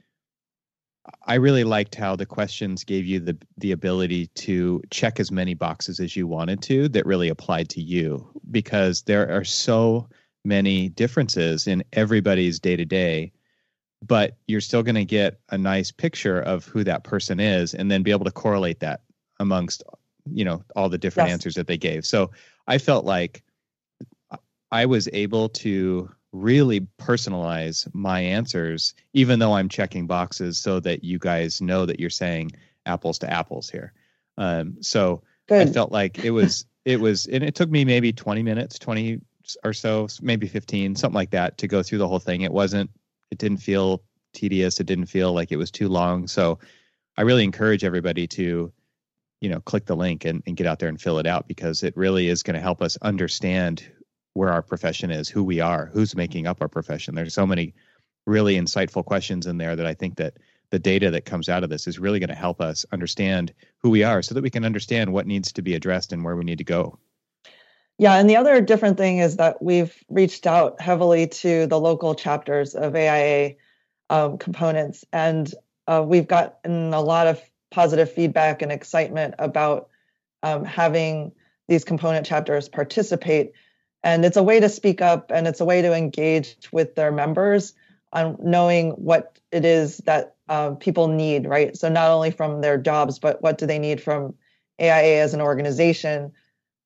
I 1.27 1.35
really 1.35 1.65
liked 1.65 1.95
how 1.95 2.17
the 2.17 2.27
questions 2.27 2.85
gave 2.85 3.05
you 3.05 3.19
the 3.19 3.37
the 3.57 3.73
ability 3.73 4.29
to 4.29 4.83
check 4.91 5.19
as 5.19 5.33
many 5.33 5.55
boxes 5.55 5.99
as 6.01 6.15
you 6.15 6.27
wanted 6.27 6.63
to 6.63 6.89
that 6.91 7.07
really 7.07 7.29
applied 7.29 7.69
to 7.71 7.81
you 7.81 8.29
because 8.51 9.03
there 9.03 9.37
are 9.37 9.45
so 9.45 10.09
many 10.45 10.89
differences 10.89 11.67
in 11.67 11.83
everybody's 11.93 12.61
day 12.61 12.77
to 12.77 12.85
day 12.85 13.33
but 14.07 14.37
you're 14.47 14.61
still 14.61 14.83
going 14.83 14.95
to 14.95 15.05
get 15.05 15.41
a 15.51 15.59
nice 15.59 15.91
picture 15.91 16.41
of 16.41 16.65
who 16.67 16.85
that 16.85 17.05
person 17.05 17.41
is 17.41 17.75
and 17.75 17.91
then 17.91 18.03
be 18.03 18.11
able 18.11 18.25
to 18.25 18.31
correlate 18.31 18.81
that 18.81 19.03
amongst 19.41 19.83
you 20.31 20.45
know 20.45 20.63
all 20.77 20.89
the 20.89 20.99
different 20.99 21.29
yes. 21.29 21.35
answers 21.35 21.55
that 21.55 21.67
they 21.67 21.79
gave 21.79 22.05
so 22.05 22.31
i 22.67 22.79
felt 22.79 23.05
like 23.05 23.43
i 24.71 24.85
was 24.85 25.09
able 25.13 25.49
to 25.49 26.11
really 26.33 26.81
personalize 27.01 27.89
my 27.95 28.21
answers, 28.21 28.95
even 29.13 29.39
though 29.39 29.55
I'm 29.55 29.69
checking 29.69 30.07
boxes 30.07 30.59
so 30.59 30.81
that 30.81 31.05
you 31.05 31.19
guys 31.19 31.61
know 31.61 31.87
that 31.87 32.01
you're 32.01 32.11
saying 32.11 32.53
apples 32.87 33.19
to 33.21 33.31
apples 33.31 33.71
here. 33.71 33.93
Um, 34.37 34.77
so 34.83 35.23
Good. 35.49 35.69
I 35.69 35.73
felt 35.73 35.93
like 35.93 36.25
it 36.25 36.31
was, 36.31 36.67
it 36.85 37.01
was, 37.01 37.27
and 37.27 37.43
it 37.43 37.55
took 37.55 37.71
me 37.71 37.85
maybe 37.85 38.13
20 38.13 38.43
minutes, 38.43 38.79
20 38.79 39.21
or 39.65 39.73
so, 39.73 40.09
maybe 40.21 40.47
15, 40.47 40.95
something 40.97 41.15
like 41.15 41.31
that 41.31 41.59
to 41.59 41.69
go 41.69 41.83
through 41.83 41.99
the 41.99 42.09
whole 42.09 42.19
thing. 42.19 42.43
It 42.43 42.53
wasn't, 42.53 42.91
it 43.31 43.39
didn't 43.39 43.59
feel 43.59 44.03
tedious. 44.33 44.81
It 44.81 44.87
didn't 44.87 45.07
feel 45.07 45.33
like 45.33 45.53
it 45.53 45.57
was 45.57 45.71
too 45.71 45.89
long. 45.89 46.27
So 46.27 46.59
I 47.17 47.23
really 47.23 47.45
encourage 47.45 47.85
everybody 47.85 48.27
to, 48.29 48.73
you 49.41 49.49
know, 49.49 49.61
click 49.61 49.87
the 49.87 49.97
link 49.97 50.25
and, 50.25 50.43
and 50.47 50.57
get 50.57 50.67
out 50.67 50.79
there 50.79 50.89
and 50.89 51.01
fill 51.01 51.19
it 51.19 51.27
out 51.27 51.49
because 51.49 51.83
it 51.83 51.97
really 51.97 52.29
is 52.29 52.43
going 52.43 52.55
to 52.55 52.61
help 52.61 52.83
us 52.83 52.97
understand 53.03 53.91
where 54.35 54.51
our 54.51 54.63
profession 54.63 55.11
is, 55.11 55.29
who 55.29 55.43
we 55.43 55.61
are, 55.61 55.87
who's 55.87 56.15
making 56.15 56.47
up 56.47 56.59
our 56.61 56.69
profession. 56.69 57.15
There's 57.15 57.35
so 57.35 57.47
many 57.47 57.75
really 58.27 58.57
insightful 58.57 59.05
questions 59.05 59.47
in 59.47 59.59
there 59.59 59.75
that 59.75 59.87
I 59.87 59.95
think 59.95 60.17
that 60.17 60.35
the 60.71 60.79
data 60.79 61.11
that 61.11 61.25
comes 61.25 61.49
out 61.49 61.65
of 61.65 61.71
this 61.71 61.87
is 61.87 61.99
really 61.99 62.21
going 62.21 62.29
to 62.29 62.35
help 62.35 62.61
us 62.61 62.85
understand 62.93 63.55
who 63.79 63.91
we 63.91 64.05
are 64.05 64.23
so 64.23 64.35
that 64.35 64.43
we 64.43 64.51
can 64.51 64.65
understand 64.65 65.13
what 65.13 65.27
needs 65.27 65.51
to 65.53 65.63
be 65.63 65.75
addressed 65.75 66.13
and 66.13 66.23
where 66.23 66.37
we 66.37 66.45
need 66.45 66.59
to 66.59 66.65
go. 66.65 66.99
Yeah, 67.99 68.15
and 68.15 68.31
the 68.31 68.37
other 68.37 68.61
different 68.61 68.97
thing 68.97 69.19
is 69.19 69.37
that 69.37 69.61
we've 69.61 69.93
reached 70.09 70.47
out 70.47 70.81
heavily 70.81 71.27
to 71.27 71.67
the 71.67 71.81
local 71.81 72.15
chapters 72.15 72.75
of 72.75 72.95
AIA 72.95 73.57
um, 74.09 74.39
components, 74.39 75.05
and 75.13 75.53
uh, 75.89 76.05
we've 76.07 76.29
gotten 76.29 76.95
a 76.95 77.01
lot 77.01 77.27
of 77.27 77.41
positive 77.71 78.13
feedback 78.13 78.63
and 78.63 78.71
excitement 78.71 79.35
about 79.39 79.89
um, 80.43 80.65
having 80.65 81.33
these 81.67 81.85
component 81.85 82.25
chapters 82.25 82.69
participate. 82.69 83.53
And 84.05 84.25
it's 84.25 84.37
a 84.37 84.43
way 84.43 84.61
to 84.61 84.69
speak 84.69 85.03
up 85.03 85.31
and 85.35 85.47
it's 85.47 85.61
a 85.61 85.65
way 85.65 85.83
to 85.83 85.93
engage 85.93 86.57
with 86.73 86.95
their 86.95 87.11
members 87.11 87.75
on 88.13 88.39
knowing 88.43 88.93
what 88.93 89.39
it 89.51 89.65
is 89.65 89.99
that 89.99 90.37
uh, 90.49 90.71
people 90.71 91.09
need 91.09 91.47
right? 91.47 91.77
So 91.77 91.89
not 91.89 92.11
only 92.11 92.31
from 92.31 92.61
their 92.61 92.79
jobs 92.79 93.19
but 93.19 93.43
what 93.43 93.59
do 93.59 93.67
they 93.67 93.79
need 93.79 94.01
from 94.01 94.35
aia 94.81 95.21
as 95.23 95.35
an 95.35 95.41
organization 95.43 96.33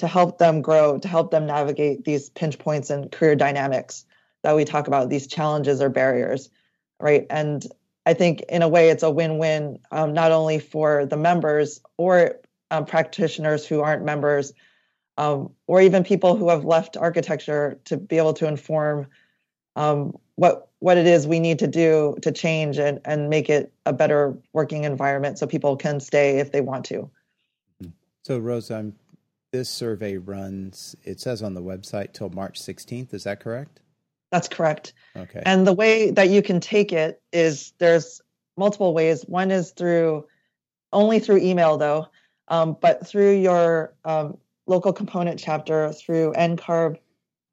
to 0.02 0.08
help 0.08 0.38
them 0.38 0.60
grow 0.60 0.98
to 0.98 1.06
help 1.06 1.30
them 1.30 1.46
navigate 1.46 2.04
these 2.04 2.28
pinch 2.30 2.58
points 2.58 2.90
and 2.90 3.12
career 3.12 3.36
dynamics 3.36 4.04
that 4.42 4.56
we 4.56 4.64
talk 4.64 4.88
about 4.88 5.08
these 5.08 5.28
challenges 5.28 5.80
or 5.80 5.88
barriers 5.88 6.50
right 6.98 7.24
and 7.30 7.68
i 8.04 8.12
think 8.12 8.40
in 8.48 8.62
a 8.62 8.68
way 8.68 8.88
it's 8.88 9.04
a 9.04 9.10
win-win 9.10 9.78
um, 9.92 10.12
not 10.12 10.32
only 10.32 10.58
for 10.58 11.06
the 11.06 11.16
members 11.16 11.80
or 11.98 12.34
um, 12.72 12.84
practitioners 12.84 13.64
who 13.64 13.80
aren't 13.80 14.04
members 14.04 14.52
um, 15.18 15.52
or 15.68 15.80
even 15.80 16.02
people 16.02 16.34
who 16.34 16.48
have 16.48 16.64
left 16.64 16.96
architecture 16.96 17.78
to 17.84 17.96
be 17.96 18.18
able 18.18 18.34
to 18.34 18.48
inform 18.48 19.06
um, 19.76 20.12
what 20.34 20.68
what 20.80 20.98
it 20.98 21.06
is 21.06 21.28
we 21.28 21.38
need 21.38 21.60
to 21.60 21.68
do 21.68 22.16
to 22.22 22.32
change 22.32 22.76
and, 22.76 23.00
and 23.04 23.30
make 23.30 23.48
it 23.48 23.72
a 23.86 23.92
better 23.92 24.36
working 24.52 24.82
environment 24.82 25.38
so 25.38 25.46
people 25.46 25.76
can 25.76 26.00
stay 26.00 26.40
if 26.40 26.50
they 26.50 26.60
want 26.60 26.84
to. 26.86 27.08
So, 28.24 28.38
Rose, 28.38 28.68
I'm, 28.68 28.94
this 29.52 29.68
survey 29.68 30.16
runs, 30.16 30.96
it 31.04 31.20
says 31.20 31.42
on 31.42 31.54
the 31.54 31.62
website 31.62 32.12
till 32.14 32.30
March 32.30 32.60
16th. 32.60 33.14
Is 33.14 33.24
that 33.24 33.40
correct? 33.40 33.80
That's 34.30 34.48
correct. 34.48 34.94
Okay. 35.14 35.42
And 35.44 35.66
the 35.66 35.74
way 35.74 36.10
that 36.10 36.30
you 36.30 36.42
can 36.42 36.58
take 36.58 36.90
it 36.90 37.22
is 37.32 37.74
there's 37.78 38.22
multiple 38.56 38.94
ways. 38.94 39.22
One 39.22 39.50
is 39.50 39.70
through 39.72 40.24
only 40.92 41.20
through 41.20 41.38
email, 41.38 41.76
though, 41.76 42.08
um, 42.48 42.76
but 42.80 43.06
through 43.06 43.32
your 43.32 43.94
um, 44.04 44.38
local 44.66 44.92
component 44.92 45.38
chapter 45.38 45.92
through 45.92 46.32
NCARB, 46.32 46.96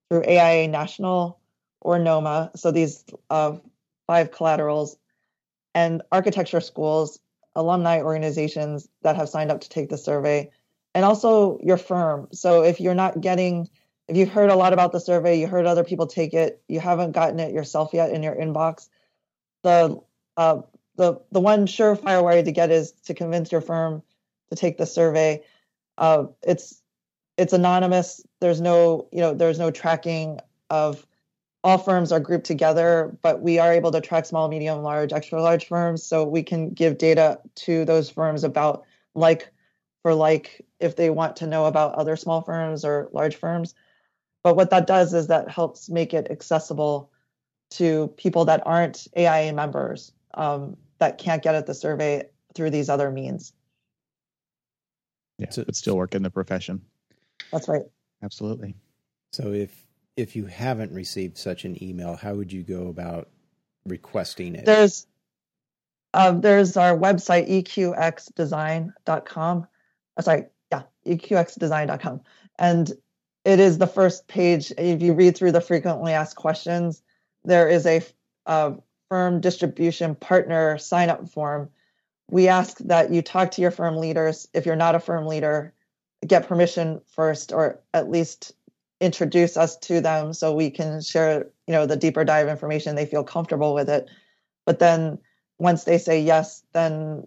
through 0.10 0.24
AIA 0.24 0.70
National 0.70 1.40
or 1.82 2.00
NOMA. 2.00 2.52
So 2.56 2.72
these 2.72 3.04
uh, 3.30 3.58
five 4.08 4.32
collaterals 4.32 4.98
and 5.76 6.02
architecture 6.12 6.62
schools, 6.62 7.20
alumni 7.56 8.02
organizations 8.02 8.88
that 9.04 9.18
have 9.18 9.30
signed 9.30 9.52
up 9.52 9.62
to 9.62 9.70
take 9.70 9.90
the 9.90 9.98
survey, 9.98 10.50
and 10.94 11.06
also 11.06 11.60
your 11.62 11.78
firm. 11.78 12.28
So 12.32 12.64
if 12.64 12.80
you're 12.80 12.96
not 12.96 13.22
getting, 13.22 13.70
if 14.08 14.18
you've 14.18 14.30
heard 14.30 14.50
a 14.50 14.56
lot 14.56 14.74
about 14.74 14.92
the 14.92 15.00
survey, 15.00 15.40
you 15.40 15.48
heard 15.48 15.66
other 15.66 15.84
people 15.84 16.08
take 16.08 16.34
it, 16.34 16.62
you 16.68 16.80
haven't 16.80 17.12
gotten 17.12 17.40
it 17.40 17.54
yourself 17.54 17.92
yet 17.94 18.12
in 18.12 18.24
your 18.24 18.36
inbox, 18.36 18.90
the 19.64 20.00
uh, 20.38 20.62
the 20.96 21.20
the 21.32 21.40
one 21.40 21.66
surefire 21.66 22.24
way 22.24 22.42
to 22.42 22.52
get 22.52 22.72
is 22.72 22.92
to 23.06 23.14
convince 23.14 23.52
your 23.52 23.62
firm 23.62 24.04
to 24.50 24.56
take 24.56 24.78
the 24.78 24.86
survey. 24.86 25.42
Uh, 25.98 26.26
it's 26.44 26.82
it's 27.38 27.54
anonymous. 27.54 28.22
There's 28.42 28.60
no, 28.60 29.08
you 29.12 29.20
know, 29.20 29.34
there's 29.34 29.60
no 29.60 29.72
tracking 29.72 30.40
of 30.70 31.06
all 31.64 31.78
firms 31.78 32.12
are 32.12 32.20
grouped 32.20 32.46
together, 32.46 33.18
but 33.22 33.42
we 33.42 33.60
are 33.60 33.74
able 33.74 33.92
to 33.92 34.02
track 34.02 34.26
small, 34.26 34.48
medium, 34.48 34.82
large, 34.82 35.12
extra 35.12 35.42
large 35.42 35.68
firms. 35.68 36.04
So 36.04 36.24
we 36.24 36.44
can 36.44 36.70
give 36.70 36.98
data 36.98 37.40
to 37.56 37.86
those 37.86 38.10
firms 38.10 38.44
about 38.44 38.84
like 39.16 39.52
for 40.04 40.14
like 40.14 40.66
if 40.80 40.96
they 40.96 41.10
want 41.10 41.38
to 41.38 41.48
know 41.48 41.66
about 41.66 41.96
other 41.96 42.16
small 42.16 42.42
firms 42.42 42.86
or 42.86 43.10
large 43.12 43.36
firms. 43.36 43.74
But 44.44 44.56
what 44.56 44.70
that 44.70 44.88
does 44.88 45.14
is 45.14 45.28
that 45.28 45.50
helps 45.50 45.90
make 45.90 46.14
it 46.14 46.32
accessible 46.32 47.12
to 47.72 48.08
people 48.18 48.46
that 48.46 48.66
aren't 48.66 49.08
AIA 49.18 49.52
members 49.54 50.12
um, 50.34 50.78
that 51.00 51.18
can't 51.18 51.44
get 51.44 51.56
at 51.56 51.66
the 51.66 51.74
survey 51.74 52.24
through 52.56 52.70
these 52.70 52.88
other 52.90 53.12
means. 53.12 53.52
Yeah, 55.38 55.52
but 55.56 55.76
still 55.76 55.98
work 55.98 56.16
in 56.16 56.24
the 56.24 56.30
profession. 56.30 56.82
That's 57.52 57.68
right. 57.68 57.84
Absolutely. 58.24 58.76
So 59.32 59.52
if 59.54 59.86
if 60.18 60.36
you 60.36 60.48
haven't 60.48 60.92
received 60.92 61.38
such 61.38 61.64
an 61.64 61.82
email, 61.82 62.16
how 62.16 62.34
would 62.36 62.52
you 62.52 62.64
go 62.64 62.88
about 62.88 63.30
requesting 63.86 64.56
it? 64.56 64.66
There's 64.66 65.08
um, 66.14 66.42
there's 66.42 66.76
our 66.76 66.98
website 66.98 67.50
eqxdesign.com. 67.50 69.68
Oh, 70.20 70.22
sorry, 70.22 70.48
yeah, 70.70 70.84
eqxdesign.com, 71.08 72.22
and 72.60 72.92
it 73.46 73.60
is 73.60 73.78
the 73.78 73.88
first 73.88 74.28
page. 74.28 74.74
If 74.78 75.02
you 75.02 75.14
read 75.14 75.38
through 75.38 75.54
the 75.54 75.62
frequently 75.62 76.12
asked 76.12 76.36
questions, 76.36 77.02
there 77.46 77.70
is 77.70 77.86
a, 77.86 78.02
a 78.46 78.76
firm 79.08 79.40
distribution 79.40 80.16
partner 80.16 80.78
sign 80.78 81.10
up 81.10 81.30
form. 81.30 81.70
We 82.30 82.50
ask 82.50 82.78
that 82.80 83.12
you 83.12 83.22
talk 83.22 83.52
to 83.52 83.62
your 83.62 83.72
firm 83.72 83.96
leaders. 83.96 84.48
If 84.54 84.66
you're 84.66 84.76
not 84.76 84.94
a 84.94 85.00
firm 85.00 85.26
leader, 85.26 85.74
get 86.28 86.48
permission 86.48 87.00
first 87.08 87.54
or 87.54 87.80
at 87.94 88.10
least 88.10 88.54
introduce 89.00 89.56
us 89.56 89.78
to 89.78 90.02
them 90.02 90.34
so 90.34 90.54
we 90.54 90.70
can 90.70 91.02
share 91.02 91.48
you 91.66 91.74
know 91.74 91.86
the 91.86 91.96
deeper 91.96 92.26
dive 92.26 92.50
information 92.50 92.96
they 92.96 93.06
feel 93.06 93.24
comfortable 93.24 93.74
with 93.74 93.90
it 93.90 94.10
but 94.66 94.80
then 94.80 95.18
once 95.58 95.86
they 95.86 95.98
say 95.98 96.20
yes 96.20 96.62
then 96.74 97.24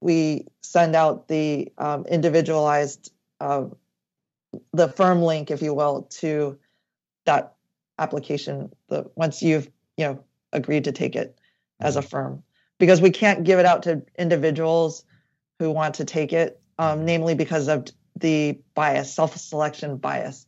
we 0.00 0.46
send 0.62 0.94
out 0.94 1.28
the 1.28 1.72
um, 1.78 2.06
individualized 2.06 3.12
uh, 3.40 3.64
the 4.72 4.88
firm 4.88 5.22
link, 5.22 5.50
if 5.50 5.62
you 5.62 5.74
will, 5.74 6.02
to 6.10 6.58
that 7.26 7.54
application. 7.98 8.72
The 8.88 9.10
once 9.14 9.42
you've 9.42 9.70
you 9.96 10.04
know 10.06 10.24
agreed 10.52 10.84
to 10.84 10.92
take 10.92 11.16
it 11.16 11.38
as 11.80 11.96
a 11.96 12.00
mm-hmm. 12.00 12.08
firm, 12.08 12.42
because 12.78 13.00
we 13.00 13.10
can't 13.10 13.44
give 13.44 13.58
it 13.58 13.66
out 13.66 13.82
to 13.84 14.02
individuals 14.18 15.04
who 15.58 15.70
want 15.70 15.94
to 15.96 16.04
take 16.04 16.32
it, 16.32 16.60
um, 16.78 17.04
namely 17.04 17.34
because 17.34 17.68
of 17.68 17.88
the 18.16 18.58
bias, 18.74 19.12
self-selection 19.12 19.96
bias. 19.96 20.46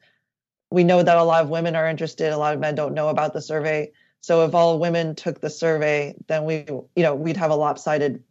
We 0.70 0.84
know 0.84 1.02
that 1.02 1.16
a 1.16 1.24
lot 1.24 1.42
of 1.42 1.50
women 1.50 1.74
are 1.74 1.88
interested. 1.88 2.32
A 2.32 2.36
lot 2.36 2.54
of 2.54 2.60
men 2.60 2.76
don't 2.76 2.94
know 2.94 3.08
about 3.08 3.32
the 3.32 3.42
survey. 3.42 3.90
So 4.20 4.44
if 4.44 4.54
all 4.54 4.78
women 4.78 5.14
took 5.14 5.40
the 5.40 5.50
survey, 5.50 6.14
then 6.28 6.44
we, 6.44 6.64
you 6.68 7.02
know, 7.02 7.14
we'd 7.14 7.36
have 7.36 7.50
a 7.50 7.56
lopsided 7.56 8.22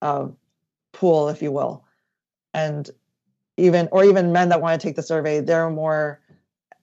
uh, 0.00 0.28
pool, 0.94 1.28
if 1.28 1.42
you 1.42 1.52
will. 1.52 1.84
And 2.52 2.88
even, 3.56 3.88
or 3.92 4.04
even 4.04 4.32
men 4.32 4.48
that 4.48 4.60
want 4.60 4.80
to 4.80 4.86
take 4.86 4.96
the 4.96 5.02
survey, 5.02 5.40
they're 5.40 5.70
more 5.70 6.20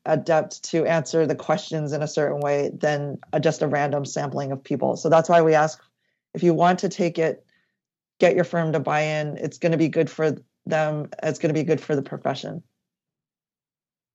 adept 0.06 0.64
to 0.64 0.86
answer 0.86 1.26
the 1.28 1.36
questions 1.36 1.94
in 1.94 2.02
a 2.02 2.08
certain 2.08 2.40
way 2.40 2.72
than 2.74 3.20
a, 3.34 3.40
just 3.40 3.62
a 3.62 3.68
random 3.68 4.06
sampling 4.06 4.52
of 4.52 4.64
people. 4.64 4.98
So 4.98 5.10
that's 5.10 5.30
why 5.30 5.42
we 5.42 5.54
ask 5.54 5.82
if 6.34 6.44
you 6.44 6.54
want 6.54 6.80
to 6.80 6.90
take 6.90 7.20
it, 7.20 7.46
get 8.20 8.36
your 8.36 8.44
firm 8.44 8.74
to 8.74 8.80
buy 8.80 9.02
in. 9.02 9.38
It's 9.38 9.58
going 9.58 9.74
to 9.74 9.78
be 9.78 9.90
good 9.90 10.10
for 10.10 10.38
them. 10.66 11.10
It's 11.22 11.40
going 11.40 11.54
to 11.54 11.60
be 11.60 11.66
good 11.66 11.82
for 11.82 11.96
the 11.96 12.02
profession. 12.02 12.64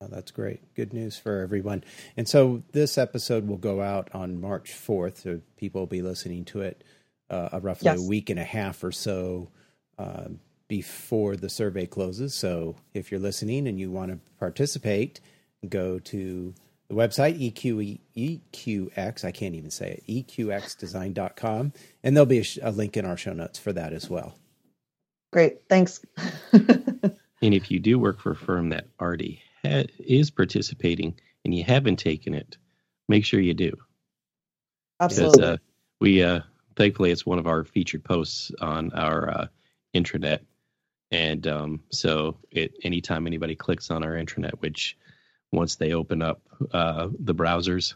Oh, 0.01 0.07
that's 0.07 0.31
great. 0.31 0.75
Good 0.75 0.93
news 0.93 1.17
for 1.17 1.39
everyone. 1.39 1.83
And 2.15 2.27
so 2.27 2.63
this 2.71 2.97
episode 2.97 3.47
will 3.47 3.57
go 3.57 3.81
out 3.81 4.09
on 4.13 4.39
March 4.39 4.71
4th. 4.71 5.23
So 5.23 5.41
people 5.57 5.81
will 5.81 5.87
be 5.87 6.01
listening 6.01 6.45
to 6.45 6.61
it 6.61 6.83
uh, 7.29 7.59
roughly 7.61 7.85
yes. 7.85 7.99
a 7.99 8.07
week 8.07 8.29
and 8.29 8.39
a 8.39 8.43
half 8.43 8.83
or 8.83 8.91
so 8.91 9.49
uh, 9.97 10.29
before 10.67 11.35
the 11.35 11.49
survey 11.49 11.85
closes. 11.85 12.33
So 12.33 12.75
if 12.93 13.11
you're 13.11 13.19
listening 13.19 13.67
and 13.67 13.79
you 13.79 13.89
want 13.89 14.11
to 14.11 14.19
participate, 14.39 15.21
go 15.67 15.99
to 15.99 16.53
the 16.89 16.95
website 16.95 17.39
EQ, 17.39 17.99
EQX, 18.15 19.25
I 19.25 19.31
can't 19.31 19.55
even 19.55 19.71
say 19.71 20.01
it, 20.07 20.27
EQXdesign.com. 20.27 21.73
And 22.03 22.15
there'll 22.15 22.25
be 22.25 22.39
a, 22.39 22.45
a 22.63 22.71
link 22.71 22.97
in 22.97 23.05
our 23.05 23.17
show 23.17 23.33
notes 23.33 23.59
for 23.59 23.73
that 23.73 23.93
as 23.93 24.09
well. 24.09 24.35
Great. 25.33 25.67
Thanks. 25.69 26.05
and 26.53 27.13
if 27.41 27.69
you 27.69 27.79
do 27.79 27.99
work 27.99 28.19
for 28.19 28.31
a 28.31 28.35
firm 28.35 28.69
that 28.69 28.87
already 29.01 29.41
ha- 29.63 29.85
is 29.99 30.31
participating 30.31 31.19
and 31.43 31.53
you 31.53 31.63
haven't 31.63 31.97
taken 31.97 32.33
it, 32.33 32.57
make 33.09 33.25
sure 33.25 33.39
you 33.39 33.53
do. 33.53 33.73
Absolutely. 34.99 35.37
Because, 35.37 35.55
uh, 35.55 35.57
we, 35.99 36.23
uh, 36.23 36.39
thankfully, 36.75 37.11
it's 37.11 37.25
one 37.25 37.39
of 37.39 37.47
our 37.47 37.65
featured 37.65 38.03
posts 38.03 38.51
on 38.61 38.91
our 38.93 39.29
uh, 39.29 39.47
intranet. 39.95 40.39
And 41.11 41.47
um, 41.47 41.83
so, 41.89 42.37
it, 42.51 42.73
anytime 42.83 43.27
anybody 43.27 43.55
clicks 43.55 43.89
on 43.89 44.03
our 44.03 44.11
intranet, 44.11 44.59
which 44.59 44.97
once 45.51 45.75
they 45.75 45.93
open 45.93 46.21
up 46.21 46.41
uh, 46.73 47.07
the 47.19 47.33
browsers, 47.33 47.95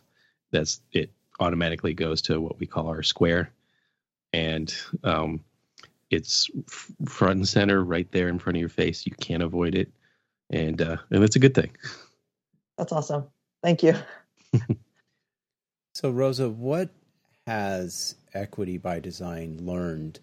that's 0.52 0.82
it 0.94 1.12
automatically 1.40 1.94
goes 1.94 2.22
to 2.22 2.40
what 2.40 2.60
we 2.60 2.66
call 2.66 2.88
our 2.88 3.04
square, 3.04 3.52
and 4.32 4.74
um, 5.04 5.44
it's 6.10 6.50
f- 6.68 6.92
front 7.06 7.38
and 7.38 7.48
center 7.48 7.84
right 7.84 8.10
there 8.12 8.30
in 8.30 8.40
front 8.40 8.58
of 8.58 8.62
your 8.62 8.70
face. 8.70 9.06
You 9.06 9.14
can't 9.14 9.44
avoid 9.44 9.76
it, 9.76 9.92
and 10.50 10.82
uh, 10.82 10.98
and 11.10 11.24
it's 11.24 11.36
a 11.36 11.40
good 11.40 11.54
thing. 11.54 11.72
That's 12.78 12.94
awesome. 12.94 13.26
Thank 13.62 13.84
you. 13.84 13.96
so, 15.96 16.12
Rosa, 16.12 16.50
what 16.50 16.90
has 17.48 18.16
Equity 18.34 18.78
by 18.78 19.00
Design 19.00 19.58
learned 19.66 20.20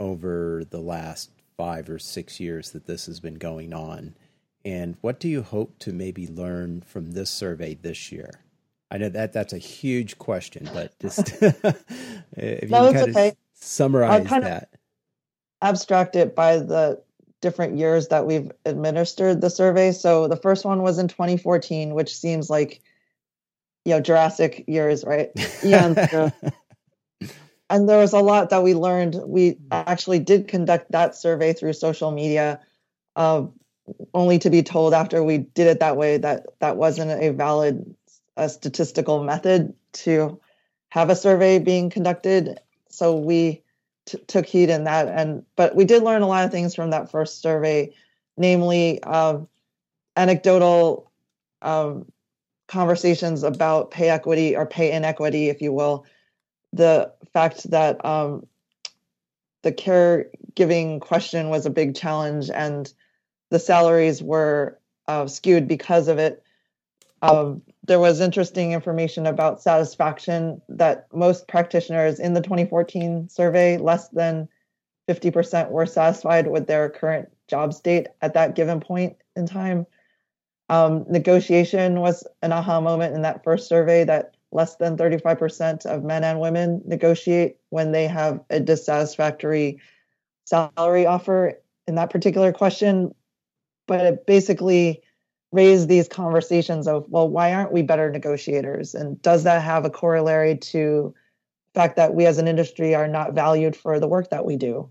over 0.00 0.64
the 0.68 0.80
last 0.80 1.30
five 1.56 1.88
or 1.88 1.98
six 1.98 2.40
years 2.40 2.70
that 2.70 2.86
this 2.86 3.06
has 3.06 3.20
been 3.20 3.34
going 3.34 3.72
on? 3.72 4.16
And 4.64 4.96
what 5.00 5.20
do 5.20 5.28
you 5.28 5.42
hope 5.42 5.78
to 5.80 5.92
maybe 5.92 6.26
learn 6.26 6.80
from 6.80 7.12
this 7.12 7.30
survey 7.30 7.74
this 7.74 8.10
year? 8.10 8.30
I 8.90 8.98
know 8.98 9.08
that 9.10 9.32
that's 9.32 9.52
a 9.52 9.58
huge 9.58 10.18
question, 10.18 10.68
but 10.72 10.98
just 10.98 11.18
if 11.42 12.62
you 12.62 12.68
no, 12.68 12.92
kind 12.92 13.10
okay. 13.10 13.28
of 13.28 13.36
summarize 13.54 14.26
kind 14.26 14.44
that. 14.44 14.62
Of 14.64 14.68
abstract 15.62 16.16
it 16.16 16.34
by 16.34 16.58
the 16.58 17.00
different 17.40 17.78
years 17.78 18.08
that 18.08 18.26
we've 18.26 18.50
administered 18.64 19.40
the 19.40 19.50
survey. 19.50 19.92
So 19.92 20.28
the 20.28 20.36
first 20.36 20.64
one 20.64 20.82
was 20.82 20.98
in 20.98 21.08
2014, 21.08 21.94
which 21.94 22.16
seems 22.16 22.50
like 22.50 22.80
you 23.84 23.94
know 23.94 24.00
Jurassic 24.00 24.64
years, 24.66 25.04
right? 25.04 25.30
Yeah. 25.62 26.30
And 27.70 27.88
there 27.88 27.98
was 27.98 28.12
a 28.12 28.18
lot 28.18 28.50
that 28.50 28.62
we 28.62 28.74
learned. 28.74 29.14
We 29.24 29.58
actually 29.70 30.18
did 30.18 30.48
conduct 30.48 30.92
that 30.92 31.14
survey 31.16 31.52
through 31.52 31.72
social 31.74 32.10
media. 32.10 32.60
Uh, 33.16 33.46
only 34.14 34.38
to 34.38 34.50
be 34.50 34.62
told 34.62 34.94
after 34.94 35.22
we 35.22 35.38
did 35.38 35.66
it 35.66 35.80
that 35.80 35.96
way 35.96 36.16
that 36.18 36.46
that 36.60 36.76
wasn't 36.76 37.10
a 37.10 37.30
valid 37.30 37.94
a 38.36 38.48
statistical 38.48 39.22
method 39.22 39.74
to 39.92 40.40
have 40.90 41.10
a 41.10 41.16
survey 41.16 41.58
being 41.58 41.90
conducted. 41.90 42.58
So 42.88 43.16
we 43.16 43.62
t- 44.06 44.18
took 44.26 44.46
heed 44.46 44.70
in 44.70 44.84
that, 44.84 45.08
and 45.08 45.44
but 45.56 45.74
we 45.74 45.84
did 45.84 46.02
learn 46.02 46.22
a 46.22 46.26
lot 46.26 46.44
of 46.44 46.50
things 46.50 46.74
from 46.74 46.90
that 46.90 47.10
first 47.10 47.42
survey, 47.42 47.94
namely 48.36 49.02
um, 49.02 49.48
anecdotal 50.16 51.10
um, 51.62 52.06
conversations 52.68 53.42
about 53.42 53.90
pay 53.90 54.08
equity 54.08 54.56
or 54.56 54.66
pay 54.66 54.92
inequity, 54.92 55.48
if 55.48 55.60
you 55.60 55.72
will. 55.72 56.06
The 56.72 57.12
fact 57.32 57.70
that 57.70 58.04
um, 58.04 58.46
the 59.62 59.72
caregiving 59.72 61.00
question 61.00 61.48
was 61.48 61.66
a 61.66 61.70
big 61.70 61.94
challenge 61.94 62.50
and 62.50 62.92
the 63.50 63.58
salaries 63.58 64.22
were 64.22 64.78
uh, 65.08 65.26
skewed 65.26 65.68
because 65.68 66.08
of 66.08 66.18
it. 66.18 66.42
Um, 67.22 67.62
there 67.84 68.00
was 68.00 68.20
interesting 68.20 68.72
information 68.72 69.26
about 69.26 69.60
satisfaction 69.60 70.62
that 70.68 71.06
most 71.12 71.48
practitioners 71.48 72.18
in 72.18 72.34
the 72.34 72.40
2014 72.40 73.28
survey, 73.28 73.76
less 73.76 74.08
than 74.08 74.48
50% 75.08 75.70
were 75.70 75.86
satisfied 75.86 76.46
with 76.46 76.66
their 76.66 76.88
current 76.88 77.28
job 77.48 77.74
state 77.74 78.06
at 78.22 78.34
that 78.34 78.54
given 78.54 78.80
point 78.80 79.16
in 79.36 79.46
time. 79.46 79.86
Um, 80.68 81.04
negotiation 81.08 82.00
was 82.00 82.24
an 82.42 82.52
aha 82.52 82.80
moment 82.80 83.14
in 83.14 83.22
that 83.22 83.42
first 83.42 83.68
survey 83.68 84.04
that 84.04 84.36
less 84.52 84.76
than 84.76 84.96
35% 84.96 85.86
of 85.86 86.02
men 86.02 86.24
and 86.24 86.40
women 86.40 86.82
negotiate 86.84 87.56
when 87.68 87.92
they 87.92 88.06
have 88.06 88.40
a 88.50 88.60
dissatisfactory 88.60 89.80
salary 90.44 91.06
offer 91.06 91.60
in 91.86 91.94
that 91.94 92.10
particular 92.10 92.52
question. 92.52 93.14
But 93.86 94.06
it 94.06 94.26
basically 94.26 95.02
raised 95.52 95.88
these 95.88 96.08
conversations 96.08 96.86
of 96.86 97.04
well 97.08 97.28
why 97.28 97.52
aren't 97.52 97.72
we 97.72 97.82
better 97.82 98.10
negotiators? 98.10 98.94
And 98.94 99.20
does 99.22 99.44
that 99.44 99.62
have 99.62 99.84
a 99.84 99.90
corollary 99.90 100.56
to 100.56 101.14
the 101.72 101.80
fact 101.80 101.96
that 101.96 102.14
we 102.14 102.26
as 102.26 102.38
an 102.38 102.48
industry 102.48 102.94
are 102.94 103.08
not 103.08 103.34
valued 103.34 103.76
for 103.76 103.98
the 103.98 104.08
work 104.08 104.30
that 104.30 104.44
we 104.44 104.56
do? 104.56 104.90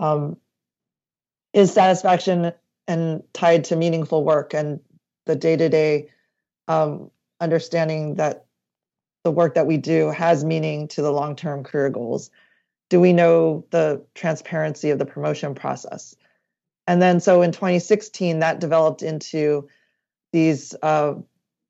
Um, 0.00 0.36
is 1.52 1.72
satisfaction 1.72 2.52
and 2.88 3.22
tied 3.32 3.64
to 3.64 3.76
meaningful 3.76 4.24
work 4.24 4.52
and 4.52 4.80
the 5.26 5.36
day-to-day 5.36 6.10
um, 6.68 7.10
understanding 7.40 8.16
that 8.16 8.44
the 9.24 9.30
work 9.30 9.54
that 9.54 9.66
we 9.66 9.78
do 9.78 10.10
has 10.10 10.44
meaning 10.44 10.86
to 10.88 11.02
the 11.02 11.10
long-term 11.10 11.64
career 11.64 11.90
goals. 11.90 12.30
Do 12.90 13.00
we 13.00 13.12
know 13.12 13.64
the 13.70 14.04
transparency 14.14 14.90
of 14.90 14.98
the 14.98 15.06
promotion 15.06 15.54
process? 15.54 16.14
And 16.86 17.00
then 17.00 17.18
so 17.20 17.42
in 17.42 17.50
2016 17.50 18.40
that 18.40 18.60
developed 18.60 19.02
into 19.02 19.68
these 20.32 20.74
uh, 20.82 21.14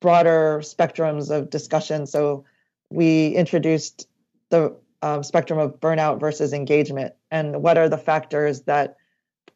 broader 0.01 0.59
spectrums 0.61 1.31
of 1.31 1.49
discussion. 1.49 2.05
So 2.05 2.43
we 2.89 3.29
introduced 3.29 4.07
the 4.49 4.75
um, 5.01 5.23
spectrum 5.23 5.59
of 5.59 5.79
burnout 5.79 6.19
versus 6.19 6.51
engagement 6.51 7.13
and 7.31 7.61
what 7.61 7.77
are 7.77 7.89
the 7.89 7.97
factors 7.97 8.61
that 8.63 8.97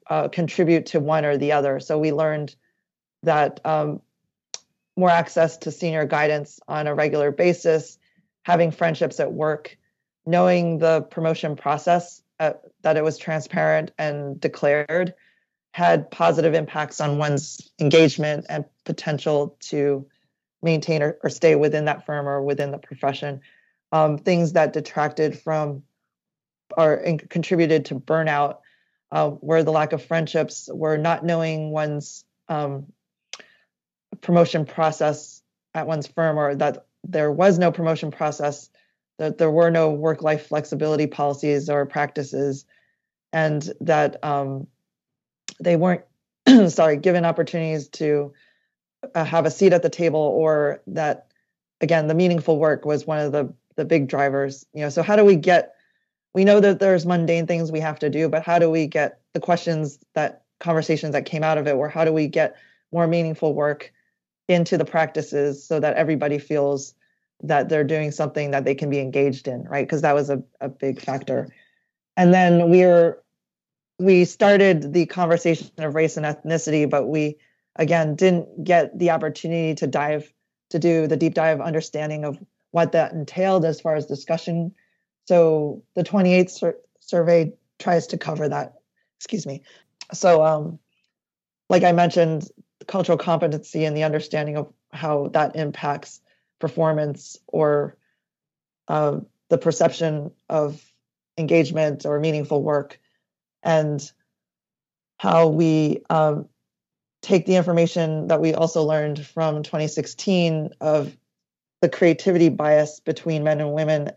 uh, 0.09 0.27
contribute 0.29 0.87
to 0.87 0.99
one 0.99 1.25
or 1.25 1.37
the 1.37 1.51
other. 1.51 1.79
So 1.79 1.99
we 1.99 2.11
learned 2.11 2.55
that 3.23 3.59
um, 3.65 4.01
more 4.99 5.09
access 5.09 5.57
to 5.57 5.71
senior 5.71 6.05
guidance 6.05 6.59
on 6.67 6.87
a 6.87 6.93
regular 6.93 7.31
basis 7.31 7.97
having 8.43 8.71
friendships 8.71 9.19
at 9.19 9.31
work 9.31 9.77
knowing 10.25 10.77
the 10.77 11.01
promotion 11.01 11.55
process 11.55 12.21
uh, 12.39 12.53
that 12.83 12.97
it 12.97 13.03
was 13.03 13.17
transparent 13.17 13.91
and 13.97 14.39
declared 14.39 15.13
had 15.73 16.09
positive 16.11 16.53
impacts 16.53 16.99
on 16.99 17.17
one's 17.17 17.71
engagement 17.79 18.45
and 18.49 18.65
potential 18.85 19.57
to 19.59 20.05
maintain 20.61 21.01
or, 21.01 21.17
or 21.23 21.29
stay 21.29 21.55
within 21.55 21.85
that 21.85 22.05
firm 22.05 22.27
or 22.27 22.41
within 22.41 22.71
the 22.71 22.77
profession. 22.77 23.41
Um, 23.91 24.17
things 24.17 24.53
that 24.53 24.73
detracted 24.73 25.39
from 25.39 25.83
or 26.77 27.03
contributed 27.29 27.85
to 27.85 27.95
burnout 27.95 28.57
uh, 29.11 29.31
were 29.41 29.63
the 29.63 29.71
lack 29.71 29.93
of 29.93 30.05
friendships, 30.05 30.69
were 30.71 30.97
not 30.97 31.25
knowing 31.25 31.71
one's 31.71 32.23
um, 32.47 32.87
promotion 34.21 34.65
process 34.65 35.41
at 35.73 35.87
one's 35.87 36.07
firm, 36.07 36.37
or 36.37 36.55
that 36.55 36.85
there 37.03 37.31
was 37.31 37.59
no 37.59 37.71
promotion 37.71 38.11
process, 38.11 38.69
that 39.17 39.37
there 39.37 39.51
were 39.51 39.69
no 39.69 39.91
work 39.91 40.21
life 40.21 40.47
flexibility 40.47 41.07
policies 41.07 41.69
or 41.69 41.85
practices, 41.85 42.65
and 43.31 43.71
that 43.81 44.23
um, 44.23 44.67
they 45.59 45.75
weren't 45.75 46.03
sorry, 46.69 46.97
given 46.97 47.25
opportunities 47.25 47.87
to 47.87 48.33
uh, 49.15 49.23
have 49.23 49.45
a 49.45 49.51
seat 49.51 49.73
at 49.73 49.83
the 49.83 49.89
table, 49.89 50.19
or 50.19 50.81
that 50.87 51.27
again, 51.81 52.07
the 52.07 52.13
meaningful 52.13 52.59
work 52.59 52.85
was 52.85 53.07
one 53.07 53.19
of 53.19 53.31
the 53.31 53.53
the 53.75 53.85
big 53.85 54.07
drivers. 54.07 54.65
You 54.73 54.81
know, 54.81 54.89
so 54.89 55.01
how 55.01 55.15
do 55.15 55.25
we 55.25 55.35
get? 55.35 55.75
We 56.33 56.45
know 56.45 56.59
that 56.59 56.79
there's 56.79 57.05
mundane 57.05 57.47
things 57.47 57.71
we 57.71 57.79
have 57.79 57.99
to 57.99 58.09
do, 58.09 58.29
but 58.29 58.43
how 58.43 58.59
do 58.59 58.69
we 58.69 58.87
get 58.87 59.19
the 59.33 59.39
questions 59.39 59.97
that 60.13 60.43
conversations 60.59 61.13
that 61.13 61.25
came 61.25 61.43
out 61.43 61.57
of 61.57 61.67
it, 61.67 61.75
or 61.75 61.89
how 61.89 62.05
do 62.05 62.13
we 62.13 62.27
get 62.27 62.57
more 62.91 63.07
meaningful 63.07 63.53
work 63.53 63.91
into 64.49 64.77
the 64.77 64.85
practices 64.85 65.63
so 65.63 65.79
that 65.79 65.95
everybody 65.95 66.39
feels 66.39 66.95
that 67.43 67.69
they're 67.69 67.85
doing 67.85 68.11
something 68.11 68.51
that 68.51 68.65
they 68.65 68.75
can 68.75 68.89
be 68.89 68.99
engaged 68.99 69.47
in, 69.47 69.63
right? 69.63 69.85
Because 69.85 70.01
that 70.01 70.15
was 70.15 70.29
a, 70.29 70.43
a 70.59 70.67
big 70.67 70.99
factor. 70.99 71.47
And 72.17 72.33
then 72.33 72.69
we're 72.69 73.19
we 73.99 74.25
started 74.25 74.93
the 74.93 75.05
conversation 75.05 75.69
of 75.77 75.93
race 75.93 76.17
and 76.17 76.25
ethnicity, 76.25 76.89
but 76.89 77.07
we 77.07 77.37
again 77.75 78.15
didn't 78.15 78.63
get 78.63 78.97
the 78.97 79.11
opportunity 79.11 79.75
to 79.75 79.87
dive 79.87 80.33
to 80.71 80.79
do 80.79 81.07
the 81.07 81.17
deep 81.17 81.33
dive 81.33 81.61
understanding 81.61 82.25
of 82.25 82.37
what 82.71 82.91
that 82.91 83.13
entailed 83.13 83.65
as 83.65 83.79
far 83.79 83.95
as 83.95 84.05
discussion. 84.05 84.73
So 85.25 85.83
the 85.95 86.03
28th 86.03 86.49
sur- 86.49 86.77
survey 86.99 87.53
tries 87.77 88.07
to 88.07 88.17
cover 88.17 88.49
that. 88.49 88.75
Excuse 89.17 89.45
me. 89.45 89.63
So, 90.13 90.43
um, 90.43 90.79
like 91.69 91.83
I 91.83 91.91
mentioned, 91.91 92.49
cultural 92.89 93.19
competency 93.19 93.85
and 93.85 93.95
the 93.95 94.03
understanding 94.03 94.57
of 94.57 94.73
how 94.91 95.27
that 95.27 95.55
impacts 95.55 96.19
performance 96.57 97.37
or 97.47 97.95
uh, 98.87 99.19
the 99.49 99.59
perception 99.59 100.31
of 100.49 100.83
engagement 101.37 102.05
or 102.05 102.19
meaningful 102.19 102.63
work, 102.63 102.99
and 103.61 104.11
how 105.17 105.47
we 105.47 106.01
um, 106.09 106.49
take 107.21 107.45
the 107.45 107.55
information 107.55 108.27
that 108.27 108.41
we 108.41 108.55
also 108.55 108.83
learned 108.83 109.23
from 109.23 109.61
2016 109.61 110.71
of 110.81 111.15
the 111.81 111.89
creativity 111.89 112.49
bias 112.49 112.99
between 113.01 113.43
men 113.43 113.61
and 113.61 113.71
women. 113.71 114.09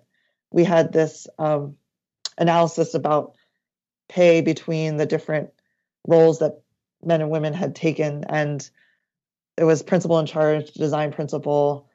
We 0.50 0.64
had 0.64 0.92
this 0.92 1.26
um, 1.38 1.76
analysis 2.38 2.94
about 2.94 3.34
pay 4.08 4.40
between 4.40 4.96
the 4.96 5.06
different 5.06 5.50
roles 6.06 6.38
that 6.38 6.61
men 7.04 7.20
and 7.20 7.30
women 7.30 7.52
had 7.52 7.74
taken, 7.74 8.24
and 8.28 8.68
it 9.56 9.64
was 9.64 9.82
principal 9.82 10.18
in 10.18 10.26
charge, 10.26 10.72
design 10.72 11.12
principal, 11.12 11.88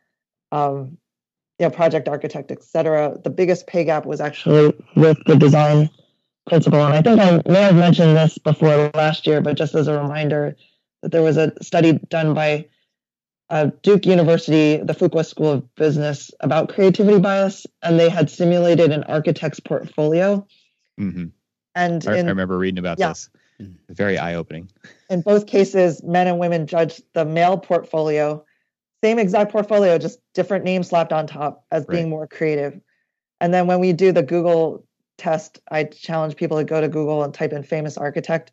um, 0.51 0.97
yeah, 1.59 1.69
project 1.69 2.07
architect, 2.07 2.51
etc. 2.51 3.17
The 3.23 3.29
biggest 3.29 3.67
pay 3.67 3.83
gap 3.83 4.05
was 4.05 4.21
actually 4.21 4.73
with 4.95 5.17
the 5.25 5.35
design 5.35 5.89
principal, 6.47 6.85
and 6.85 6.93
I 6.93 7.01
think 7.01 7.19
I 7.19 7.49
may 7.51 7.61
have 7.61 7.75
mentioned 7.75 8.15
this 8.15 8.37
before 8.37 8.91
last 8.93 9.27
year, 9.27 9.41
but 9.41 9.57
just 9.57 9.75
as 9.75 9.87
a 9.87 9.99
reminder, 9.99 10.55
that 11.01 11.11
there 11.11 11.23
was 11.23 11.37
a 11.37 11.51
study 11.63 11.93
done 12.09 12.33
by 12.33 12.67
uh, 13.49 13.71
Duke 13.81 14.05
University, 14.05 14.77
the 14.77 14.93
Fuqua 14.93 15.25
School 15.25 15.51
of 15.51 15.75
Business, 15.75 16.31
about 16.41 16.69
creativity 16.69 17.19
bias, 17.19 17.65
and 17.81 17.99
they 17.99 18.09
had 18.09 18.29
simulated 18.29 18.91
an 18.91 19.03
architect's 19.05 19.59
portfolio. 19.59 20.45
Mm-hmm. 20.99 21.27
And 21.75 22.07
I, 22.07 22.17
in, 22.17 22.25
I 22.25 22.29
remember 22.29 22.57
reading 22.57 22.79
about 22.79 22.99
yeah. 22.99 23.09
this. 23.09 23.29
Very 23.89 24.17
eye 24.17 24.35
opening. 24.35 24.69
in 25.09 25.21
both 25.21 25.47
cases, 25.47 26.03
men 26.03 26.27
and 26.27 26.39
women 26.39 26.67
judged 26.67 27.01
the 27.13 27.25
male 27.25 27.57
portfolio, 27.57 28.45
same 29.03 29.19
exact 29.19 29.51
portfolio, 29.51 29.97
just 29.97 30.19
different 30.33 30.65
names 30.65 30.89
slapped 30.89 31.13
on 31.13 31.27
top 31.27 31.65
as 31.71 31.85
being 31.85 32.09
more 32.09 32.27
creative. 32.27 32.79
And 33.39 33.53
then 33.53 33.67
when 33.67 33.79
we 33.79 33.93
do 33.93 34.11
the 34.11 34.23
Google 34.23 34.85
test, 35.17 35.59
I 35.71 35.83
challenge 35.85 36.35
people 36.35 36.57
to 36.57 36.63
go 36.63 36.81
to 36.81 36.87
Google 36.87 37.23
and 37.23 37.33
type 37.33 37.53
in 37.53 37.63
famous 37.63 37.97
architect. 37.97 38.51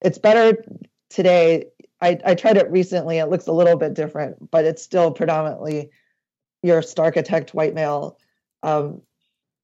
It's 0.00 0.18
better 0.18 0.64
today. 1.10 1.66
I, 2.00 2.18
I 2.24 2.34
tried 2.34 2.56
it 2.56 2.70
recently. 2.70 3.18
It 3.18 3.26
looks 3.26 3.46
a 3.46 3.52
little 3.52 3.76
bit 3.76 3.94
different, 3.94 4.50
but 4.50 4.64
it's 4.64 4.82
still 4.82 5.10
predominantly 5.10 5.90
your 6.62 6.82
architect 6.98 7.54
white 7.54 7.74
male 7.74 8.18
um, 8.62 9.02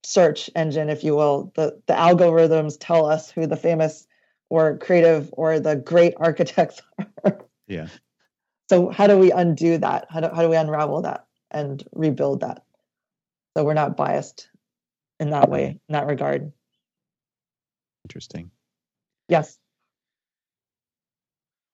search 0.04 0.50
engine, 0.54 0.88
if 0.88 1.04
you 1.04 1.14
will. 1.14 1.52
The 1.54 1.80
the 1.86 1.94
algorithms 1.94 2.76
tell 2.78 3.06
us 3.06 3.30
who 3.30 3.46
the 3.46 3.56
famous 3.56 4.06
or 4.52 4.76
creative 4.76 5.30
or 5.32 5.58
the 5.60 5.74
great 5.76 6.12
architects 6.18 6.82
are. 7.24 7.38
Yeah. 7.66 7.86
So 8.68 8.90
how 8.90 9.06
do 9.06 9.16
we 9.18 9.32
undo 9.32 9.78
that? 9.78 10.08
How 10.10 10.20
do, 10.20 10.28
how 10.28 10.42
do 10.42 10.50
we 10.50 10.56
unravel 10.56 11.00
that 11.02 11.24
and 11.50 11.82
rebuild 11.92 12.40
that? 12.40 12.62
So 13.56 13.64
we're 13.64 13.72
not 13.72 13.96
biased 13.96 14.50
in 15.18 15.30
that 15.30 15.48
way, 15.48 15.80
in 15.88 15.92
that 15.94 16.06
regard. 16.06 16.52
Interesting. 18.04 18.50
Yes. 19.30 19.56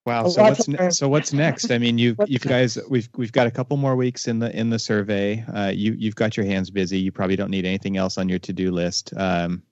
Wow. 0.07 0.27
A 0.27 0.31
So 0.31 0.43
what's 0.43 0.69
ne- 0.69 0.91
so 0.91 1.09
what's 1.09 1.33
next? 1.33 1.73
I 1.73 1.79
mean, 1.79 1.99
you 1.99 2.15
you 2.27 2.39
guys 2.39 2.79
we've 2.89 3.09
we've 3.17 3.33
got 3.33 3.49
a 3.49 3.51
couple 3.51 3.77
more 3.77 3.97
weeks 3.97 4.29
in 4.29 4.39
the 4.39 4.57
in 4.57 4.71
the 4.71 4.79
survey. 4.79 5.45
Uh, 5.53 5.73
you 5.75 5.95
you've 5.99 6.15
got 6.15 6.37
your 6.37 6.47
hands 6.47 6.71
busy. 6.71 7.01
You 7.01 7.11
probably 7.11 7.35
don't 7.35 7.51
need 7.51 7.67
anything 7.67 7.97
else 7.97 8.19
on 8.19 8.29
your 8.29 8.39
to 8.39 8.53
do 8.53 8.71
list. 8.71 9.13
Um, 9.17 9.65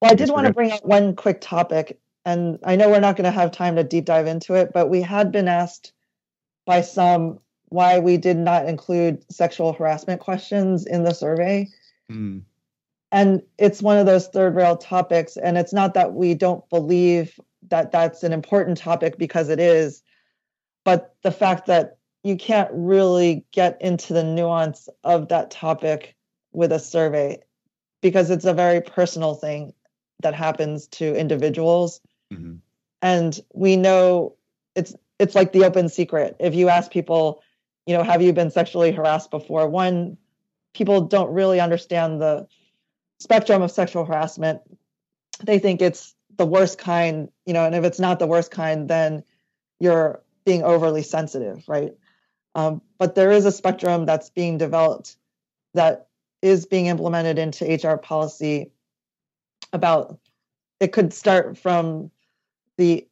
Well, 0.00 0.12
I 0.12 0.14
guess 0.14 0.28
did 0.28 0.32
want 0.32 0.46
to 0.46 0.52
bring 0.52 0.70
up 0.70 0.84
one 0.84 1.16
quick 1.16 1.40
topic, 1.40 1.98
and 2.30 2.58
I 2.64 2.76
know 2.76 2.88
we're 2.88 3.00
not 3.00 3.16
going 3.16 3.24
to 3.24 3.30
have 3.30 3.50
time 3.50 3.76
to 3.76 3.84
deep 3.84 4.04
dive 4.04 4.26
into 4.26 4.54
it, 4.54 4.72
but 4.72 4.88
we 4.88 5.02
had 5.02 5.32
been 5.32 5.48
asked 5.48 5.92
by 6.64 6.80
some 6.80 7.40
why 7.68 7.98
we 7.98 8.16
did 8.16 8.36
not 8.36 8.66
include 8.66 9.24
sexual 9.32 9.72
harassment 9.72 10.20
questions 10.20 10.86
in 10.86 11.04
the 11.04 11.14
survey. 11.14 11.68
mm, 12.10 12.42
and 13.12 13.42
it's 13.58 13.82
one 13.82 13.98
of 13.98 14.06
those 14.06 14.28
third 14.28 14.54
rail 14.54 14.76
topics 14.76 15.36
and 15.36 15.58
it's 15.58 15.72
not 15.72 15.94
that 15.94 16.12
we 16.12 16.34
don't 16.34 16.68
believe 16.70 17.38
that 17.68 17.90
that's 17.90 18.22
an 18.22 18.32
important 18.32 18.78
topic 18.78 19.18
because 19.18 19.48
it 19.48 19.58
is 19.60 20.02
but 20.84 21.14
the 21.22 21.32
fact 21.32 21.66
that 21.66 21.98
you 22.22 22.36
can't 22.36 22.70
really 22.72 23.44
get 23.52 23.80
into 23.80 24.12
the 24.12 24.24
nuance 24.24 24.88
of 25.04 25.28
that 25.28 25.50
topic 25.50 26.14
with 26.52 26.72
a 26.72 26.78
survey 26.78 27.38
because 28.00 28.30
it's 28.30 28.44
a 28.44 28.54
very 28.54 28.80
personal 28.80 29.34
thing 29.34 29.72
that 30.22 30.34
happens 30.34 30.86
to 30.86 31.14
individuals 31.16 32.00
mhm. 32.32 32.60
and 33.02 33.40
we 33.52 33.76
know 33.76 34.34
it's 34.74 34.94
it's 35.18 35.34
like 35.34 35.52
the 35.52 35.64
open 35.64 35.88
secret. 35.88 36.36
If 36.40 36.54
you 36.54 36.68
ask 36.68 36.90
people 36.90 37.42
you 37.86 37.96
know 37.96 38.02
have 38.02 38.22
you 38.22 38.32
been 38.32 38.50
sexually 38.50 38.92
harassed 38.92 39.30
before? 39.30 39.68
One 39.68 40.16
people 40.74 41.02
don't 41.02 41.32
really 41.32 41.60
understand 41.60 42.20
the 42.20 42.46
spectrum 43.18 43.62
of 43.62 43.70
sexual 43.70 44.04
harassment. 44.04 44.60
They 45.42 45.58
think 45.58 45.82
it's 45.82 46.14
the 46.36 46.46
worst 46.46 46.78
kind 46.78 47.28
you 47.46 47.52
know 47.52 47.64
and 47.64 47.74
if 47.74 47.84
it's 47.84 48.00
not 48.00 48.18
the 48.18 48.26
worst 48.26 48.50
kind 48.50 48.88
then 48.88 49.22
you're 49.78 50.22
being 50.44 50.62
overly 50.62 51.02
sensitive 51.02 51.64
right? 51.68 51.92
Um, 52.54 52.82
but 52.98 53.14
there 53.14 53.30
is 53.30 53.46
a 53.46 53.52
spectrum 53.52 54.06
that's 54.06 54.30
being 54.30 54.58
developed 54.58 55.16
that 55.74 56.08
is 56.42 56.66
being 56.66 56.86
implemented 56.86 57.38
into 57.38 57.64
hr 57.64 57.96
policy 57.96 58.72
about 59.72 60.18
it 60.80 60.92
could 60.92 61.12
start 61.12 61.58
from 61.58 62.10
the 62.80 63.06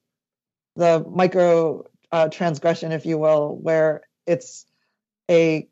the 0.76 1.04
micro 1.08 1.84
uh, 2.10 2.28
transgression, 2.28 2.90
if 2.90 3.04
you 3.04 3.18
will, 3.18 3.54
where 3.56 4.02
it's 4.26 4.64
a 5.30 5.68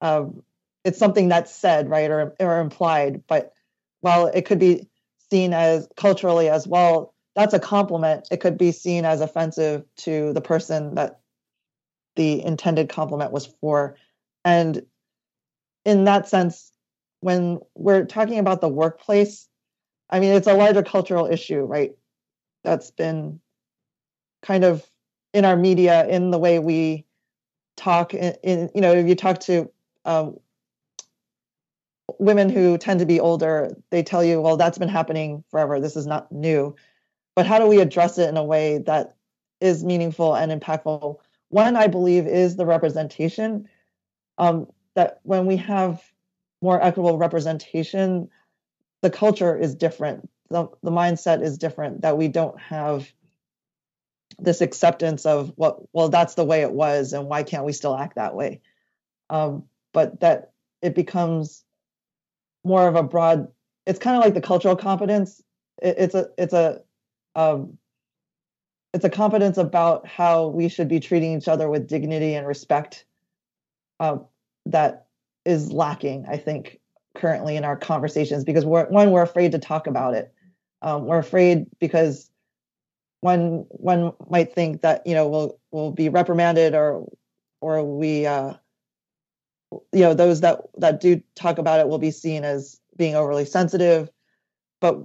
um, 0.00 0.42
it's 0.84 0.98
something 0.98 1.28
that's 1.28 1.54
said, 1.54 1.88
right, 1.88 2.10
or 2.10 2.34
or 2.40 2.60
implied. 2.60 3.22
But 3.28 3.52
while 4.00 4.26
it 4.26 4.44
could 4.44 4.58
be 4.58 4.88
seen 5.30 5.54
as 5.54 5.88
culturally 5.96 6.50
as 6.50 6.66
well, 6.66 7.14
that's 7.36 7.54
a 7.54 7.60
compliment. 7.60 8.26
It 8.32 8.40
could 8.40 8.58
be 8.58 8.72
seen 8.72 9.04
as 9.04 9.20
offensive 9.20 9.84
to 9.98 10.32
the 10.32 10.42
person 10.42 10.96
that 10.96 11.20
the 12.16 12.44
intended 12.44 12.88
compliment 12.88 13.30
was 13.30 13.46
for, 13.60 13.96
and 14.44 14.84
in 15.84 16.04
that 16.04 16.28
sense, 16.28 16.72
when 17.20 17.60
we're 17.76 18.06
talking 18.06 18.40
about 18.40 18.60
the 18.60 18.68
workplace, 18.68 19.48
I 20.10 20.18
mean, 20.18 20.32
it's 20.32 20.48
a 20.48 20.54
larger 20.54 20.82
cultural 20.82 21.26
issue, 21.26 21.60
right? 21.60 21.92
That's 22.64 22.90
been 22.90 23.40
kind 24.42 24.64
of 24.64 24.84
in 25.32 25.44
our 25.44 25.56
media, 25.56 26.06
in 26.06 26.30
the 26.30 26.38
way 26.38 26.58
we 26.58 27.04
talk. 27.76 28.14
In, 28.14 28.34
in 28.42 28.70
you 28.74 28.80
know, 28.80 28.92
if 28.92 29.06
you 29.06 29.14
talk 29.14 29.40
to 29.40 29.70
um, 30.04 30.38
women 32.18 32.48
who 32.48 32.78
tend 32.78 33.00
to 33.00 33.06
be 33.06 33.20
older, 33.20 33.76
they 33.90 34.02
tell 34.02 34.24
you, 34.24 34.40
"Well, 34.40 34.56
that's 34.56 34.78
been 34.78 34.88
happening 34.88 35.44
forever. 35.50 35.80
This 35.80 35.96
is 35.96 36.06
not 36.06 36.32
new." 36.32 36.74
But 37.36 37.46
how 37.46 37.58
do 37.58 37.66
we 37.66 37.80
address 37.80 38.18
it 38.18 38.28
in 38.28 38.36
a 38.36 38.44
way 38.44 38.78
that 38.78 39.16
is 39.60 39.84
meaningful 39.84 40.34
and 40.34 40.52
impactful? 40.52 41.16
One, 41.48 41.76
I 41.76 41.86
believe, 41.88 42.26
is 42.26 42.56
the 42.56 42.66
representation. 42.66 43.68
Um, 44.38 44.68
that 44.94 45.20
when 45.24 45.46
we 45.46 45.56
have 45.56 46.02
more 46.62 46.82
equitable 46.82 47.18
representation, 47.18 48.28
the 49.02 49.10
culture 49.10 49.56
is 49.56 49.74
different. 49.74 50.28
The, 50.50 50.68
the 50.82 50.90
mindset 50.90 51.42
is 51.42 51.58
different. 51.58 52.02
That 52.02 52.18
we 52.18 52.28
don't 52.28 52.58
have 52.60 53.10
this 54.38 54.60
acceptance 54.60 55.26
of 55.26 55.52
what 55.56 55.78
well 55.92 56.08
that's 56.08 56.34
the 56.34 56.44
way 56.44 56.62
it 56.62 56.72
was 56.72 57.12
and 57.12 57.26
why 57.26 57.44
can't 57.44 57.64
we 57.64 57.72
still 57.72 57.96
act 57.96 58.16
that 58.16 58.34
way 58.34 58.60
um, 59.30 59.62
but 59.92 60.18
that 60.18 60.50
it 60.82 60.92
becomes 60.92 61.62
more 62.64 62.88
of 62.88 62.96
a 62.96 63.02
broad 63.02 63.46
it's 63.86 64.00
kind 64.00 64.16
of 64.16 64.24
like 64.24 64.34
the 64.34 64.40
cultural 64.40 64.74
competence 64.74 65.40
it, 65.80 65.94
it's 65.98 66.14
a 66.16 66.26
it's 66.36 66.52
a 66.52 66.80
um, 67.36 67.78
it's 68.92 69.04
a 69.04 69.10
competence 69.10 69.58
about 69.58 70.06
how 70.06 70.46
we 70.46 70.68
should 70.68 70.88
be 70.88 71.00
treating 71.00 71.36
each 71.36 71.48
other 71.48 71.68
with 71.68 71.88
dignity 71.88 72.34
and 72.34 72.46
respect 72.46 73.04
uh, 74.00 74.18
that 74.66 75.06
is 75.44 75.72
lacking, 75.72 76.26
I 76.28 76.36
think, 76.36 76.80
currently 77.24 77.56
in 77.56 77.64
our 77.64 77.74
conversations 77.74 78.44
because 78.44 78.66
we're 78.66 78.86
one 78.90 79.10
we're 79.10 79.22
afraid 79.22 79.52
to 79.52 79.58
talk 79.58 79.86
about 79.86 80.12
it. 80.12 80.30
Um, 80.82 81.06
we're 81.06 81.18
afraid 81.18 81.64
because 81.80 82.30
one 83.22 83.64
one 83.70 84.12
might 84.28 84.52
think 84.54 84.82
that 84.82 85.06
you 85.06 85.14
know 85.14 85.26
we'll 85.26 85.58
we'll 85.70 85.90
be 85.90 86.10
reprimanded 86.10 86.74
or 86.74 87.10
or 87.62 87.82
we 87.82 88.26
uh, 88.26 88.52
you 89.72 90.00
know 90.00 90.12
those 90.12 90.42
that 90.42 90.60
that 90.76 91.00
do 91.00 91.22
talk 91.34 91.56
about 91.56 91.80
it 91.80 91.88
will 91.88 91.98
be 91.98 92.10
seen 92.10 92.44
as 92.44 92.78
being 92.94 93.14
overly 93.14 93.46
sensitive 93.46 94.10
but 94.82 95.00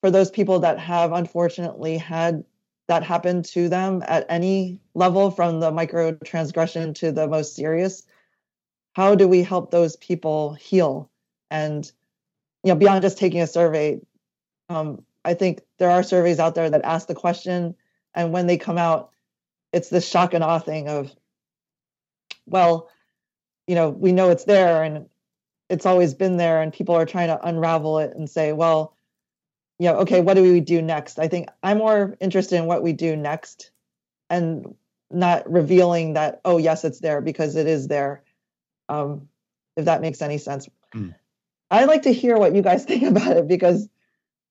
for 0.00 0.12
those 0.12 0.30
people 0.30 0.60
that 0.60 0.78
have 0.78 1.10
unfortunately 1.10 1.98
had 1.98 2.44
that 2.86 3.02
happen 3.02 3.42
to 3.42 3.68
them 3.68 4.04
at 4.06 4.24
any 4.28 4.78
level 4.94 5.32
from 5.32 5.58
the 5.58 5.72
micro 5.72 6.12
transgression 6.24 6.94
to 6.94 7.10
the 7.10 7.26
most 7.26 7.56
serious 7.56 8.04
how 8.92 9.16
do 9.16 9.26
we 9.26 9.42
help 9.42 9.72
those 9.72 9.96
people 9.96 10.54
heal 10.54 11.09
and 11.50 11.90
you 12.62 12.72
know 12.72 12.78
beyond 12.78 13.02
just 13.02 13.18
taking 13.18 13.40
a 13.40 13.46
survey 13.46 14.00
um, 14.68 15.04
i 15.24 15.34
think 15.34 15.60
there 15.78 15.90
are 15.90 16.02
surveys 16.02 16.38
out 16.38 16.54
there 16.54 16.70
that 16.70 16.84
ask 16.84 17.06
the 17.08 17.14
question 17.14 17.74
and 18.14 18.32
when 18.32 18.46
they 18.46 18.56
come 18.56 18.78
out 18.78 19.10
it's 19.72 19.88
this 19.88 20.08
shock 20.08 20.34
and 20.34 20.44
awe 20.44 20.58
thing 20.58 20.88
of 20.88 21.10
well 22.46 22.88
you 23.66 23.74
know 23.74 23.90
we 23.90 24.12
know 24.12 24.30
it's 24.30 24.44
there 24.44 24.82
and 24.82 25.06
it's 25.68 25.86
always 25.86 26.14
been 26.14 26.36
there 26.36 26.60
and 26.60 26.72
people 26.72 26.94
are 26.94 27.06
trying 27.06 27.28
to 27.28 27.46
unravel 27.46 27.98
it 27.98 28.14
and 28.16 28.28
say 28.28 28.52
well 28.52 28.96
you 29.78 29.86
know 29.86 29.96
okay 29.96 30.20
what 30.20 30.34
do 30.34 30.42
we 30.42 30.60
do 30.60 30.82
next 30.82 31.18
i 31.18 31.28
think 31.28 31.48
i'm 31.62 31.78
more 31.78 32.16
interested 32.20 32.56
in 32.56 32.66
what 32.66 32.82
we 32.82 32.92
do 32.92 33.16
next 33.16 33.70
and 34.28 34.74
not 35.10 35.50
revealing 35.50 36.14
that 36.14 36.40
oh 36.44 36.58
yes 36.58 36.84
it's 36.84 37.00
there 37.00 37.20
because 37.20 37.56
it 37.56 37.66
is 37.66 37.88
there 37.88 38.22
um, 38.88 39.28
if 39.76 39.84
that 39.84 40.00
makes 40.00 40.20
any 40.20 40.38
sense 40.38 40.68
mm. 40.94 41.14
I'd 41.70 41.88
like 41.88 42.02
to 42.02 42.12
hear 42.12 42.36
what 42.36 42.54
you 42.54 42.62
guys 42.62 42.84
think 42.86 43.02
about 43.02 43.36
it 43.36 43.48
because 43.48 43.88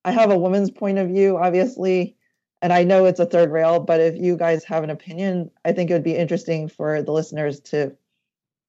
i 0.06 0.12
have 0.12 0.32
a 0.32 0.38
woman's 0.38 0.72
point 0.72 0.98
of 0.98 1.08
view 1.08 1.38
obviously 1.38 2.16
and 2.62 2.74
i 2.74 2.84
know 2.84 3.06
it's 3.06 3.20
a 3.20 3.26
third 3.26 3.52
rail 3.52 3.80
but 3.80 4.00
if 4.00 4.16
you 4.16 4.38
guys 4.38 4.64
have 4.64 4.84
an 4.84 4.90
opinion 4.90 5.50
i 5.66 5.72
think 5.72 5.90
it 5.90 5.94
would 5.94 6.04
be 6.04 6.16
interesting 6.16 6.68
for 6.68 7.02
the 7.02 7.12
listeners 7.12 7.60
to 7.60 7.96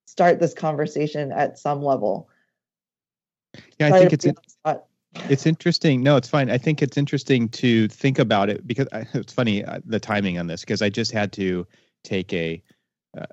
start 0.06 0.40
this 0.40 0.54
conversation 0.54 1.32
at 1.32 1.58
some 1.58 1.82
level 1.82 2.28
yeah 3.78 3.88
i 3.88 3.98
think 3.98 4.12
it's 4.12 4.26
it's 5.28 5.46
interesting. 5.46 6.02
No, 6.02 6.16
it's 6.16 6.28
fine. 6.28 6.50
I 6.50 6.58
think 6.58 6.82
it's 6.82 6.96
interesting 6.96 7.48
to 7.50 7.88
think 7.88 8.18
about 8.18 8.48
it 8.48 8.66
because 8.66 8.86
it's 8.92 9.32
funny 9.32 9.64
uh, 9.64 9.80
the 9.84 10.00
timing 10.00 10.38
on 10.38 10.46
this 10.46 10.60
because 10.60 10.82
I 10.82 10.88
just 10.88 11.12
had 11.12 11.32
to 11.32 11.66
take 12.04 12.32
a 12.32 12.62
uh, 13.18 13.26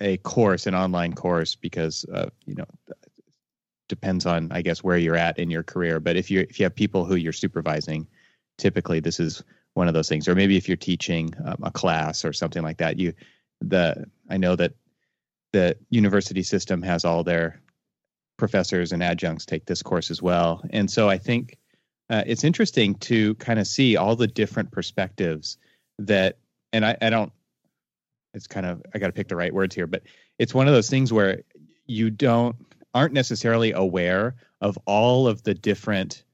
a 0.00 0.18
course, 0.18 0.66
an 0.66 0.74
online 0.74 1.14
course, 1.14 1.54
because 1.54 2.04
uh, 2.12 2.28
you 2.44 2.54
know 2.54 2.66
depends 3.88 4.26
on 4.26 4.50
I 4.52 4.62
guess 4.62 4.82
where 4.82 4.98
you're 4.98 5.16
at 5.16 5.38
in 5.38 5.50
your 5.50 5.62
career. 5.62 6.00
But 6.00 6.16
if 6.16 6.30
you 6.30 6.40
if 6.40 6.58
you 6.58 6.64
have 6.64 6.74
people 6.74 7.04
who 7.04 7.16
you're 7.16 7.32
supervising, 7.32 8.06
typically 8.58 9.00
this 9.00 9.20
is 9.20 9.42
one 9.74 9.88
of 9.88 9.94
those 9.94 10.08
things. 10.08 10.28
Or 10.28 10.34
maybe 10.34 10.56
if 10.56 10.68
you're 10.68 10.76
teaching 10.76 11.34
um, 11.44 11.58
a 11.62 11.70
class 11.70 12.24
or 12.24 12.32
something 12.32 12.62
like 12.62 12.78
that, 12.78 12.98
you 12.98 13.12
the 13.60 14.06
I 14.28 14.36
know 14.36 14.56
that 14.56 14.74
the 15.52 15.76
university 15.90 16.42
system 16.42 16.82
has 16.82 17.04
all 17.04 17.24
their 17.24 17.60
professors 18.36 18.92
and 18.92 19.02
adjuncts 19.02 19.46
take 19.46 19.64
this 19.64 19.82
course 19.82 20.10
as 20.10 20.20
well. 20.20 20.62
And 20.70 20.90
so 20.90 21.08
I 21.08 21.18
think 21.18 21.56
uh, 22.10 22.22
it's 22.26 22.44
interesting 22.44 22.94
to 22.96 23.34
kind 23.36 23.58
of 23.58 23.66
see 23.66 23.96
all 23.96 24.16
the 24.16 24.26
different 24.26 24.70
perspectives 24.70 25.56
that, 25.98 26.38
and 26.72 26.84
I, 26.84 26.96
I 27.00 27.10
don't, 27.10 27.32
it's 28.34 28.46
kind 28.46 28.66
of, 28.66 28.82
I 28.94 28.98
got 28.98 29.06
to 29.06 29.12
pick 29.12 29.28
the 29.28 29.36
right 29.36 29.54
words 29.54 29.74
here, 29.74 29.86
but 29.86 30.02
it's 30.38 30.52
one 30.52 30.68
of 30.68 30.74
those 30.74 30.90
things 30.90 31.12
where 31.12 31.42
you 31.86 32.10
don't, 32.10 32.56
aren't 32.96 33.12
necessarily 33.12 33.72
aware 33.72 34.34
of 34.62 34.78
all 34.86 35.28
of 35.28 35.42
the 35.42 35.52
different 35.52 36.24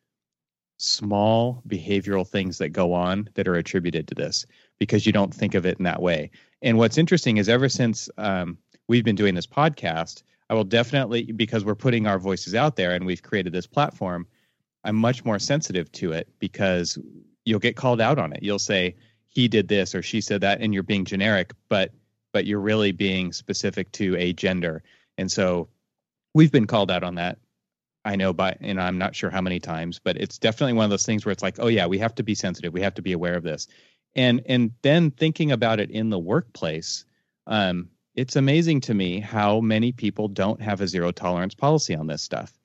small 0.77 1.61
behavioral 1.67 2.27
things 2.27 2.59
that 2.59 2.69
go 2.69 2.93
on 2.93 3.29
that 3.35 3.49
are 3.49 3.57
attributed 3.57 4.07
to 4.07 4.15
this 4.15 4.47
because 4.79 5.05
you 5.05 5.13
don't 5.13 5.35
think 5.35 5.57
of 5.57 5.67
it 5.67 5.77
in 5.79 5.85
that 5.85 6.01
way. 6.01 6.31
And 6.63 6.79
what's 6.79 6.99
interesting 6.99 7.39
is 7.39 7.49
ever 7.49 7.69
since 7.69 8.09
um, 8.17 8.57
we've 8.87 9.05
been 9.05 9.17
doing 9.17 9.35
this 9.35 9.47
podcast, 9.47 10.23
I 10.51 10.55
will 10.55 10.63
definitely 10.63 11.33
because 11.33 11.65
we're 11.65 11.75
putting 11.75 12.07
our 12.07 12.21
voices 12.21 12.55
out 12.55 12.77
there 12.77 12.93
and 12.93 13.05
we've 13.05 13.25
created 13.25 13.53
this 13.53 13.67
platform. 13.67 14.29
I'm 14.85 14.95
much 14.95 15.25
more 15.25 15.41
sensitive 15.41 15.91
to 15.93 16.13
it 16.13 16.29
because 16.39 16.97
you'll 17.45 17.59
get 17.59 17.75
called 17.75 18.01
out 18.01 18.21
on 18.21 18.33
it. 18.33 18.41
You'll 18.41 18.61
say 18.61 18.95
he 19.27 19.49
did 19.49 19.67
this 19.67 19.97
or 19.97 20.03
she 20.03 20.21
said 20.21 20.43
that, 20.43 20.61
and 20.61 20.73
you're 20.73 20.85
being 20.85 21.05
generic, 21.05 21.55
but 21.69 21.91
but 22.33 22.47
you're 22.47 22.61
really 22.61 22.93
being 22.93 23.33
specific 23.33 23.91
to 23.93 24.17
a 24.17 24.33
gender. 24.33 24.85
And 25.19 25.31
so 25.31 25.69
we've 26.35 26.53
been 26.53 26.67
called 26.67 26.91
out 26.91 27.03
on 27.03 27.17
that. 27.17 27.39
I 28.05 28.17
know 28.17 28.33
by 28.33 28.57
and 28.61 28.81
I'm 28.81 28.99
not 28.99 29.15
sure 29.15 29.31
how 29.31 29.41
many 29.41 29.61
times, 29.61 30.01
but 30.03 30.17
it's 30.17 30.39
definitely 30.39 30.73
one 30.73 30.85
of 30.85 30.91
those 30.91 31.07
things 31.07 31.25
where 31.25 31.33
it's 31.33 31.43
like, 31.43 31.57
oh 31.59 31.69
yeah, 31.69 31.87
we 31.87 31.99
have 31.99 32.15
to 32.17 32.23
be 32.23 32.35
sensitive. 32.35 32.73
We 32.73 32.81
have 32.81 32.95
to 32.95 33.03
be 33.03 33.13
aware 33.13 33.37
of 33.37 33.45
this. 33.45 33.69
And 34.15 34.43
and 34.47 34.73
then 34.83 35.11
thinking 35.11 35.53
about 35.53 35.81
it 35.81 35.91
in 35.91 36.11
the 36.11 36.19
workplace, 36.19 37.05
um, 37.47 37.89
it's 38.15 38.37
amazing 38.37 38.81
to 38.83 38.95
me 38.95 39.21
how 39.21 39.61
many 39.61 39.93
people 39.93 40.29
don't 40.29 40.61
have 40.61 40.81
a 40.81 40.89
zero 40.89 41.13
tolerance 41.13 41.55
policy 41.55 41.95
on 41.95 42.09
this 42.09 42.23
stuff. 42.23 42.59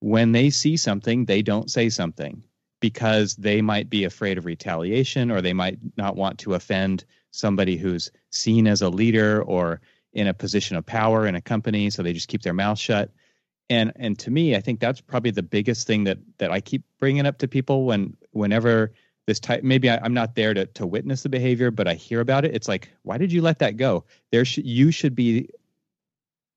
When 0.00 0.32
they 0.32 0.50
see 0.50 0.76
something, 0.76 1.24
they 1.24 1.42
don't 1.42 1.70
say 1.70 1.88
something 1.88 2.42
because 2.80 3.34
they 3.36 3.60
might 3.60 3.90
be 3.90 4.04
afraid 4.04 4.38
of 4.38 4.44
retaliation 4.44 5.30
or 5.30 5.40
they 5.40 5.52
might 5.52 5.78
not 5.96 6.16
want 6.16 6.38
to 6.38 6.54
offend 6.54 7.04
somebody 7.30 7.76
who's 7.76 8.10
seen 8.30 8.66
as 8.66 8.82
a 8.82 8.88
leader 8.88 9.42
or 9.42 9.80
in 10.16 10.26
a 10.26 10.34
position 10.34 10.78
of 10.78 10.86
power 10.86 11.26
in 11.26 11.34
a 11.34 11.42
company 11.42 11.90
so 11.90 12.02
they 12.02 12.14
just 12.14 12.28
keep 12.28 12.42
their 12.42 12.54
mouth 12.54 12.78
shut. 12.78 13.12
And 13.68 13.92
and 13.96 14.18
to 14.20 14.30
me 14.30 14.56
i 14.56 14.60
think 14.60 14.80
that's 14.80 15.00
probably 15.00 15.32
the 15.32 15.42
biggest 15.42 15.86
thing 15.86 16.04
that 16.04 16.18
that 16.38 16.52
i 16.52 16.60
keep 16.60 16.84
bringing 17.00 17.26
up 17.26 17.38
to 17.38 17.48
people 17.48 17.84
when 17.84 18.16
whenever 18.30 18.92
this 19.26 19.40
type 19.40 19.64
maybe 19.64 19.90
I, 19.90 20.04
am 20.06 20.14
not 20.14 20.36
there 20.36 20.54
to 20.54 20.66
to 20.66 20.86
witness 20.86 21.24
the 21.24 21.28
behavior 21.28 21.70
but 21.72 21.88
i 21.88 21.94
hear 21.94 22.20
about 22.20 22.44
it. 22.44 22.54
It's 22.54 22.68
like 22.68 22.88
why 23.02 23.18
did 23.18 23.32
you 23.32 23.42
let 23.42 23.58
that 23.58 23.76
go? 23.76 24.04
There 24.30 24.44
sh- 24.44 24.58
you 24.58 24.90
should 24.90 25.14
be 25.14 25.50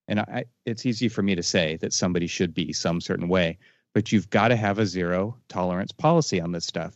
and 0.08 0.20
I, 0.20 0.46
it's 0.66 0.86
easy 0.86 1.10
for 1.10 1.24
me 1.24 1.36
to 1.36 1.44
say 1.44 1.78
that 1.78 1.94
somebody 1.94 2.28
should 2.28 2.54
be 2.54 2.74
some 2.74 3.02
certain 3.02 3.28
way 3.28 3.58
but 3.96 4.12
you've 4.12 4.30
got 4.30 4.50
to 4.50 4.56
have 4.56 4.78
a 4.78 4.86
zero 4.86 5.36
tolerance 5.50 5.92
policy 5.92 6.40
on 6.40 6.52
this 6.52 6.66
stuff. 6.66 6.96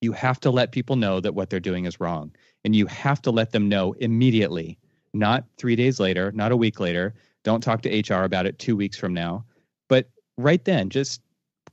You 0.00 0.12
have 0.12 0.38
to 0.40 0.50
let 0.50 0.70
people 0.70 0.94
know 0.94 1.18
that 1.18 1.34
what 1.34 1.50
they're 1.50 1.58
doing 1.58 1.86
is 1.86 1.98
wrong 1.98 2.30
and 2.64 2.74
you 2.76 2.86
have 2.86 3.20
to 3.22 3.32
let 3.32 3.50
them 3.50 3.68
know 3.68 3.94
immediately 3.94 4.78
not 5.14 5.44
3 5.58 5.76
days 5.76 6.00
later 6.00 6.32
not 6.32 6.52
a 6.52 6.56
week 6.56 6.80
later. 6.80 7.14
Don't 7.44 7.62
talk 7.62 7.82
to 7.82 8.14
hr 8.14 8.24
about 8.24 8.46
it 8.46 8.58
2 8.58 8.76
weeks 8.76 8.96
from 8.96 9.14
now. 9.14 9.44
But 9.88 10.08
right 10.36 10.64
then 10.64 10.90
just 10.90 11.20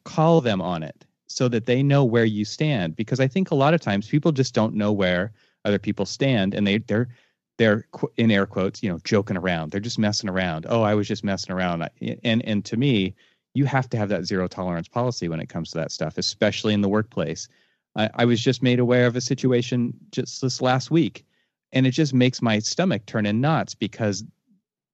call 0.04 0.42
them 0.42 0.62
on 0.62 0.84
it 0.84 1.06
so 1.28 1.48
that 1.48 1.66
they 1.66 1.82
know 1.82 2.04
where 2.04 2.26
you 2.26 2.46
stand. 2.46 2.96
Because 2.96 3.20
i 3.20 3.28
think 3.28 3.52
a 3.52 3.56
lot 3.56 3.74
of 3.74 3.82
times 3.82 4.08
people 4.08 4.32
just 4.32 4.54
don't 4.54 4.76
know 4.76 4.92
where 4.92 5.32
other 5.66 5.80
people 5.80 6.06
stand 6.06 6.54
and 6.54 6.66
they 6.66 6.80
they're 6.80 7.10
they're 7.58 7.86
in 8.18 8.32
air 8.32 8.46
quotes 8.46 8.82
you 8.82 8.90
know 8.90 9.00
joking 9.04 9.38
around. 9.38 9.72
They're 9.72 9.80
just 9.80 10.00
messing 10.00 10.30
around. 10.30 10.66
Oh 10.70 10.82
i 10.82 10.96
was 10.96 11.08
just 11.08 11.24
messing 11.24 11.54
around. 11.54 11.88
And 12.24 12.44
and 12.46 12.66
to 12.66 12.78
me 12.78 13.16
you 13.54 13.66
have 13.66 13.90
to 13.90 13.98
have 13.98 14.10
that 14.10 14.26
zero 14.26 14.48
tolerance 14.48 14.88
policy 14.88 15.28
when 15.28 15.42
it 15.42 15.50
comes 15.50 15.72
to 15.72 15.78
that 15.78 15.92
stuff 15.92 16.18
especially 16.18 16.74
in 16.74 16.82
the 16.82 16.90
workplace. 16.90 17.48
I, 17.96 18.10
I 18.16 18.26
was 18.26 18.42
just 18.42 18.64
made 18.64 18.80
aware 18.80 19.06
of 19.06 19.16
a 19.18 19.22
situation 19.22 19.94
just 20.12 20.42
this 20.42 20.62
last 20.62 20.92
week 20.92 21.26
and 21.74 21.88
it 21.88 21.92
just 21.92 22.14
makes 22.14 22.42
my 22.42 22.60
stomach 22.60 23.06
turn 23.06 23.26
in 23.26 23.42
knots 23.42 23.76
because 23.76 24.24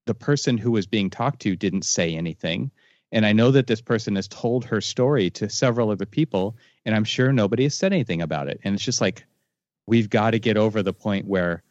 the 0.05 0.13
person 0.13 0.57
who 0.57 0.71
was 0.71 0.88
being 0.88 1.09
talked 1.09 1.41
to 1.41 1.55
didn't 1.55 1.84
say 1.84 2.15
anything 2.15 2.71
and 3.11 3.25
I 3.25 3.34
know 3.34 3.51
that 3.51 3.67
this 3.67 3.82
person 3.82 4.15
has 4.15 4.28
told 4.28 4.65
her 4.65 4.82
story 4.82 5.30
to 5.32 5.49
several 5.49 5.91
other 5.91 6.05
people, 6.05 6.57
and 6.86 6.93
I'm 6.93 7.05
sure 7.05 7.32
nobody 7.32 7.63
has 7.63 7.75
said 7.75 7.93
anything 7.93 8.21
about 8.21 8.49
it. 8.49 8.59
And 8.63 8.75
it's 8.75 8.84
just 8.84 9.01
like, 9.01 9.25
we've 9.86 10.09
got 10.09 10.32
to 10.32 10.39
get 10.39 10.57
over 10.57 10.84
the 10.84 10.93
point 10.93 11.25
where 11.25 11.63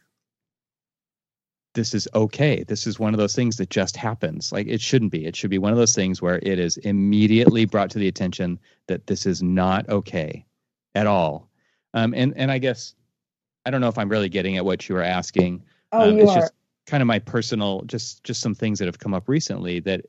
this 1.74 1.92
is 1.92 2.09
okay. 2.14 2.64
This 2.66 2.86
is 2.86 2.98
one 2.98 3.12
of 3.12 3.18
those 3.18 3.34
things 3.34 3.59
that 3.59 3.68
just 3.68 3.98
happens. 3.98 4.50
Like 4.50 4.66
it 4.66 4.80
shouldn't 4.80 5.12
be. 5.12 5.26
It 5.26 5.36
should 5.36 5.50
be 5.50 5.59
one 5.59 5.72
of 5.72 5.78
those 5.78 5.94
things 5.94 6.22
where 6.22 6.40
it 6.42 6.59
is 6.59 6.78
immediately 6.78 7.66
brought 7.66 7.90
to 7.90 7.98
the 7.98 8.09
attention 8.09 8.59
that 8.86 9.07
this 9.07 9.26
is 9.26 9.42
not 9.42 9.86
okay 9.90 10.46
at 10.94 11.07
all. 11.07 11.50
Um, 11.92 12.14
and 12.14 12.32
and 12.34 12.50
I 12.50 12.57
guess 12.57 12.94
I 13.66 13.70
don't 13.70 13.80
know 13.80 13.88
if 13.88 13.98
I'm 13.98 14.08
really 14.08 14.28
getting 14.28 14.56
at 14.56 14.64
what 14.64 14.88
you 14.88 14.94
were 14.94 15.02
asking. 15.02 15.64
Oh, 15.92 16.08
um, 16.08 16.16
you 16.16 16.22
it's 16.22 16.30
are. 16.30 16.40
just 16.40 16.52
kind 16.86 17.02
of 17.02 17.06
my 17.08 17.18
personal, 17.18 17.82
just 17.82 18.22
just 18.24 18.40
some 18.40 18.54
things 18.54 18.78
that 18.78 18.86
have 18.86 18.98
come 18.98 19.12
up 19.12 19.28
recently 19.28 19.80
that 19.80 20.06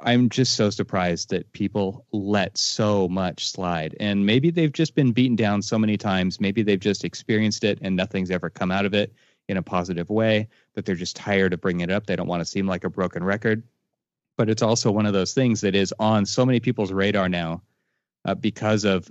I'm 0.00 0.30
just 0.30 0.54
so 0.54 0.70
surprised 0.70 1.30
that 1.30 1.52
people 1.52 2.06
let 2.12 2.56
so 2.56 3.08
much 3.08 3.48
slide. 3.48 3.94
And 4.00 4.24
maybe 4.24 4.50
they've 4.50 4.72
just 4.72 4.94
been 4.94 5.12
beaten 5.12 5.36
down 5.36 5.60
so 5.60 5.78
many 5.78 5.98
times. 5.98 6.40
Maybe 6.40 6.62
they've 6.62 6.80
just 6.80 7.04
experienced 7.04 7.64
it 7.64 7.80
and 7.82 7.94
nothing's 7.94 8.30
ever 8.30 8.48
come 8.48 8.70
out 8.70 8.86
of 8.86 8.94
it 8.94 9.12
in 9.48 9.56
a 9.56 9.62
positive 9.62 10.08
way, 10.08 10.48
that 10.74 10.86
they're 10.86 10.94
just 10.94 11.16
tired 11.16 11.52
of 11.52 11.60
bringing 11.60 11.82
it 11.82 11.90
up. 11.90 12.06
They 12.06 12.16
don't 12.16 12.26
want 12.26 12.40
to 12.40 12.46
seem 12.46 12.66
like 12.66 12.84
a 12.84 12.90
broken 12.90 13.22
record. 13.22 13.64
But 14.36 14.48
it's 14.48 14.62
also 14.62 14.90
one 14.90 15.06
of 15.06 15.12
those 15.12 15.34
things 15.34 15.60
that 15.60 15.74
is 15.74 15.92
on 15.98 16.24
so 16.24 16.46
many 16.46 16.60
people's 16.60 16.92
radar 16.92 17.28
now 17.28 17.62
uh, 18.24 18.34
because 18.34 18.84
of 18.84 19.10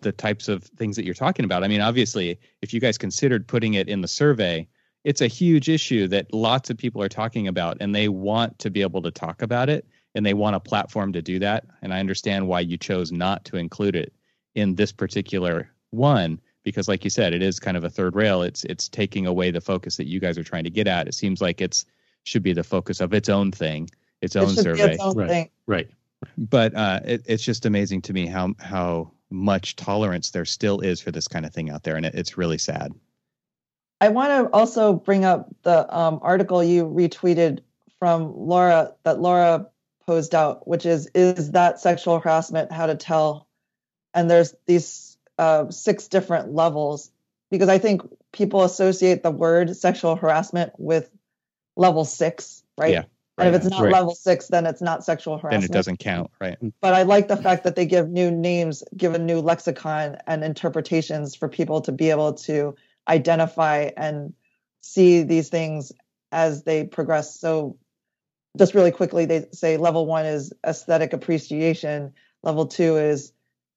the 0.00 0.12
types 0.12 0.48
of 0.48 0.64
things 0.64 0.96
that 0.96 1.04
you're 1.04 1.14
talking 1.14 1.44
about. 1.44 1.64
I 1.64 1.68
mean, 1.68 1.80
obviously, 1.80 2.38
if 2.62 2.72
you 2.74 2.80
guys 2.80 2.98
considered 2.98 3.46
putting 3.46 3.74
it 3.74 3.88
in 3.88 4.00
the 4.00 4.08
survey, 4.08 4.68
it's 5.04 5.20
a 5.20 5.26
huge 5.26 5.68
issue 5.68 6.06
that 6.08 6.32
lots 6.32 6.70
of 6.70 6.76
people 6.76 7.02
are 7.02 7.08
talking 7.08 7.48
about 7.48 7.78
and 7.80 7.94
they 7.94 8.08
want 8.08 8.58
to 8.58 8.70
be 8.70 8.82
able 8.82 9.02
to 9.02 9.10
talk 9.10 9.42
about 9.42 9.68
it 9.68 9.86
and 10.14 10.26
they 10.26 10.34
want 10.34 10.56
a 10.56 10.60
platform 10.60 11.12
to 11.12 11.22
do 11.22 11.38
that. 11.38 11.64
And 11.82 11.94
I 11.94 12.00
understand 12.00 12.46
why 12.48 12.60
you 12.60 12.76
chose 12.76 13.10
not 13.12 13.44
to 13.46 13.56
include 13.56 13.96
it 13.96 14.12
in 14.54 14.74
this 14.74 14.92
particular 14.92 15.70
one 15.90 16.40
because 16.62 16.88
like 16.88 17.04
you 17.04 17.10
said 17.10 17.32
it 17.32 17.42
is 17.42 17.58
kind 17.58 17.76
of 17.76 17.84
a 17.84 17.90
third 17.90 18.14
rail 18.14 18.42
it's 18.42 18.64
it's 18.64 18.88
taking 18.88 19.26
away 19.26 19.50
the 19.50 19.60
focus 19.60 19.96
that 19.96 20.06
you 20.06 20.20
guys 20.20 20.36
are 20.38 20.44
trying 20.44 20.64
to 20.64 20.70
get 20.70 20.86
at 20.86 21.08
it 21.08 21.14
seems 21.14 21.40
like 21.40 21.60
it's 21.60 21.84
should 22.24 22.42
be 22.42 22.52
the 22.52 22.62
focus 22.62 23.00
of 23.00 23.12
its 23.14 23.28
own 23.28 23.50
thing 23.50 23.88
its 24.20 24.36
It 24.36 24.40
own 24.40 24.54
survey 24.56 24.94
its 24.94 25.02
own 25.02 25.14
Right. 25.14 25.28
thing. 25.28 25.50
Right. 25.66 25.90
but 26.36 26.74
uh, 26.74 27.00
it, 27.04 27.22
it's 27.26 27.42
just 27.42 27.64
amazing 27.66 28.02
to 28.02 28.12
me 28.12 28.26
how 28.26 28.54
how 28.60 29.12
much 29.30 29.76
tolerance 29.76 30.30
there 30.30 30.44
still 30.44 30.80
is 30.80 31.00
for 31.00 31.10
this 31.10 31.28
kind 31.28 31.46
of 31.46 31.52
thing 31.52 31.70
out 31.70 31.82
there 31.82 31.96
and 31.96 32.06
it, 32.06 32.14
it's 32.14 32.36
really 32.36 32.58
sad 32.58 32.92
I 34.00 34.08
want 34.08 34.30
to 34.30 34.52
also 34.56 34.94
bring 34.94 35.24
up 35.24 35.54
the 35.62 35.94
um, 35.94 36.20
article 36.22 36.64
you 36.64 36.86
retweeted 36.86 37.60
from 37.98 38.34
Laura 38.34 38.94
that 39.04 39.20
Laura 39.20 39.66
posed 40.06 40.34
out, 40.34 40.66
which 40.66 40.86
is 40.86 41.08
is 41.14 41.52
that 41.52 41.80
sexual 41.80 42.18
harassment? 42.18 42.72
How 42.72 42.86
to 42.86 42.94
tell? 42.94 43.46
And 44.14 44.30
there's 44.30 44.54
these 44.66 45.18
uh, 45.38 45.70
six 45.70 46.08
different 46.08 46.54
levels 46.54 47.10
because 47.50 47.68
I 47.68 47.78
think 47.78 48.02
people 48.32 48.64
associate 48.64 49.22
the 49.22 49.30
word 49.30 49.76
sexual 49.76 50.16
harassment 50.16 50.72
with 50.78 51.10
level 51.76 52.04
six, 52.04 52.64
right? 52.78 52.92
Yeah, 52.92 53.04
And 53.40 53.54
if 53.54 53.62
it's 53.62 53.70
not 53.70 53.84
Right. 53.84 53.92
level 53.92 54.14
six, 54.14 54.48
then 54.48 54.66
it's 54.66 54.82
not 54.82 55.04
sexual 55.04 55.38
harassment. 55.38 55.62
then 55.62 55.70
it 55.70 55.72
doesn't 55.72 55.98
count 55.98 56.30
right 56.40 56.58
but 56.80 56.94
I 56.94 57.02
like 57.02 57.28
the 57.28 57.36
fact 57.36 57.64
that 57.64 57.76
they 57.76 57.86
give 57.86 58.08
new 58.08 58.30
names, 58.30 58.82
give 58.96 59.14
a 59.14 59.18
new 59.18 59.40
lexicon 59.40 60.18
and 60.26 60.42
interpretations 60.42 61.34
for 61.34 61.48
people 61.48 61.80
to 61.82 61.92
be 61.92 62.10
able 62.10 62.34
to 62.34 62.74
identify 63.08 63.90
and 63.96 64.34
see 64.80 65.22
these 65.22 65.48
things 65.48 65.92
as 66.32 66.64
they 66.64 66.84
progress. 66.84 67.38
So, 67.38 67.76
just 68.58 68.74
really 68.74 68.90
quickly, 68.90 69.26
they 69.26 69.46
say 69.52 69.76
level 69.76 70.06
one 70.06 70.26
is 70.26 70.52
aesthetic 70.66 71.12
appreciation, 71.12 72.12
level 72.42 72.66
two 72.66 72.96
is 72.96 73.32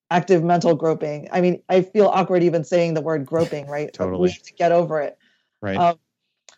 active 0.09 0.43
mental 0.43 0.75
groping. 0.75 1.27
I 1.31 1.41
mean, 1.41 1.61
I 1.69 1.81
feel 1.81 2.07
awkward 2.07 2.43
even 2.43 2.63
saying 2.63 2.93
the 2.93 3.01
word 3.01 3.25
groping, 3.25 3.67
right? 3.67 3.93
Totally. 3.93 4.23
We 4.23 4.29
have 4.31 4.41
to 4.43 4.53
get 4.53 4.71
over 4.71 5.01
it. 5.01 5.17
right 5.61 5.77
Um, 5.77 5.99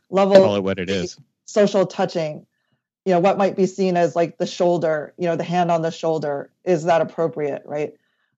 level 0.09 0.35
call 0.35 0.55
it 0.55 0.63
what 0.63 0.79
it 0.79 0.89
is 0.89 1.17
social 1.45 1.85
touching 1.85 2.45
you 3.05 3.13
know 3.13 3.19
what 3.19 3.37
might 3.37 3.55
be 3.55 3.67
seen 3.67 3.95
as 3.95 4.15
like 4.15 4.37
the 4.37 4.47
shoulder 4.47 5.13
you 5.17 5.25
know 5.27 5.35
the 5.35 5.43
hand 5.43 5.71
on 5.71 5.81
the 5.83 5.91
shoulder 5.91 6.49
is 6.63 6.83
that 6.85 7.01
appropriate 7.01 7.61
right? 7.65 7.93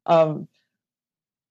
Um 0.05 0.47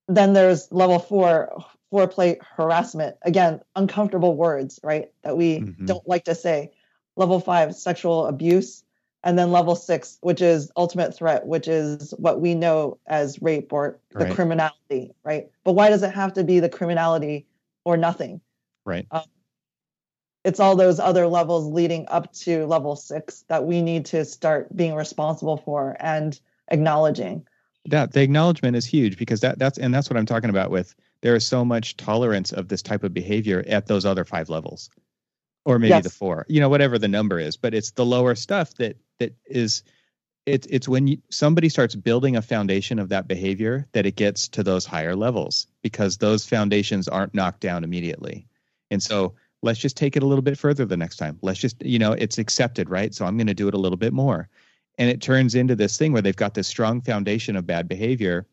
then 0.09 0.35
there's 0.35 0.71
level 0.71 0.99
four 1.01 1.51
foreplay 1.93 2.37
harassment. 2.57 3.17
Again 3.23 3.61
uncomfortable 3.75 4.37
words 4.37 4.79
right 4.85 5.11
that 5.23 5.37
we 5.37 5.61
Mhm. 5.61 5.87
don't 5.87 6.07
like 6.09 6.25
to 6.25 6.35
say. 6.35 6.71
Level 7.17 7.41
five 7.41 7.75
sexual 7.75 8.27
abuse. 8.27 8.85
And 9.25 9.37
then 9.39 9.51
level 9.51 9.75
six 9.75 10.19
which 10.21 10.41
is 10.43 10.71
ultimate 10.77 11.15
threat 11.15 11.47
which 11.47 11.67
is 11.67 12.13
what 12.19 12.41
we 12.41 12.55
know 12.55 12.99
as 13.07 13.41
rape 13.43 13.73
or 13.73 13.99
the 14.13 14.25
Right. 14.27 14.35
criminality 14.35 15.15
right? 15.25 15.51
But 15.65 15.73
why 15.73 15.89
does 15.89 16.03
it 16.03 16.13
have 16.15 16.35
to 16.35 16.45
be 16.45 16.61
the 16.61 16.69
criminality 16.69 17.47
or 17.85 17.97
nothing? 17.97 18.41
Right 18.85 19.07
it's 20.47 20.61
all 20.61 20.77
those 20.77 21.01
other 21.01 21.27
levels 21.27 21.67
leading 21.67 22.07
up 22.09 22.33
to 22.33 22.67
level 22.67 22.95
six 22.95 23.45
that 23.49 23.65
we 23.65 23.83
need 23.83 24.07
to 24.07 24.25
start 24.25 24.75
being 24.75 24.95
responsible 24.95 25.57
for 25.57 25.97
and 25.99 26.41
acknowledging. 26.69 27.45
that 27.87 28.13
the 28.13 28.23
acknowledgement 28.23 28.77
is 28.77 28.87
huge 28.87 29.19
because 29.19 29.41
that 29.41 29.59
that's 29.59 29.77
and 29.77 29.93
that's 29.93 30.09
what 30.09 30.17
I'm 30.17 30.27
talking 30.27 30.51
about 30.51 30.71
with 30.71 30.95
there 31.21 31.35
is 31.35 31.45
so 31.47 31.65
much 31.65 31.97
tolerance 31.97 32.53
of 32.53 32.69
this 32.69 32.83
type 32.83 33.03
of 33.03 33.13
behavior 33.13 33.65
at 33.67 33.87
those 33.87 34.07
other 34.07 34.25
five 34.25 34.49
levels 34.49 34.89
or 35.65 35.79
maybe 35.81 36.01
the 36.01 36.11
four 36.11 36.47
you 36.49 36.61
know 36.61 36.69
whatever 36.69 36.99
the 36.99 37.09
number 37.09 37.39
is 37.39 37.57
but 37.57 37.75
it's 37.75 37.91
the 37.93 38.07
lower 38.07 38.35
stuff 38.35 38.75
that 38.75 38.97
that 39.19 39.35
is 39.47 39.83
it's 40.47 40.67
it's 40.69 40.89
when 40.89 41.09
you, 41.09 41.19
somebody 41.29 41.69
starts 41.69 41.97
building 41.97 42.37
a 42.37 42.43
foundation 42.43 43.01
of 43.01 43.09
that 43.09 43.27
behavior 43.27 43.87
that 43.93 44.07
it 44.07 44.15
gets 44.15 44.49
to 44.49 44.63
those 44.63 44.85
higher 44.87 45.17
levels 45.17 45.67
because 45.83 46.19
those 46.19 46.47
foundations 46.47 47.09
aren't 47.09 47.35
knocked 47.35 47.61
down 47.61 47.83
immediately 47.85 48.47
and 48.91 49.03
so 49.03 49.35
let's 49.67 49.79
just 49.79 49.97
take 49.97 50.17
it 50.17 50.23
a 50.23 50.27
little 50.27 50.43
bit 50.43 50.57
further 50.57 50.87
the 50.87 50.97
next 50.97 51.17
time. 51.17 51.39
Let's 51.43 51.59
just 51.59 51.85
you 51.85 51.99
know 51.99 52.13
it's 52.13 52.39
accepted 52.39 52.89
right? 52.89 53.13
So 53.13 53.27
i'm 53.27 53.37
going 53.37 53.47
to 53.49 53.55
do 53.55 53.69
it 53.69 53.75
a 53.75 53.79
little 53.79 53.99
bit 53.99 54.13
more. 54.13 54.49
And 54.99 55.11
it 55.11 55.21
turns 55.21 55.55
into 55.55 55.77
this 55.77 55.99
thing 55.99 56.13
where 56.13 56.23
they've 56.23 56.35
got 56.35 56.55
this 56.55 56.69
strong 56.69 57.03
foundation 57.03 57.55
of 57.55 57.67
bad 57.67 57.87
behavior 57.87 58.47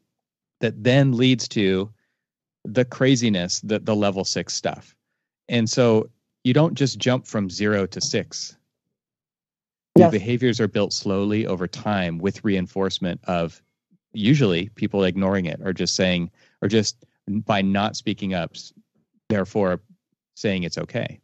that 0.60 0.84
then 0.84 1.14
leads 1.14 1.48
to 1.50 1.90
the 2.66 2.84
craziness 2.84 3.62
the, 3.62 3.80
the 3.80 3.96
level 3.96 4.26
six 4.26 4.54
stuff. 4.54 4.96
And 5.48 5.70
so 5.70 6.10
you 6.44 6.54
don't 6.54 6.74
just 6.74 7.00
jump 7.00 7.28
from 7.28 7.50
zero 7.50 7.86
to 7.86 8.02
six. 8.02 8.58
The 9.96 10.10
behaviors 10.10 10.60
are 10.60 10.68
built 10.68 10.92
slowly 10.92 11.46
over 11.46 11.68
time 11.68 12.18
with 12.18 12.44
reinforcement 12.44 13.22
of 13.26 13.62
usually 14.14 14.70
people 14.70 15.04
ignoring 15.04 15.46
it 15.46 15.62
or 15.64 15.72
just 15.72 15.96
saying 15.96 16.32
or 16.62 16.68
just 16.68 17.06
by 17.28 17.62
not 17.62 17.96
speaking 17.96 18.34
up 18.34 18.56
therefore 19.30 19.82
saying 20.36 20.64
it's 20.64 20.78
okay 20.78 21.20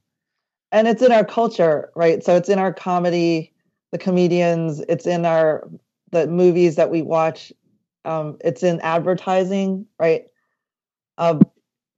And 0.71 0.87
it's 0.87 1.01
in 1.01 1.11
our 1.11 1.25
culture, 1.25 1.91
right? 1.95 2.23
So 2.23 2.35
it's 2.35 2.49
in 2.49 2.59
our 2.59 2.73
comedy, 2.73 3.53
the 3.91 3.97
comedians, 3.97 4.81
it's 4.87 5.07
in 5.07 5.25
our 5.25 5.67
the 6.11 6.27
movies 6.27 6.75
that 6.75 6.89
we 6.89 7.01
watch, 7.01 7.53
um, 8.05 8.37
it's 8.43 8.63
in 8.63 8.79
advertising, 8.81 9.85
right? 9.99 10.25
Um, 11.17 11.41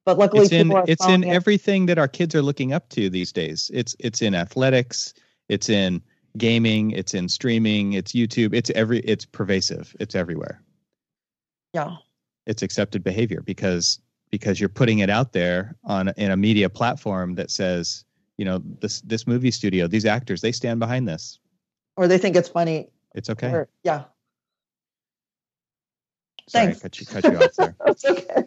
but 0.05 0.17
luckily 0.17 0.43
it's 0.43 0.51
in 0.51 0.71
it's 0.87 1.07
in 1.07 1.23
it. 1.23 1.29
everything 1.29 1.85
that 1.85 1.97
our 1.97 2.07
kids 2.07 2.33
are 2.35 2.41
looking 2.41 2.73
up 2.73 2.89
to 2.89 3.09
these 3.09 3.31
days 3.31 3.69
it's 3.73 3.95
it's 3.99 4.21
in 4.21 4.33
athletics 4.33 5.13
it's 5.49 5.69
in 5.69 6.01
gaming 6.37 6.91
it's 6.91 7.13
in 7.13 7.29
streaming 7.29 7.93
it's 7.93 8.13
youtube 8.13 8.53
it's 8.53 8.69
every 8.71 8.99
it's 9.01 9.25
pervasive 9.25 9.95
it's 9.99 10.15
everywhere 10.15 10.61
yeah. 11.73 11.95
it's 12.45 12.61
accepted 12.61 13.03
behavior 13.03 13.41
because 13.45 13.99
because 14.31 14.59
you're 14.59 14.69
putting 14.69 14.99
it 14.99 15.09
out 15.09 15.33
there 15.33 15.75
on 15.83 16.09
in 16.17 16.31
a 16.31 16.37
media 16.37 16.69
platform 16.69 17.35
that 17.35 17.51
says 17.51 18.05
you 18.37 18.45
know 18.45 18.61
this 18.79 19.01
this 19.01 19.27
movie 19.27 19.51
studio 19.51 19.87
these 19.87 20.05
actors 20.05 20.41
they 20.41 20.51
stand 20.51 20.79
behind 20.79 21.07
this 21.07 21.39
Or 21.97 22.07
they 22.07 22.17
think 22.17 22.35
it's 22.35 22.49
funny. 22.49 22.89
it's 23.13 23.29
okay 23.29 23.51
Or, 23.51 23.67
yeah. 23.83 24.05
sorry 26.49 26.73
thanks. 26.73 26.79
I 26.79 26.81
cut 26.81 26.99
you 26.99 27.05
cut 27.05 27.23
you 27.25 27.37
off 27.37 27.53
there 27.57 27.75
That's 27.85 28.05
okay. 28.05 28.43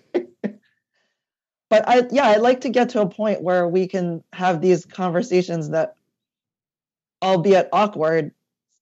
but 1.70 1.88
I 1.88 2.06
yeah, 2.10 2.28
I'd 2.28 2.40
like 2.40 2.60
to 2.62 2.68
get 2.70 2.88
to 2.90 3.00
a 3.02 3.08
point 3.08 3.42
where 3.42 3.68
we 3.68 3.86
can 3.86 4.22
have 4.32 4.60
these 4.60 4.84
conversations 4.86 5.70
that 5.70 5.96
albeit 7.22 7.68
awkward 7.72 8.32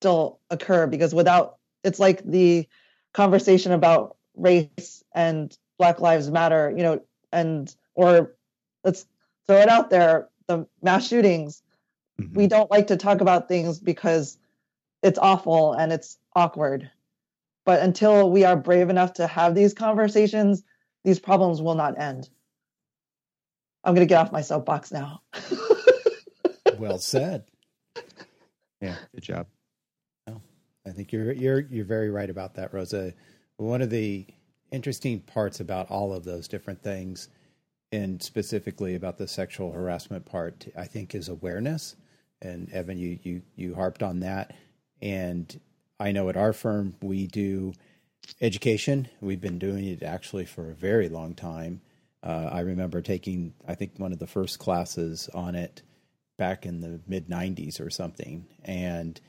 still 0.01 0.39
occur 0.51 0.87
because 0.87 1.15
without 1.15 1.59
it's 1.85 1.99
like 1.99 2.23
the 2.25 2.67
conversation 3.13 3.73
about 3.73 4.17
race 4.37 5.05
and 5.15 5.57
black 5.83 6.01
lives 6.01 6.31
matter, 6.31 6.73
you 6.77 6.85
know, 6.85 7.01
and 7.33 7.75
or 7.97 8.37
let's 8.85 9.05
throw 9.49 9.57
it 9.57 9.69
out 9.69 9.91
there, 9.91 10.29
the 10.47 10.65
mass 10.81 11.09
shootings. 11.09 11.61
Mhm. 12.21 12.35
We 12.35 12.47
don't 12.47 12.71
like 12.71 12.87
to 12.87 12.97
talk 12.97 13.21
about 13.21 13.49
things 13.49 13.81
because 13.81 14.39
it's 15.03 15.19
awful 15.19 15.73
and 15.73 15.93
it's 15.93 16.19
awkward. 16.37 16.89
But 17.65 17.83
until 17.83 18.31
we 18.31 18.45
are 18.45 18.55
brave 18.55 18.91
enough 18.91 19.15
to 19.15 19.27
have 19.27 19.57
these 19.57 19.75
conversations, 19.75 20.63
these 21.03 21.19
problems 21.19 21.61
will 21.61 21.75
not 21.75 21.99
end. 21.99 22.31
I'm 23.83 23.97
going 23.97 24.07
to 24.07 24.09
get 24.09 24.21
off 24.21 24.31
my 24.31 24.43
soapbox 24.43 24.93
now. 24.93 25.23
Well 26.79 26.99
said. 26.99 27.45
yeah 28.81 28.97
good 29.15 29.23
job 29.23 29.47
I 30.87 30.91
think 30.91 31.13
you're 31.13 31.33
you're 31.33 31.61
you're 31.61 31.85
very 31.85 32.11
right 32.11 32.29
about 32.29 32.55
that, 32.55 32.75
Rosa. 32.75 33.15
One 33.57 33.83
of 33.83 33.91
the 33.91 34.27
interesting 34.73 35.21
parts 35.21 35.61
about 35.61 35.91
all 35.91 36.13
of 36.13 36.25
those 36.25 36.49
different 36.49 36.83
things, 36.83 37.29
and 37.93 38.23
specifically 38.23 38.95
about 38.95 39.19
the 39.19 39.29
sexual 39.29 39.73
harassment 39.73 40.25
part, 40.27 40.67
I 40.77 40.87
think, 40.87 41.15
is 41.15 41.29
awareness. 41.29 41.97
And 42.41 42.73
Evan, 42.73 42.99
you 42.99 43.19
you 43.23 43.43
you 43.55 43.75
harped 43.75 44.03
on 44.03 44.21
that, 44.21 44.55
and 45.01 45.61
I 46.01 46.13
know 46.13 46.29
at 46.29 46.37
our 46.37 46.53
firm 46.53 46.97
we 47.03 47.27
do 47.29 47.75
education. 48.41 49.09
We've 49.21 49.41
been 49.41 49.59
doing 49.59 49.85
it 49.87 50.03
actually 50.03 50.47
for 50.47 50.71
a 50.71 50.75
very 50.75 51.09
long 51.09 51.35
time. 51.35 51.81
Uh, 52.25 52.49
I 52.53 52.61
remember 52.61 53.01
taking, 53.03 53.55
I 53.67 53.75
think, 53.75 53.93
one 53.99 54.13
of 54.13 54.19
the 54.21 54.27
first 54.27 54.59
classes 54.59 55.29
on 55.35 55.55
it 55.55 55.83
back 56.39 56.67
in 56.67 56.81
the 56.81 57.01
mid 57.07 57.29
'90s 57.29 57.81
or 57.81 57.91
something, 57.91 58.47
and 58.65 59.21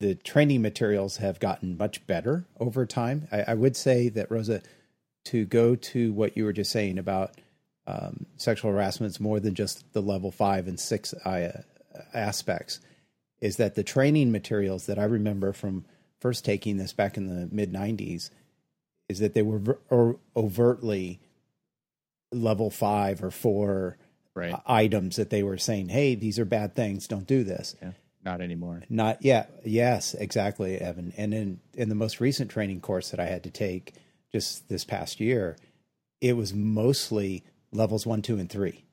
the 0.00 0.14
training 0.16 0.62
materials 0.62 1.18
have 1.18 1.38
gotten 1.40 1.76
much 1.78 2.06
better 2.06 2.44
over 2.58 2.86
time. 2.86 3.28
I, 3.30 3.42
I 3.48 3.54
would 3.54 3.76
say 3.76 4.08
that 4.10 4.30
Rosa, 4.30 4.62
to 5.26 5.44
go 5.44 5.76
to 5.76 6.12
what 6.12 6.36
you 6.36 6.44
were 6.44 6.52
just 6.52 6.72
saying 6.72 6.98
about 6.98 7.34
um, 7.86 8.26
sexual 8.36 8.72
harassment 8.72 9.12
is 9.12 9.20
more 9.20 9.40
than 9.40 9.54
just 9.54 9.92
the 9.92 10.00
level 10.02 10.30
five 10.30 10.66
and 10.66 10.80
six 10.80 11.12
uh, 11.12 11.62
aspects. 12.14 12.80
Is 13.40 13.56
that 13.56 13.74
the 13.74 13.82
training 13.84 14.32
materials 14.32 14.86
that 14.86 14.98
I 14.98 15.04
remember 15.04 15.52
from 15.52 15.84
first 16.20 16.44
taking 16.44 16.76
this 16.76 16.92
back 16.92 17.16
in 17.16 17.26
the 17.26 17.48
mid 17.54 17.72
'90s? 17.72 18.30
is 19.08 19.18
that 19.18 19.34
they 19.34 19.42
were 19.42 19.58
ver- 19.58 20.16
overtly 20.36 21.18
level 22.32 22.70
five 22.70 23.22
or 23.24 23.30
four 23.32 23.96
Right. 24.34 24.54
items 24.64 25.16
that 25.16 25.30
they 25.30 25.42
were 25.42 25.58
saying, 25.58 25.88
"Hey, 25.88 26.14
these 26.14 26.38
are 26.38 26.44
bad 26.44 26.76
things. 26.76 27.08
Don't 27.08 27.26
do 27.26 27.42
this." 27.42 27.74
yeah. 27.82 27.92
Not 28.24 28.40
anymore. 28.40 28.82
Not 28.90 29.22
yeah, 29.22 29.46
yes, 29.64 30.14
exactly, 30.14 30.76
Evan. 30.78 31.12
And 31.16 31.32
in 31.32 31.60
in 31.74 31.88
the 31.88 31.94
most 31.94 32.20
recent 32.20 32.50
training 32.50 32.80
course 32.80 33.10
that 33.10 33.20
I 33.20 33.26
had 33.26 33.42
to 33.44 33.50
take 33.50 33.94
just 34.32 34.68
this 34.68 34.84
past 34.84 35.20
year, 35.20 35.56
it 36.20 36.36
was 36.36 36.52
mostly 36.52 37.44
levels 37.72 38.06
one, 38.06 38.22
two, 38.22 38.38
and 38.38 38.50
three. 38.50 38.84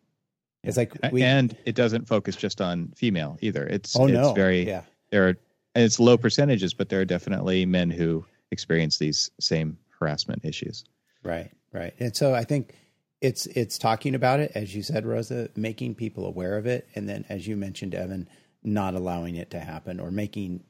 It's 0.64 0.78
like 0.78 0.94
we 1.12 1.24
and 1.24 1.56
it 1.66 1.76
doesn't 1.76 2.08
focus 2.08 2.36
just 2.36 2.62
on 2.62 2.94
female 2.96 3.38
either. 3.42 3.66
It's 3.66 3.96
oh 3.98 4.06
it's 4.06 4.14
no, 4.14 4.34
very 4.34 4.66
yeah, 4.66 4.84
there 5.12 5.28
are 5.28 5.38
and 5.76 5.84
it's 5.84 6.00
low 6.00 6.18
percentages, 6.18 6.74
but 6.74 6.90
there 6.90 7.00
are 7.02 7.06
definitely 7.06 7.66
men 7.66 7.90
who 7.90 8.26
experience 8.52 8.98
these 8.98 9.30
same 9.40 9.78
harassment 10.00 10.44
issues. 10.44 10.84
right, 11.24 11.52
right. 11.72 11.94
And 12.00 12.16
so 12.16 12.34
I 12.34 12.44
think 12.44 12.74
it's 13.22 13.46
it's 13.48 13.78
talking 13.78 14.16
about 14.16 14.40
it 14.40 14.52
as 14.56 14.76
you 14.76 14.84
said, 14.84 15.06
Rosa, 15.06 15.50
making 15.56 15.96
people 15.96 16.26
aware 16.26 16.58
of 16.58 16.66
it, 16.66 16.88
and 16.96 17.08
then 17.08 17.26
as 17.30 17.48
you 17.48 17.56
mentioned, 17.56 17.94
Evan, 17.94 18.28
not 18.64 18.96
allowing 18.96 19.36
it 19.36 19.52
to 19.52 19.60
happen 19.60 20.00
or 20.00 20.12
making 20.12 20.64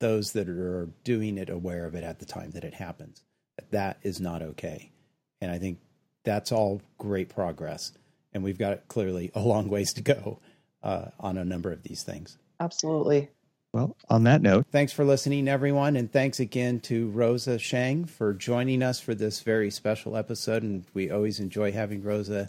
those 0.00 0.32
that 0.32 0.48
are 0.48 0.90
doing 1.04 1.38
it 1.38 1.50
aware 1.50 1.86
of 1.86 1.94
it 1.94 2.04
at 2.04 2.18
the 2.18 2.26
time 2.26 2.50
that 2.52 2.64
it 2.64 2.74
happens. 2.74 3.22
That 3.56 3.70
that 3.72 3.98
is 4.02 4.20
not 4.20 4.42
okay, 4.42 4.92
and 5.40 5.50
I 5.50 5.58
think 5.58 5.78
that's 6.24 6.52
all 6.52 6.82
great 6.98 7.28
progress. 7.28 7.92
And 8.32 8.44
we've 8.44 8.58
got 8.58 8.88
clearly 8.88 9.30
a 9.34 9.40
long 9.40 9.68
ways 9.68 9.92
to 9.94 10.02
go 10.02 10.38
uh, 10.82 11.06
on 11.18 11.38
a 11.38 11.44
number 11.44 11.72
of 11.72 11.82
these 11.82 12.02
things. 12.02 12.36
Absolutely. 12.60 13.30
Well, 13.72 13.96
on 14.08 14.24
that 14.24 14.42
note, 14.42 14.66
Thanks 14.70 14.92
for 14.92 15.04
listening, 15.04 15.46
everyone. 15.46 15.96
And 15.96 16.10
thanks 16.10 16.40
again 16.40 16.80
to 16.80 17.08
Rosa 17.10 17.58
Sheng 17.58 18.06
for 18.06 18.32
joining 18.32 18.82
us 18.82 18.98
for 18.98 19.14
this 19.14 19.40
very 19.40 19.70
special 19.70 20.16
episode. 20.16 20.62
And 20.62 20.84
we 20.94 21.10
always 21.10 21.38
enjoy 21.38 21.72
having 21.72 22.02
Rosa 22.02 22.48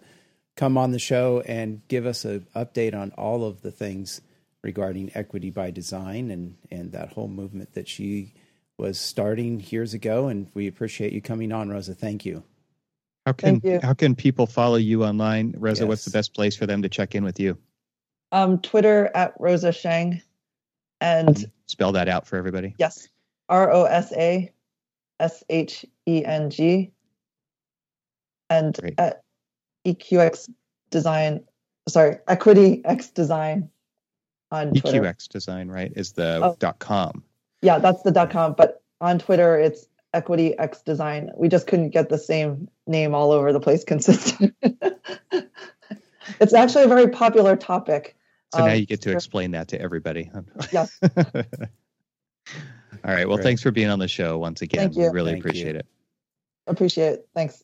come 0.56 0.78
on 0.78 0.92
the 0.92 1.00
show 1.00 1.42
and 1.46 1.82
give 1.88 2.06
us 2.06 2.26
an 2.26 2.46
update 2.56 2.96
on 2.96 3.12
all 3.12 3.46
of 3.46 3.62
the 3.62 3.72
things 3.72 4.22
regarding 4.64 5.12
equity 5.16 5.50
by 5.50 5.72
design 5.72 6.32
and, 6.32 6.56
and 6.72 6.92
that 6.92 7.14
whole 7.14 7.28
movement 7.28 7.74
that 7.74 7.88
she 7.88 8.34
was 8.78 9.00
starting 9.00 9.60
years 9.60 9.94
ago. 9.94 10.28
And 10.28 10.48
we 10.54 10.68
appreciate 10.68 11.14
you 11.14 11.22
coming 11.22 11.52
on, 11.52 11.70
Rosa. 11.70 11.94
Thank 11.94 12.26
you. 12.26 12.44
how 13.26 13.34
can 13.34 13.62
you. 13.64 13.80
how 13.82 13.94
can 13.94 14.16
people 14.16 14.46
follow 14.46 14.78
you 14.78 15.04
online, 15.04 15.54
Rosa? 15.58 15.88
What's 15.88 16.06
the 16.06 16.12
best 16.12 16.34
place 16.34 16.56
for 16.56 16.66
them 16.66 16.82
to 16.82 16.90
check 16.90 17.16
in 17.16 17.24
with 17.24 17.40
you? 17.40 17.58
Um, 18.32 18.60
Twitter 18.60 19.10
at 19.16 19.34
Rosa 19.40 19.72
Sheng, 19.72 20.22
and 21.02 21.50
Spell 21.66 21.92
that 21.94 22.08
out 22.08 22.28
for 22.28 22.36
everybody. 22.38 22.76
yes, 22.78 23.08
R 23.48 23.72
O 23.72 23.86
S 23.86 24.14
A 24.14 24.52
S 25.20 25.44
H 25.50 25.86
E 26.06 26.24
N 26.24 26.50
G, 26.50 26.92
and 28.50 28.76
Great. 28.76 29.00
at 29.00 29.24
EQX 29.86 30.50
Design. 30.92 31.44
Sorry, 31.88 32.18
Equity 32.28 32.84
X 32.86 33.10
Design 33.10 33.70
on 34.52 34.74
Twitter. 34.74 35.02
EQX 35.02 35.28
Design, 35.30 35.70
right? 35.70 35.92
Is 35.96 36.14
the 36.14 36.40
Oh. 36.44 36.56
dot 36.60 36.80
com. 36.80 37.24
Yeah, 37.62 37.80
that's 37.80 38.02
the 38.04 38.12
dot 38.12 38.32
com. 38.32 38.54
But 38.58 38.82
on 39.02 39.20
Twitter, 39.20 39.60
it's 39.60 39.88
Equity 40.14 40.58
X 40.58 40.82
Design. 40.82 41.32
We 41.38 41.50
just 41.50 41.68
couldn't 41.68 41.90
get 41.92 42.10
the 42.10 42.18
same 42.18 42.68
name 42.88 43.14
all 43.14 43.32
over 43.32 43.54
the 43.54 43.60
place 43.60 43.84
consistent. 43.88 44.56
it's 46.40 46.54
actually 46.54 46.84
a 46.86 46.88
very 46.88 47.10
popular 47.10 47.56
topic. 47.56 48.16
So 48.54 48.66
now 48.66 48.72
Um, 48.74 48.80
you 48.80 48.86
get 48.88 49.02
to 49.04 49.12
explain 49.12 49.52
that 49.52 49.68
to 49.70 49.80
everybody. 49.82 50.32
Yes. 50.72 50.98
All 53.06 53.14
right. 53.14 53.28
Well, 53.28 53.38
Great. 53.38 53.44
thanks 53.44 53.62
for 53.62 53.72
being 53.72 53.90
on 53.90 54.00
the 54.00 54.08
show 54.08 54.38
once 54.40 54.62
again. 54.64 54.80
Thank 54.86 54.96
We 54.98 55.04
you. 55.04 55.12
really 55.12 55.32
Thank 55.34 55.46
appreciate 55.46 55.74
you. 55.74 55.80
it. 55.80 55.86
Appreciate 56.68 57.14
it. 57.14 57.28
Thanks. 57.36 57.64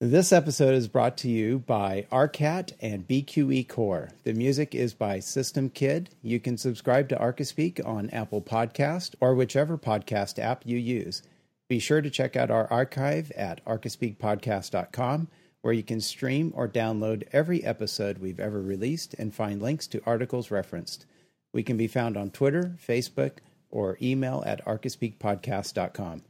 This 0.00 0.32
episode 0.32 0.74
is 0.74 0.86
brought 0.86 1.16
to 1.18 1.28
you 1.28 1.58
by 1.58 2.06
ARCAT 2.12 2.72
and 2.80 3.08
BQE 3.08 3.66
Core. 3.66 4.10
The 4.22 4.32
music 4.32 4.72
is 4.72 4.94
by 4.94 5.18
System 5.18 5.70
Kid. 5.70 6.10
You 6.22 6.38
can 6.38 6.56
subscribe 6.56 7.08
to 7.08 7.16
Archispeak 7.16 7.84
on 7.84 8.08
Apple 8.10 8.40
Podcast 8.40 9.16
or 9.18 9.34
whichever 9.34 9.76
podcast 9.76 10.38
app 10.38 10.62
you 10.64 10.78
use. 10.78 11.24
Be 11.68 11.80
sure 11.80 12.00
to 12.00 12.10
check 12.10 12.36
out 12.36 12.48
our 12.48 12.70
archive 12.70 13.32
at 13.32 13.64
archispeakpodcast.com 13.64 15.26
where 15.62 15.74
you 15.74 15.82
can 15.82 16.00
stream 16.00 16.52
or 16.54 16.68
download 16.68 17.26
every 17.32 17.64
episode 17.64 18.18
we've 18.18 18.38
ever 18.38 18.62
released 18.62 19.14
and 19.14 19.34
find 19.34 19.60
links 19.60 19.88
to 19.88 20.00
articles 20.06 20.52
referenced. 20.52 21.06
We 21.52 21.64
can 21.64 21.76
be 21.76 21.88
found 21.88 22.16
on 22.16 22.30
Twitter, 22.30 22.76
Facebook, 22.86 23.38
or 23.68 23.98
email 24.00 24.44
at 24.46 24.64
archispeakpodcast.com. 24.64 26.22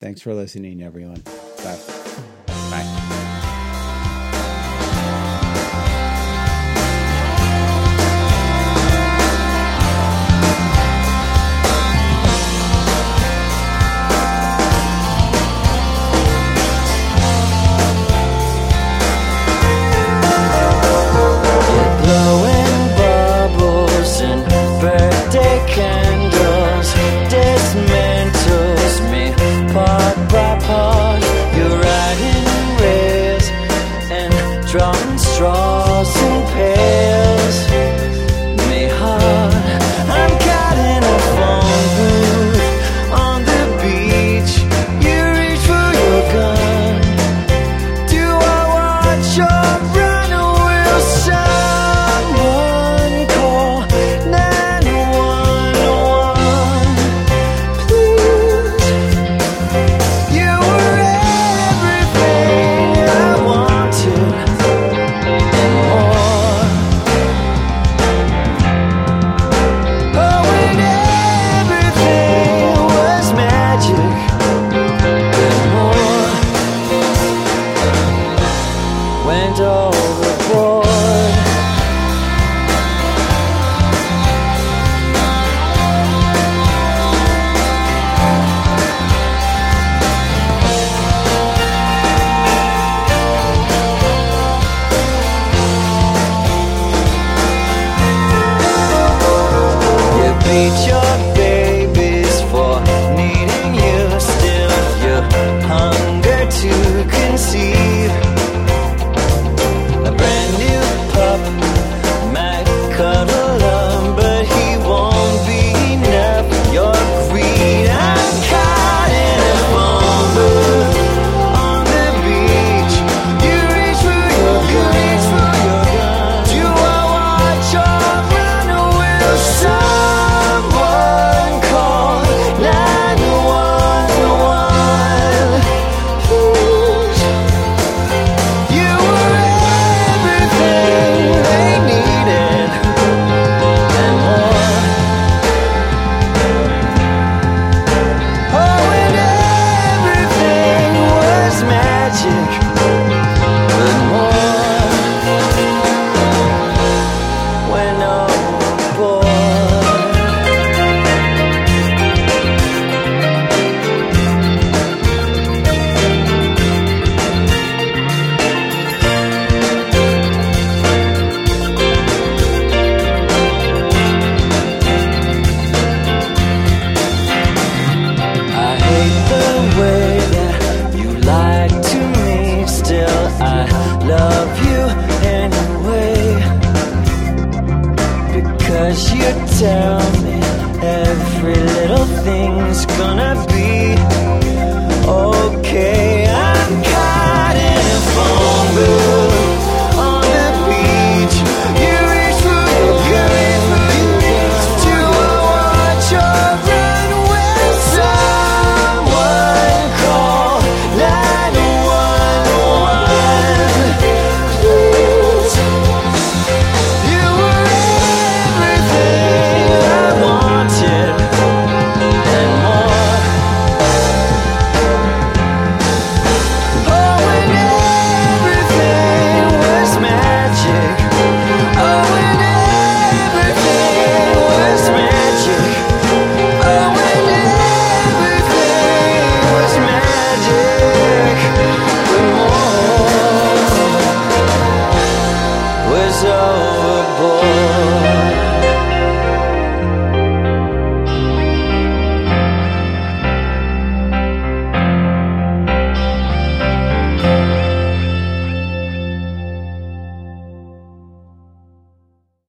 Thanks 0.00 0.20
for 0.20 0.32
listening, 0.32 0.80
everyone. 0.80 1.24
Bye. 1.56 2.05
Bye. 2.70 3.25